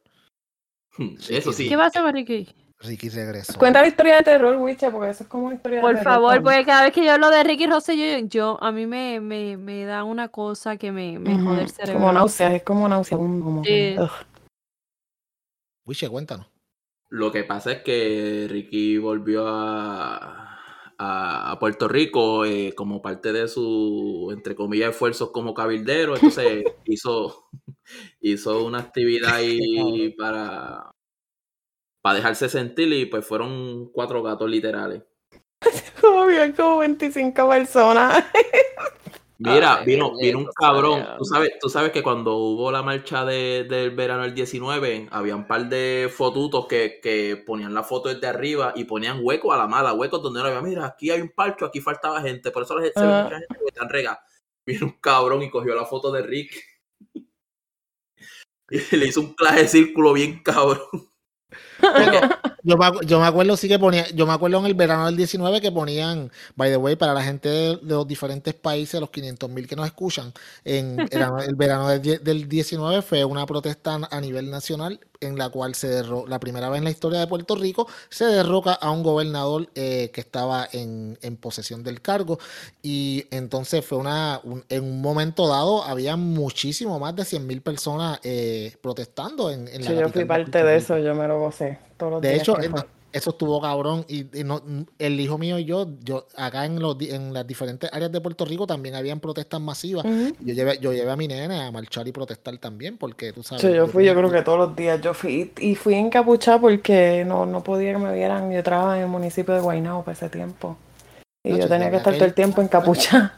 [1.28, 1.68] Eso sí.
[1.68, 2.48] ¿Qué pasó con Ricky?
[2.80, 3.58] Ricky regresó.
[3.58, 6.14] Cuenta la historia de terror, Wiche, porque eso es como una historia Por de terror.
[6.14, 6.44] favor, para mí.
[6.44, 9.84] porque cada vez que yo hablo de Ricky Rosselló, yo, a mí me, me, me
[9.84, 12.00] da una cosa que me, me jode el Ujú, cerebro.
[12.00, 13.18] Como náuseas, es como náuseas.
[13.18, 14.00] Como que, Sí.
[14.00, 14.10] ugh.
[15.88, 16.46] Wiche, cuéntanos.
[17.08, 20.60] Lo que pasa es que Ricky volvió a,
[20.98, 26.14] a, a Puerto Rico eh, como parte de su, entre comillas, esfuerzos como cabildero.
[26.14, 27.48] Entonces hizo,
[28.20, 30.90] hizo una actividad ahí para,
[32.02, 35.02] para dejarse sentir y pues fueron cuatro gatos literales.
[36.00, 38.24] Como bien, como 25 personas.
[39.40, 41.06] Mira, Ay, vino, bendito vino un sea cabrón.
[41.16, 45.36] Tú sabes, tú sabes que cuando hubo la marcha de- del verano del 19, había
[45.36, 49.58] un par de fotutos que, que ponían la foto desde arriba y ponían huecos a
[49.58, 52.64] la mala, huecos donde no había, mira, aquí hay un parcho, aquí faltaba gente, por
[52.64, 53.22] eso la gente, se ve Ah.
[53.24, 54.20] mucha gente que están rega.
[54.66, 56.52] Vino un cabrón y cogió la foto de Rick.
[58.70, 60.80] Y le hizo un clase de círculo bien cabrón.
[62.68, 65.16] Yo me, yo me acuerdo, sí que ponía, yo me acuerdo en el verano del
[65.16, 69.08] 19 que ponían, by the way, para la gente de, de los diferentes países, los
[69.08, 70.34] 500 mil que nos escuchan,
[70.64, 75.48] en el, el verano del, del 19 fue una protesta a nivel nacional en la
[75.50, 78.90] cual se derro la primera vez en la historia de Puerto Rico se derroca a
[78.90, 82.38] un gobernador eh, que estaba en, en posesión del cargo
[82.82, 87.62] y entonces fue una, un- en un momento dado había muchísimo más de 100 mil
[87.62, 91.38] personas eh, protestando en, en la Sí, yo fui parte de eso, yo me lo
[91.40, 92.56] gocé todos los De días hecho.
[93.12, 94.04] Eso estuvo cabrón.
[94.08, 94.62] Y, y no,
[94.98, 98.44] el hijo mío y yo, yo acá en, los, en las diferentes áreas de Puerto
[98.44, 100.04] Rico también habían protestas masivas.
[100.40, 103.62] Yo llevé, yo llevé a mi nene a marchar y protestar también, porque tú sabes.
[103.62, 107.24] Sí, yo fui, yo creo que todos los días yo fui y fui encapuchada porque
[107.26, 108.50] no, no podía que me vieran.
[108.52, 110.76] Yo trabajaba en el municipio de Guaynabo para ese tiempo.
[111.44, 113.34] Y yo tenía que estar aquel- todo el tiempo encapuchada.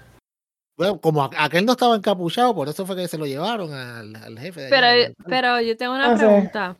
[0.76, 4.16] Bueno, como a- aquel no estaba encapuchado, por eso fue que se lo llevaron al,
[4.16, 6.24] al jefe de Pero, pero yo tengo una sé.
[6.24, 6.76] pregunta.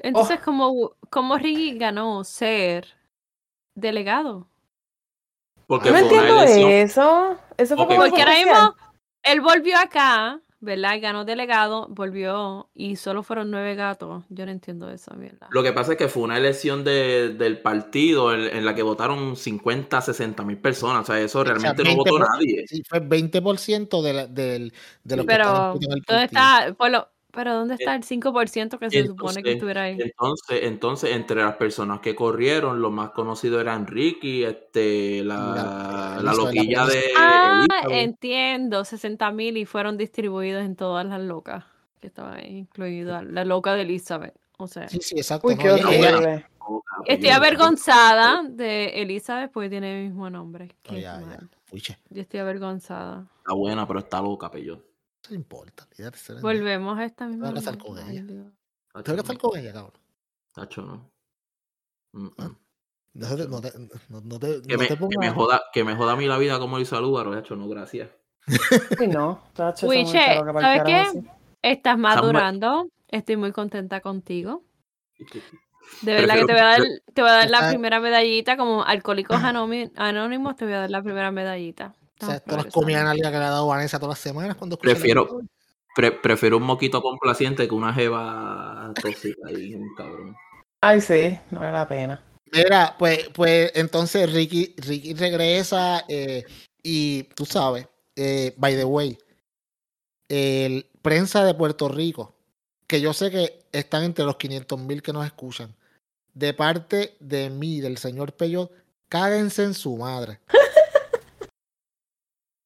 [0.00, 0.44] Entonces, Oh.
[0.44, 2.86] ¿cómo, ¿cómo Ricky ganó ser
[3.74, 4.46] delegado?
[5.66, 7.38] Porque No entiendo eso.
[7.56, 8.74] Eso fue como Porque ahora mismo
[9.22, 10.94] él volvió acá, ¿verdad?
[10.96, 14.24] Y ganó delegado, volvió y solo fueron nueve gatos.
[14.30, 15.46] Yo no entiendo eso, ¿verdad?
[15.50, 18.82] Lo que pasa es que fue una elección de- del partido en, en la que
[18.82, 21.02] votaron 50, 60 mil personas.
[21.02, 22.64] O sea, eso o sea, realmente no 20 votó por- nadie.
[22.66, 24.72] Sí, fue 20% de, la, del,
[25.04, 26.20] de los que Pero, en el ¿dónde partido.
[26.22, 26.74] está?
[26.76, 29.98] Por lo- pero ¿dónde está el 5% que se supone que estuviera ahí?
[30.00, 35.36] entonces, entonces, entre las personas que corrieron, los más conocidos eran Ricky, este, la,
[36.16, 37.98] La- la loquilla de Ah, Elizabeth.
[38.04, 41.64] entiendo, 60 mil y fueron distribuidos en todas las locas
[42.00, 44.34] que estaban ahí, incluida la loca de Elizabeth.
[44.58, 45.48] O sea, Sí, sí, exacto.
[47.06, 50.68] Estoy avergonzada de Elizabeth porque tiene el mismo nombre.
[50.88, 51.38] Oh, ya, ya.
[52.10, 53.26] Yo estoy avergonzada.
[53.38, 54.82] Está buena, pero está loca, pello.
[55.28, 55.86] No importa.
[55.90, 57.50] olvídate, Volvemos a esta misma.
[57.50, 57.86] a casar línea.
[57.88, 58.24] con Ay, ella.
[58.24, 58.46] Dios.
[59.04, 60.00] Te voy a casar con ella, cabrón.
[60.54, 61.10] Tacho, no.
[62.12, 62.56] Mm, Ah, mm.
[63.12, 63.72] No te, no te,
[64.08, 66.26] no, no te, Que, no me, te que, me joda, que me joda a mí
[66.26, 68.08] la vida como Luis Álvaro, hecho, no, gracias.
[68.98, 70.24] Sí, no, tacho, Wiche,
[70.60, 71.22] ¿sabes qué?
[71.62, 72.88] Estás ma- madurando.
[73.08, 74.62] Estoy muy contenta contigo.
[76.02, 76.82] De verdad que te voy a dar,
[77.12, 78.56] te voy a dar la primera medallita.
[78.56, 81.94] Como alcohólicos anónimos, te voy a dar la primera medallita.
[82.20, 85.40] O sea, todas las comidas que le ha dado Vanessa todas las semanas cuando Prefiero-.
[85.94, 90.36] Pre- prefiero un moquito complaciente que una jeva tóxica ahí, un cabrón.
[90.80, 92.22] Ay, sí, no vale la pena.
[92.52, 96.44] Mira, pues, pues entonces Ricky, Ricky regresa eh,
[96.82, 97.86] y tú sabes,
[98.16, 99.18] eh, by the way,
[100.28, 102.34] el prensa de Puerto Rico,
[102.86, 105.74] que yo sé que están entre los 500 mil que nos escuchan,
[106.34, 108.70] de parte de mí, del señor Peyot,
[109.08, 110.40] cáguense en su madre.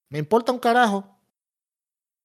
[0.09, 1.19] Me importa un carajo,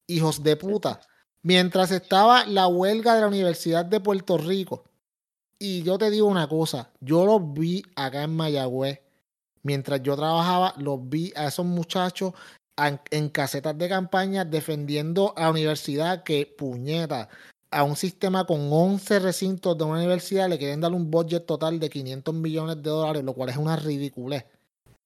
[0.07, 1.01] hijos de puta.
[1.41, 4.83] Mientras estaba la huelga de la Universidad de Puerto Rico,
[5.57, 9.01] y yo te digo una cosa, yo los vi acá en Mayagüez,
[9.63, 12.33] mientras yo trabajaba, los vi a esos muchachos
[13.11, 17.29] en, casetas de campaña defendiendo a la universidad que puñeta,
[17.71, 21.79] a un sistema con 11 recintos de una universidad le quieren dar un budget total
[21.79, 24.45] de 500 millones de dólares, lo cual es una ridiculez.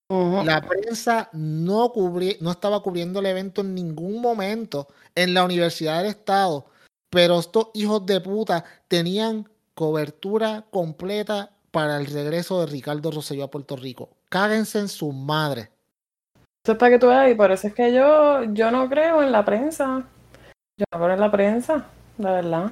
[0.09, 5.97] La prensa no, cubrí, no estaba cubriendo el evento en ningún momento en la Universidad
[5.97, 6.65] del Estado,
[7.09, 13.49] pero estos hijos de puta tenían cobertura completa para el regreso de Ricardo Rosselló a
[13.49, 14.09] Puerto Rico.
[14.29, 15.69] Cáguense en sus madres.
[16.63, 19.23] Eso es para que tú veas, y por eso es que yo, yo no creo
[19.23, 20.05] en la prensa.
[20.77, 22.71] Yo no creo en la prensa, la verdad.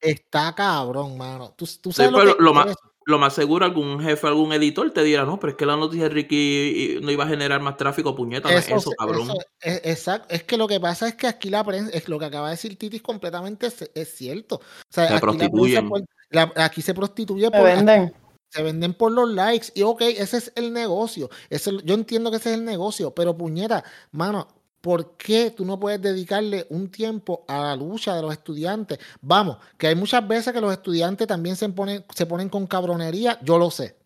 [0.00, 1.52] Está cabrón, mano.
[1.56, 2.74] Tú, tú Sí, lo que lo más-?
[3.08, 6.04] Lo más seguro, algún jefe, algún editor te dirá, no, pero es que la noticia
[6.04, 9.30] de Ricky no iba a generar más tráfico, puñeta, eso, cabrón.
[9.30, 10.26] eso es, exacto.
[10.34, 12.56] Es que lo que pasa es que aquí la prensa, es lo que acaba de
[12.56, 14.56] decir Titis completamente es, es cierto.
[14.56, 14.60] O
[14.90, 15.88] sea, Se aquí, la prostituyen.
[15.88, 18.12] por- la- aquí se prostituye Se por, venden.
[18.50, 19.68] se venden por los likes.
[19.74, 21.30] Y ok, ese es el negocio.
[21.48, 24.48] Ese- yo entiendo que ese es el negocio, pero puñeta, mano,
[24.80, 28.98] ¿por qué tú no puedes dedicarle un tiempo a la lucha de los estudiantes?
[29.20, 33.70] Vamos, que hay muchas veces que los estudiantes también se ponen, con cabronería, yo lo
[33.70, 33.96] sé.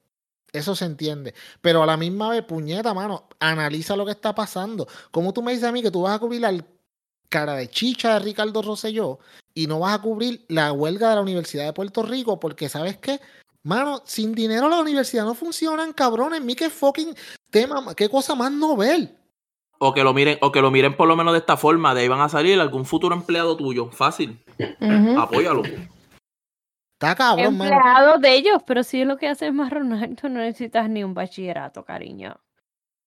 [0.52, 1.34] Eso se entiende.
[1.60, 4.86] Pero a la misma vez, puñeta, mano, analiza lo que está pasando.
[5.10, 6.64] ¿Cómo tú me dices a mí que tú vas a cubrir la
[7.28, 9.18] cara de chicha de Ricardo Rosselló
[9.54, 12.38] y no vas a cubrir la huelga de la Universidad de Puerto Rico?
[12.38, 13.20] Porque, ¿sabes qué?
[13.62, 16.42] Mano, sin dinero la universidad no funcionan, cabrones.
[16.42, 17.14] Mi qué fucking
[17.50, 19.16] tema, qué cosa más novel.
[19.84, 22.02] O que lo miren, o que lo miren por lo menos de esta forma, de
[22.02, 23.90] ahí van a salir algún futuro empleado tuyo.
[23.90, 24.38] Fácil.
[24.80, 25.18] Ujú.
[25.18, 25.62] Apóyalo.
[26.92, 27.74] Está cabrón, mano.
[27.74, 31.14] Empleados de ellos, pero si lo que haces es marronar, tú no necesitas ni un
[31.14, 32.36] bachillerato, cariño.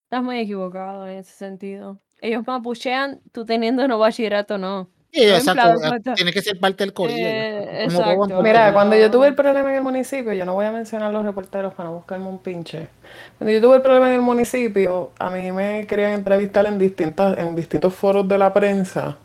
[0.04, 2.02] Estás muy equivocado en ese sentido.
[2.20, 4.90] Ellos mapuchean, tú teniendo no bachillerato, no.
[5.16, 6.14] Sí, exacto.
[6.14, 7.26] Tiene que ser parte del corillo.
[7.26, 8.42] Eh, exacto.
[8.42, 11.24] Mira, cuando yo tuve el problema en el municipio, yo no voy a mencionar los
[11.24, 12.90] reporteros para no buscarme un pinche.
[13.38, 17.38] Cuando yo tuve el problema en el municipio, a mí me querían entrevistar en distintas,
[17.38, 19.16] en distintos foros de la prensa.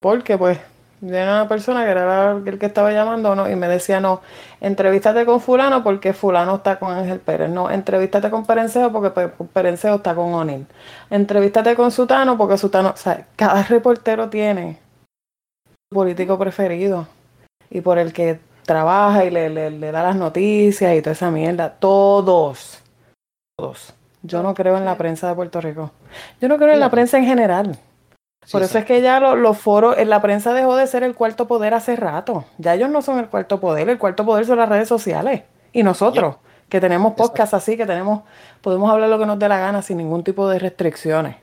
[0.00, 0.60] Porque pues,
[1.02, 3.50] era una persona que era el que estaba llamando, ¿no?
[3.50, 4.22] Y me decía, no,
[4.60, 7.50] entrevístate con fulano porque fulano está con Ángel Pérez.
[7.50, 10.66] No, entrevístate con Perencejo porque pues, Perencejo está con O'Neill.
[11.10, 14.78] Entrevístate con Sutano porque Sutano, o sea, cada reportero tiene
[15.94, 17.08] político preferido
[17.68, 21.30] y por el que trabaja y le, le- le da las noticias y toda esa
[21.30, 21.74] mierda.
[21.78, 22.80] Todos.
[23.58, 23.92] Todos.
[24.22, 25.90] Yo no creo en la prensa de Puerto Rico.
[26.40, 27.74] Yo no creo en la prensa en general.
[28.44, 31.02] Sí, Por eso es que ya lo- los foros, en la prensa dejó de ser
[31.02, 32.44] el cuarto poder hace rato.
[32.58, 35.42] Ya ellos no son el cuarto poder, el cuarto poder son las redes sociales.
[35.72, 36.36] Y nosotros,
[36.68, 38.22] que tenemos podcasts así, que tenemos,
[38.62, 41.36] podemos hablar lo que nos dé la gana sin ningún tipo de restricciones.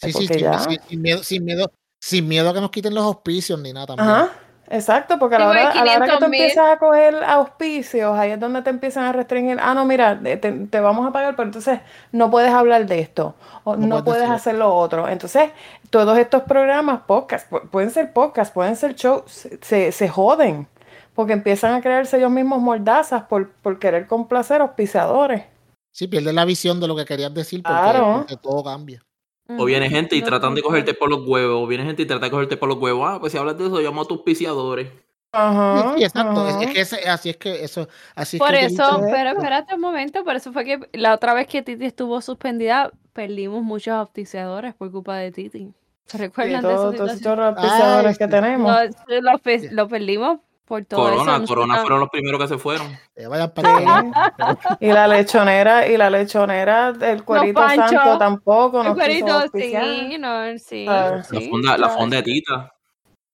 [0.00, 1.70] Sí, sí, ya- sin- sin miedo, sin miedo,
[2.08, 4.08] sin miedo a que nos quiten los auspicios ni nada también.
[4.08, 4.30] Ajá,
[4.68, 6.40] exacto, porque a la, hora, porque a la hora que tú 500,000.
[6.40, 10.36] empiezas a coger auspicios, ahí es donde te empiezan a restringir, ah, no, mira, te,
[10.36, 11.80] te vamos a pagar, pero entonces
[12.12, 13.34] no puedes hablar de esto,
[13.64, 15.08] o No no, puedes decir hacer lo otro.
[15.08, 15.50] Entonces,
[15.90, 20.68] todos estos programas, podcasts, pu- pueden ser podcasts, pueden ser shows, se, se- se joden,
[21.14, 25.44] porque empiezan a crearse ellos mismos mordazas por, por querer complacer auspiciadores.
[25.92, 28.14] Sí, pierdes la visión de lo que querías decir porque, Claro.
[28.18, 29.02] porque todo cambia.
[29.48, 31.62] O viene gente y No tratan de cogerte por los huevos.
[31.62, 33.08] O viene gente y trata de cogerte por los huevos.
[33.08, 34.88] Ah, pues si hablas de eso, llamo a tus piciadores.
[35.32, 36.48] Ajá, Sí, exacto.
[36.48, 36.64] Es, ajá.
[36.64, 39.80] es que ese- así es que eso, así es Por que eso, pero espérate un
[39.82, 44.74] momento, por eso fue que la otra vez que Titi estuvo suspendida, perdimos muchos auspiciadores
[44.74, 45.72] por culpa de Titi.
[46.06, 47.36] ¿Se Sí, recuerdan de todos todos esos situación?
[47.36, 48.72] chorros auspiciadores que tenemos.
[48.72, 49.32] No, lo,
[49.72, 51.18] lo perdimos por todo eso.
[51.18, 52.98] Corona, Corona fueron los primeros que se fueron.
[53.14, 54.58] Que vayan para el carajo.
[54.80, 59.84] Y la lechonera, y la lechonera, el cuerito santo tampoco El cuerito, auspiciar.
[59.84, 60.86] sí, no, sí.
[60.88, 61.22] Ah.
[61.30, 61.48] La sí.
[61.48, 62.72] fonda, la fonda de Tita.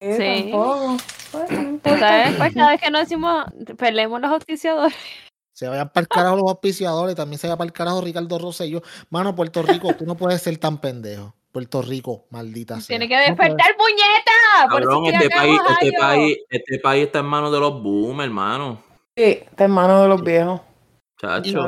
[0.00, 0.50] Sí, Sí.
[0.52, 0.96] Bueno.
[1.30, 2.36] ¿Sabes?
[2.36, 3.44] Pues cada vez que nos decimos,
[3.78, 4.94] peleemos los auspiciadores.
[5.52, 8.82] Se vayan para el carajo los auspiciadores, también se vaya para el carajo Ricardo Rosselló.
[9.10, 11.34] Mano, Puerto Rico, tú no puedes ser tan pendejo.
[11.52, 12.98] Puerto Rico, maldita sea.
[12.98, 14.68] Tiene que No despertar, puñeta.
[14.70, 18.82] Cabrón, este país, este país, este país está en manos de los boomers, hermano.
[19.16, 20.60] Sí, está en manos de los viejos,
[21.20, 21.60] Chacho.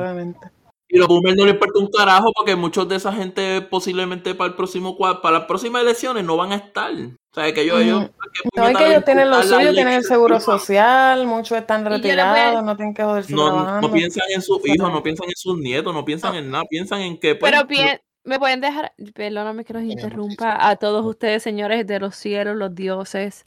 [0.89, 4.48] Y los boomers no les importa un carajo porque muchos de esa gente posiblemente para
[4.51, 6.93] el próximo para las próximas elecciones no van a estar.
[6.93, 8.05] O sea, que ellos, ellos Mm.
[8.06, 11.90] ¿qué No, es que ellos tienen lo suyo, tienen el seguro social, muchos están a-
[11.90, 13.89] retirados, no tienen que joderse No, trabajando.
[13.89, 17.01] no piensan en sus hijos, no piensan en sus nietos, no piensan en nada, piensan
[17.01, 21.43] en que pues, Pero bien, me pueden dejar, perdóname que los interrumpa a todos ustedes,
[21.43, 23.45] señores de los cielos, los dioses.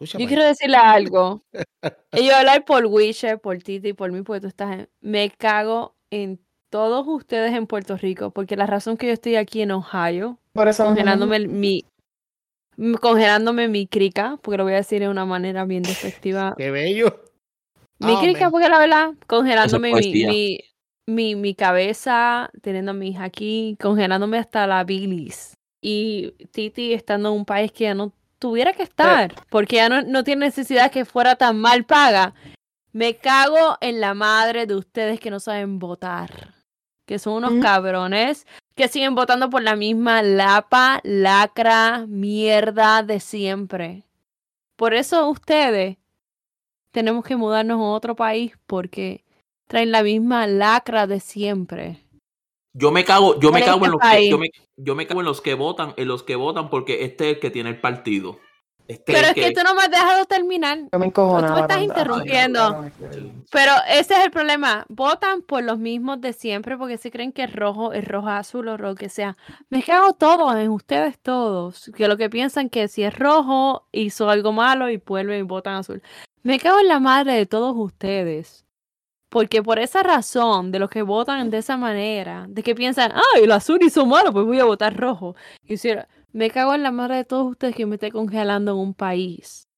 [0.00, 1.42] Yo quiero decirle algo.
[2.12, 4.88] Y yo hablar por Wisher, por Titi y por mí, porque tú estás en...
[5.00, 6.38] Me cago en
[6.70, 10.68] todos ustedes en Puerto Rico, porque la razón que yo estoy aquí en Ohio, Por
[10.68, 11.84] eso congelándome el- mi...
[13.00, 15.82] congelándome mi crica, porque lo voy a decir de una manera bien
[16.30, 16.54] despectiva.
[16.56, 17.22] Qué bello.
[17.98, 18.18] Mi Amén.
[18.32, 20.60] crica, porque la verdad, congelándome mi,
[21.06, 25.54] mi, mi cabeza, teniendo a mi hija aquí, congelándome hasta la bilis.
[25.80, 30.02] Y Titi estando en un país que ya no tuviera que estar, porque ya no,
[30.02, 32.34] no tiene necesidad que fuera tan mal paga.
[32.92, 36.54] Me cago en la madre de ustedes que no saben votar.
[37.06, 44.02] Que son unos cabrones que siguen votando por la misma lapa, lacra, mierda de siempre.
[44.76, 45.98] Por eso ustedes
[46.90, 49.25] tenemos que mudarnos a otro país porque
[49.66, 52.02] traen la misma lacra de siempre.
[52.72, 55.06] yo me cago, yo me en cago en este los que, yo me, yo me
[55.06, 57.70] cago en los que votan, en los que votan porque este es el que tiene
[57.70, 58.38] el partido.
[58.88, 60.78] Este Pero es que tú no me has dejado terminar.
[60.92, 61.48] Yo me encojonaba.
[61.48, 62.90] Tú me estás interrumpiendo.
[63.50, 64.86] Pero ese es el problema.
[64.88, 68.68] Votan por los mismos de siempre porque si creen que es rojo, es rojo azul
[68.68, 69.36] o lo que sea.
[69.70, 71.90] Me cago todo en ustedes todos.
[71.96, 75.74] Que lo que piensan que si es rojo hizo algo malo y vuelven y votan
[75.74, 76.00] azul.
[76.42, 78.65] Me cago en la madre de todos ustedes.
[79.28, 83.22] Porque por esa razón, de los que votan de esa manera, de que piensan, ah,
[83.40, 85.34] el azul hizo malo, pues voy a votar rojo.
[85.64, 88.94] Hiciera- me cago en la madre de todos ustedes que me esté congelando en un
[88.94, 89.68] país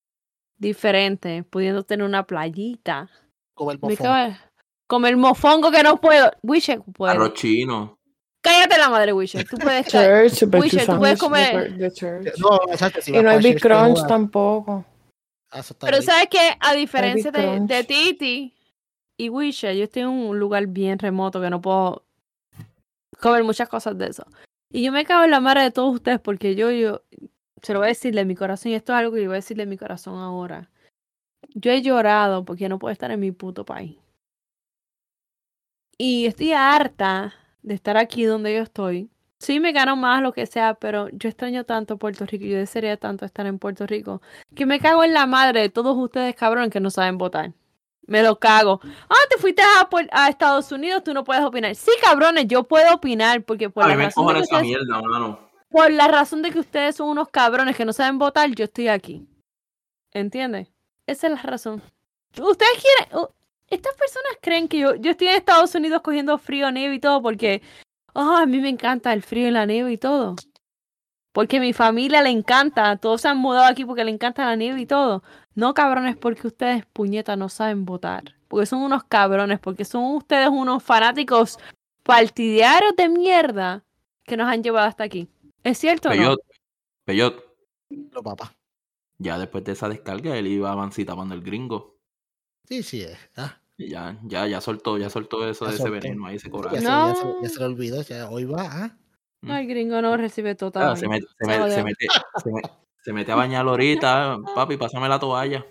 [0.58, 3.08] diferente, pudiendo tener una playita.
[3.54, 4.36] Como el cago en-
[4.86, 6.30] Comer mofongo que no puedo.
[6.42, 7.12] Wisher puede.
[7.12, 7.98] arroz chino.
[8.40, 9.46] Cállate la madre, Wisher.
[9.46, 9.86] Tú puedes.
[9.88, 11.78] Church, Wisher, tú puedes comer-.
[12.38, 14.84] No, exacto, si Y vas no hay Big Crunch tampoco.
[15.50, 18.54] Ah, Pero sabes que a diferencia de, de Titi
[19.18, 22.04] y Wisher, yo estoy en un lugar bien remoto que no puedo
[23.20, 24.24] comer muchas cosas de eso.
[24.70, 27.02] Y yo me cago en la madre de todos ustedes porque yo, yo,
[27.62, 29.34] se lo voy a decir de mi corazón y esto es algo que yo voy
[29.34, 30.70] a decir de mi corazón ahora.
[31.54, 33.96] Yo he llorado porque no puedo estar en mi puto país.
[35.98, 39.10] Y estoy harta de estar aquí donde yo estoy.
[39.40, 42.56] Sí me gano más lo que sea, pero yo extraño tanto Puerto Rico y yo
[42.58, 44.22] desearía tanto estar en Puerto Rico
[44.54, 47.52] que me cago en la madre de todos ustedes cabrones que no saben votar.
[48.08, 48.80] Me lo cago.
[49.08, 51.74] Ah, te fuiste a, a Estados Unidos, tú no puedes opinar.
[51.76, 54.56] Sí, cabrones, yo puedo opinar porque por A la mí me razón de que esa
[54.56, 55.38] ustedes- mierda, mano.
[55.70, 58.88] por la razón de que ustedes son unos cabrones que no saben votar, yo estoy
[58.88, 59.28] aquí.
[60.12, 60.68] ¿Entiendes?
[61.06, 61.82] Esa es la razón.
[62.40, 63.26] Ustedes quieren.
[63.68, 67.20] Estas personas creen que yo, yo estoy en Estados Unidos cogiendo frío, nieve y todo
[67.22, 67.60] porque.
[68.14, 70.34] Oh, a mí me encanta el frío y la nieve y todo.
[71.32, 72.96] Porque a mi familia le encanta.
[72.96, 75.22] Todos se han mudado aquí porque le encanta la nieve y todo.
[75.58, 78.36] No, cabrones, porque ustedes, puñetas, no saben votar.
[78.46, 79.58] Porque son unos cabrones.
[79.58, 81.58] Porque son ustedes unos fanáticos
[82.04, 83.84] partidarios de mierda
[84.22, 85.28] que nos han llevado hasta aquí.
[85.64, 86.16] ¿Es cierto o no?
[86.16, 86.40] Peyot,
[87.04, 87.44] Peyot,
[88.12, 88.54] Lo papá.
[89.18, 91.98] ya después de esa descarga, él iba avancita cuando el gringo.
[92.68, 93.18] Sí, sí es.
[93.36, 96.40] Ah, Y ya, ya, ya soltó, ya soltó eso Ya de ese veneno ahí, ya,
[96.40, 98.02] se, ya, se, ya se le olvidó.
[98.02, 98.62] Ya, hoy va.
[98.62, 98.96] Ah.
[99.42, 100.96] No, el gringo no recibe Ah, total.
[100.96, 101.74] se, mete, se, Se me- jodió.
[101.74, 102.06] se mete,
[102.44, 102.62] se, me-
[103.08, 105.64] se mete a bañar ahorita, papi, pásame la toalla.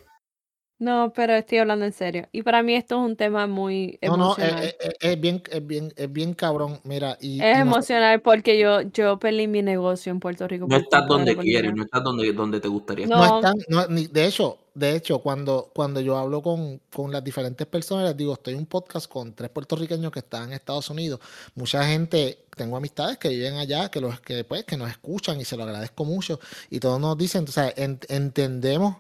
[0.80, 2.28] No, pero estoy hablando en serio.
[2.32, 4.64] Y para mí esto es un tema muy No, no, emocional.
[4.64, 6.80] es, es- es bien, es, bien, es bien cabrón.
[6.84, 10.68] Mira, y, es y no- emocional porque yo, yo perdí mi negocio en Puerto Rico.
[10.70, 13.16] No estás donde quieres, no estás donde, donde te gustaría No.
[13.24, 13.30] estar.
[13.32, 17.24] no están, no, ni- de hecho, de hecho, cuando, cuando yo hablo con, con las
[17.24, 20.92] diferentes personas, les digo, estoy en un podcast con tres puertorriqueños que están en Estados
[20.92, 21.20] Unidos.
[21.56, 25.46] Mucha gente, tengo amistades que viven allá, que los que pues, que nos escuchan y
[25.46, 26.40] se lo agradezco mucho.
[26.70, 28.98] Y todos nos dicen, o sea, en- entendemos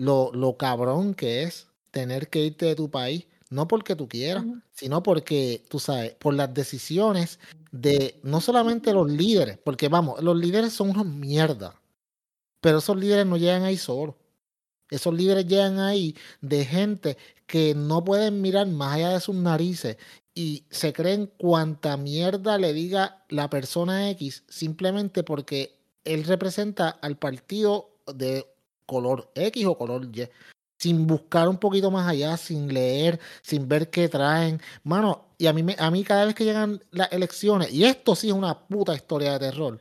[0.00, 4.44] lo, lo cabrón que es tener que irte de tu país, no porque tú quieras,
[4.72, 7.38] sino porque, tú sabes, por las decisiones
[7.70, 11.78] de no solamente los líderes, porque vamos, los líderes son unos mierda,
[12.62, 14.14] pero esos líderes no llegan ahí solos.
[14.88, 19.98] Esos líderes llegan ahí de gente que no pueden mirar más allá de sus narices
[20.34, 27.18] y se creen cuanta mierda le diga la persona X simplemente porque él representa al
[27.18, 28.46] partido de
[28.90, 30.28] color X o color Y.
[30.76, 34.60] Sin buscar un poquito más allá, sin leer, sin ver qué traen.
[34.82, 38.16] Mano, y a mí, me, a mí cada vez que llegan las elecciones, y esto
[38.16, 39.78] sí es una puta historia de terror,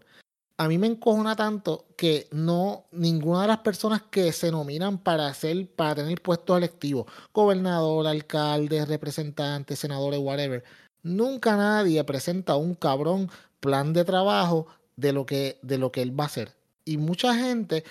[0.57, 5.27] a mí me encojona tanto que no ninguna de las personas que se nominan para
[5.27, 10.63] hacer para tener puestos electivos, gobernador, alcalde, representante, senadores, whatever,
[11.01, 13.31] nunca nadie presenta un cabrón
[13.61, 14.67] plan de trabajo
[14.97, 16.53] de lo que de lo que él va a hacer.
[16.83, 17.85] Y mucha gente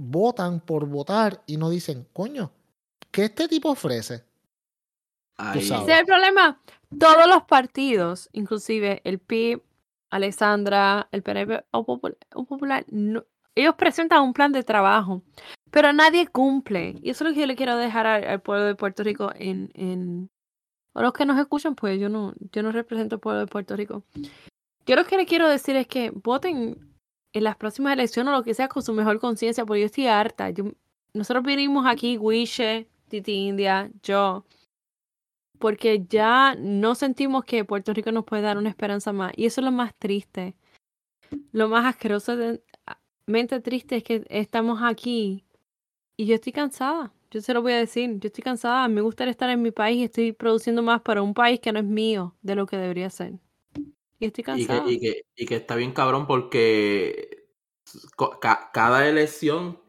[0.00, 2.52] votan por votar y no dicen, "Coño,
[3.10, 4.24] ¿qué este tipo ofrece?"
[5.54, 6.60] Ese es el problema.
[6.98, 9.62] Todos los partidos, inclusive el PIB,
[10.10, 15.22] Alexandra, el PNP o Popul- o Popular, no- ellos presentan un plan de trabajo,
[15.70, 16.94] pero nadie cumple.
[17.02, 19.30] Y eso es lo que yo le quiero dejar al, al pueblo de Puerto Rico
[19.34, 20.30] en, en...
[20.94, 23.76] O los que nos escuchan, pues yo no, yo no represento al pueblo de Puerto
[23.76, 24.04] Rico.
[24.86, 26.87] Yo lo que le quiero decir es que voten
[27.32, 30.06] en las próximas elecciones o lo que sea con su mejor conciencia, porque yo estoy
[30.06, 30.50] harta.
[31.14, 34.44] Nosotros vinimos aquí, Wishe, Titi India, yo,
[35.58, 39.32] porque ya no sentimos que Puerto Rico nos puede dar una esperanza más.
[39.36, 40.54] Y eso es lo más triste.
[41.52, 42.62] Lo más asqueroso, de-
[43.26, 45.44] mente triste es que estamos aquí
[46.16, 47.12] y yo estoy cansada.
[47.30, 48.88] Yo se lo voy a decir, yo estoy cansada.
[48.88, 51.78] Me gustaría estar en mi país y estoy produciendo más para un país que no
[51.80, 53.34] es mío de lo que debería ser.
[54.18, 54.84] Y estoy Y cansada.
[54.84, 57.46] que, y, que, y que está bien cabrón porque
[58.40, 59.80] ca- cada elección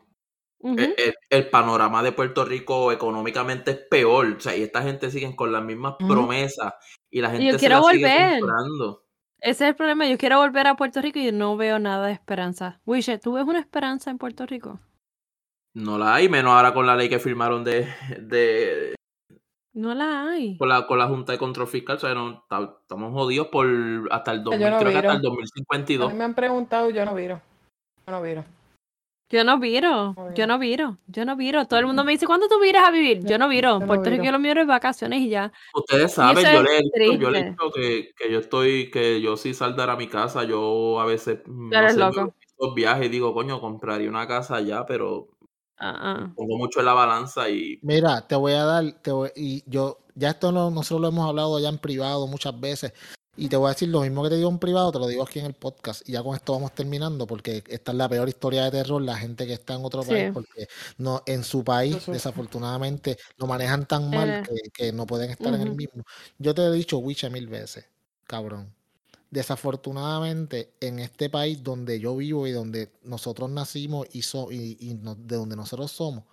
[0.61, 0.77] Ujú.
[0.80, 4.35] el, el- el panorama de Puerto Rico económicamente es peor.
[4.38, 6.73] O sea, y esta gente sigue con las mismas promesas
[7.10, 8.39] y la yo gente se quiero las sigue volver.
[8.39, 9.06] comprando.
[9.41, 10.06] Ese es el problema.
[10.07, 12.81] Yo quiero volver a Puerto Rico y no veo nada de esperanza.
[12.85, 14.80] Wishe, ¿tú ves una esperanza en Puerto Rico?
[15.73, 17.88] No la hay, menos ahora con la ley que firmaron de,
[18.19, 18.95] de
[19.73, 20.57] No la hay.
[20.57, 21.97] con, la, con la Junta de Control Fiscal.
[21.97, 23.67] O sea, no, ta- estamos jodidos por
[24.11, 25.19] hasta el 2000, Yo no creo que hasta viro.
[25.19, 26.11] el A 2052.
[26.11, 27.41] mí me han preguntado, yo no viro.
[28.07, 28.43] Yo no viro.
[29.31, 31.67] Yo no viro, yo no viro, yo no viro.
[31.67, 33.23] Todo el mundo me dice, ¿cuándo tú viras a vivir?
[33.23, 33.73] Yo no viro.
[33.73, 35.53] Yo no Puerto Rico lo mío es vacaciones y ya.
[35.75, 37.63] Ustedes saben, yo le he dicho, yo le he triste.
[37.63, 41.41] dicho que, que yo estoy, que yo si saldara a mi casa, yo a veces,
[41.45, 42.33] mm, no sé, loco.
[42.57, 45.27] los viajes y digo, coño, compraría una casa allá, pero
[46.35, 49.99] Pongo mucho en la balanza y Mira, te voy a dar, te voy- y yo,
[50.15, 52.91] ya esto no, nosotros lo hemos hablado ya en privado muchas veces,
[53.38, 55.23] y te voy a decir lo mismo que te digo en privado, te lo digo
[55.23, 58.27] aquí en el podcast, y ya con esto vamos terminando, porque esta es la peor
[58.27, 60.10] historia de terror, la gente que está en otro Sí.
[60.10, 62.11] país, porque no, en su país, Eso.
[62.11, 64.43] desafortunadamente, lo manejan tan mal Eh.
[64.45, 66.03] que, que no pueden estar en el mismo.
[66.38, 67.85] Yo te he dicho Wiche mil veces,
[68.27, 68.73] cabrón.
[69.31, 74.95] Desafortunadamente, en este país donde yo vivo y donde nosotros nacimos y, so- y, y
[74.95, 76.23] no- de donde nosotros somos,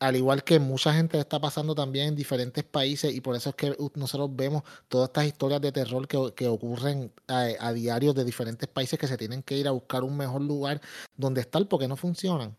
[0.00, 3.54] al igual que mucha gente está pasando también en diferentes países y por eso es
[3.56, 8.68] que nosotros vemos todas estas historias de terror que, ocurren a, a diario de diferentes
[8.68, 10.80] países que se tienen que ir a buscar un mejor lugar
[11.16, 12.56] donde estar porque no funcionan.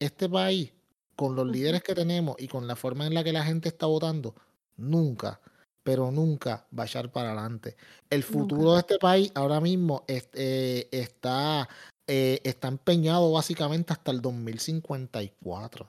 [0.00, 0.72] Este país,
[1.14, 3.86] con los líderes que tenemos y con la forma en la que la gente está
[3.86, 4.34] votando,
[4.76, 5.40] nunca,
[5.88, 7.74] pero nunca va a echar para adelante.
[8.10, 11.66] El futuro de este país ahora mismo es- eh, está,
[12.06, 15.88] eh, está empeñado básicamente hasta el 2054.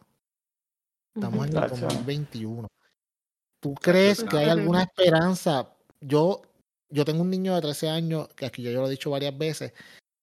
[1.13, 1.75] Estamos en el Tacho.
[1.75, 2.67] 2021.
[3.61, 5.69] ¿Tú crees que hay alguna esperanza?
[5.99, 6.43] Yo,
[6.89, 9.37] yo tengo un niño de 13 años, que aquí yo, yo lo he dicho varias
[9.37, 9.73] veces,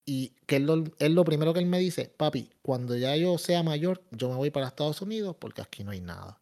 [0.07, 3.36] y que él lo, él lo primero que él me dice, papi, cuando ya yo
[3.36, 6.40] sea mayor, yo me voy para Estados Unidos porque aquí no hay nada.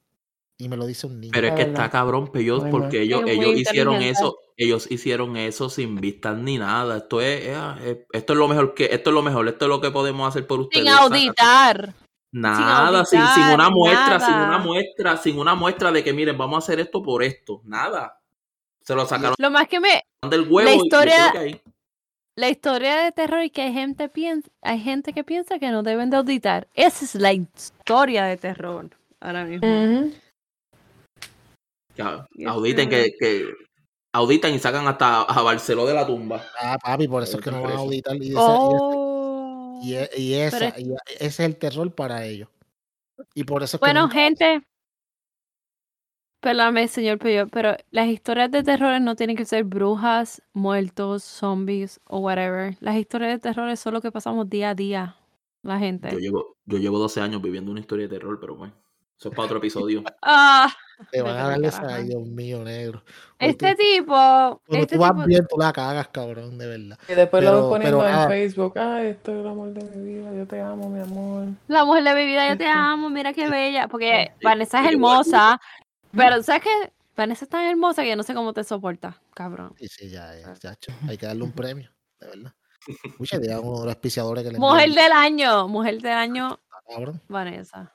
[0.57, 1.33] Y me lo dice un niño.
[1.35, 5.69] Pero es La que está cabrón, Muy porque ellos, ellos hicieron eso, ellos hicieron eso
[5.69, 6.99] sin vistas ni nada.
[6.99, 9.81] Esto es, eh, esto es lo mejor que, esto es lo mejor, esto es lo
[9.81, 10.85] que podemos hacer por ustedes.
[10.87, 11.93] Sin auditar.
[12.31, 16.57] Nada, sin, sin una muestra, sin una muestra, sin una muestra de que miren, vamos
[16.57, 17.61] a hacer esto por esto.
[17.65, 18.21] Nada.
[18.81, 21.33] Se lo sacaron Lo más que me, del huevo y historia-
[22.37, 25.83] la historia de terror y que hay gente piensa, hay gente que piensa que no
[25.83, 26.67] deben de auditar.
[26.75, 28.91] Esa es la historia de terror
[29.21, 29.61] ahora mismo.
[29.63, 30.11] Que
[32.35, 33.47] Y auditen, que, que
[34.13, 36.43] auditan y sacan hasta a Barceló de la tumba.
[36.61, 38.17] Ah, papi, por eso es que no van a auditar.
[38.17, 39.81] Y, y Oh.
[39.83, 42.49] y e- y esa, es- y ese es el terror para ellos.
[43.35, 44.63] Y por eso es que Bueno, gente.
[46.41, 52.01] Perdóname, señor Peyo, pero las historias de terror no tienen que ser brujas, muertos, zombies
[52.05, 52.77] o whatever.
[52.81, 55.17] Las historias de terror es solo que pasamos día a día,
[55.63, 56.11] la gente.
[56.13, 58.75] Yo llevo, yo llevo 12 años viviendo una historia de terror, pero bueno,
[59.19, 60.03] eso es para otro episodio.
[60.23, 60.71] Ah,
[61.11, 61.95] Te van a pa'l darle carajo.
[61.95, 63.03] ay, Dios mío, negro.
[63.39, 66.99] Este tú- tipo, Cuando este tú vas tipo, bien, tú la cagas, cabrón, de verdad.
[67.09, 68.29] Y después Pero- lo poniendo pero, en ah.
[68.29, 68.79] Facebook.
[68.79, 70.33] Ay, esto es el amor de mi vida.
[70.35, 71.47] Yo te amo, mi amor.
[71.69, 73.89] la mujer de mi vida, yo te amo, mira qué bella.
[73.89, 75.61] Porque Vanessa es hermosa,
[76.17, 76.93] pero ¿sabes qué?
[77.17, 79.73] Vanessa es tan hermosa que yo no sé cómo te soporta, cabrón.
[79.79, 80.93] Sí, sí, ya, ya, chacho.
[81.09, 81.91] Hay que darle un premio,
[82.21, 82.53] de verdad.
[83.19, 85.05] Mucha uno de los auspiciadores que le Mujer envían.
[85.05, 87.23] del año, mujer del año, Cabrón.
[87.29, 87.94] Vanessa.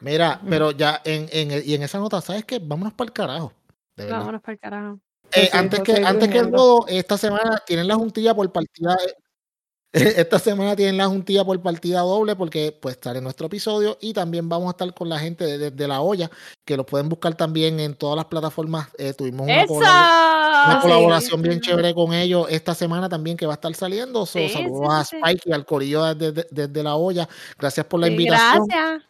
[0.00, 2.58] Mira, pero ya en, en, el- y en esa nota, ¿sabes qué?
[2.60, 3.52] Vámonos para el carajo.
[3.96, 4.18] De verdad.
[4.20, 5.00] Vámonos para el carajo.
[5.32, 6.56] Eh, Sí, antes que, antes que durmiendo.
[6.56, 8.96] todo, esta semana tienen la juntilla por partida.
[9.92, 14.46] Esta semana tienen la juntilla por partida doble porque pues sale nuestro episodio y también
[14.46, 16.30] vamos a estar con la gente de, de la olla
[16.66, 18.88] que lo pueden buscar también en todas las plataformas.
[18.98, 19.72] Eh, tuvimos una, ¡Eso!
[19.74, 23.74] colabora- una Sí, colaboración bien chévere con ellos esta semana también que va a estar
[23.74, 24.26] saliendo.
[24.26, 25.26] So, Sí, saludos sí, a.
[25.26, 27.26] Spike y al corillo desde, desde la olla.
[27.58, 28.66] Gracias por la Sí, invitación.
[28.68, 29.07] gracias.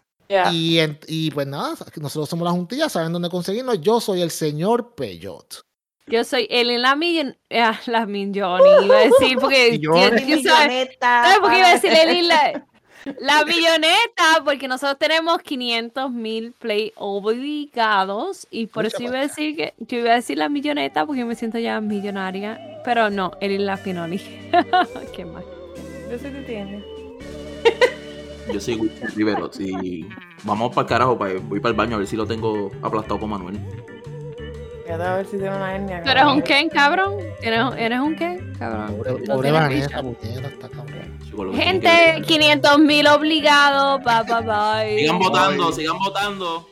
[0.53, 3.81] Y, en- y pues nada, nosotros somos la juntilla, saben dónde conseguirnos.
[3.81, 5.63] Yo soy el señor Peyot.
[6.07, 10.01] Yo soy Ellen la Millon, eh, la Milloni, iba a decir, porque Milloni.
[10.11, 10.97] ¿quién- quién sabe?
[11.01, 12.67] ¿Sabes por qué iba a decir Ellen la,
[13.21, 14.43] la milloneta?
[14.45, 19.75] Porque nosotros tenemos 500 mil play obligados y por Mucha eso iba a decir que
[19.79, 23.77] yo iba a decir la milloneta porque me siento ya millonaria, pero no, Ellen la
[23.77, 24.19] Pinoni.
[25.15, 25.45] Qué mal.
[26.11, 26.85] Yo sé que tiene.
[28.53, 30.07] Yo soy Wilson Rivero y
[30.45, 33.20] vamos para el carajo, pa- voy para el baño a ver si lo tengo aplastado
[33.20, 33.59] con Manuel.
[34.85, 36.03] Fíjate a ver si tiene una hernia.
[36.03, 36.41] ¿Tú eres un.
[36.41, 37.15] Ken, cabrón?
[37.43, 38.97] ¿Eres, eres un Ken, cabrón?
[38.97, 41.19] Pobre, pobre Vanessa, puñeta, está cabrón.
[41.55, 44.99] Gente, que- 500 mil obligados, bye bye bye.
[44.99, 46.69] Sigan votando, sigan votando.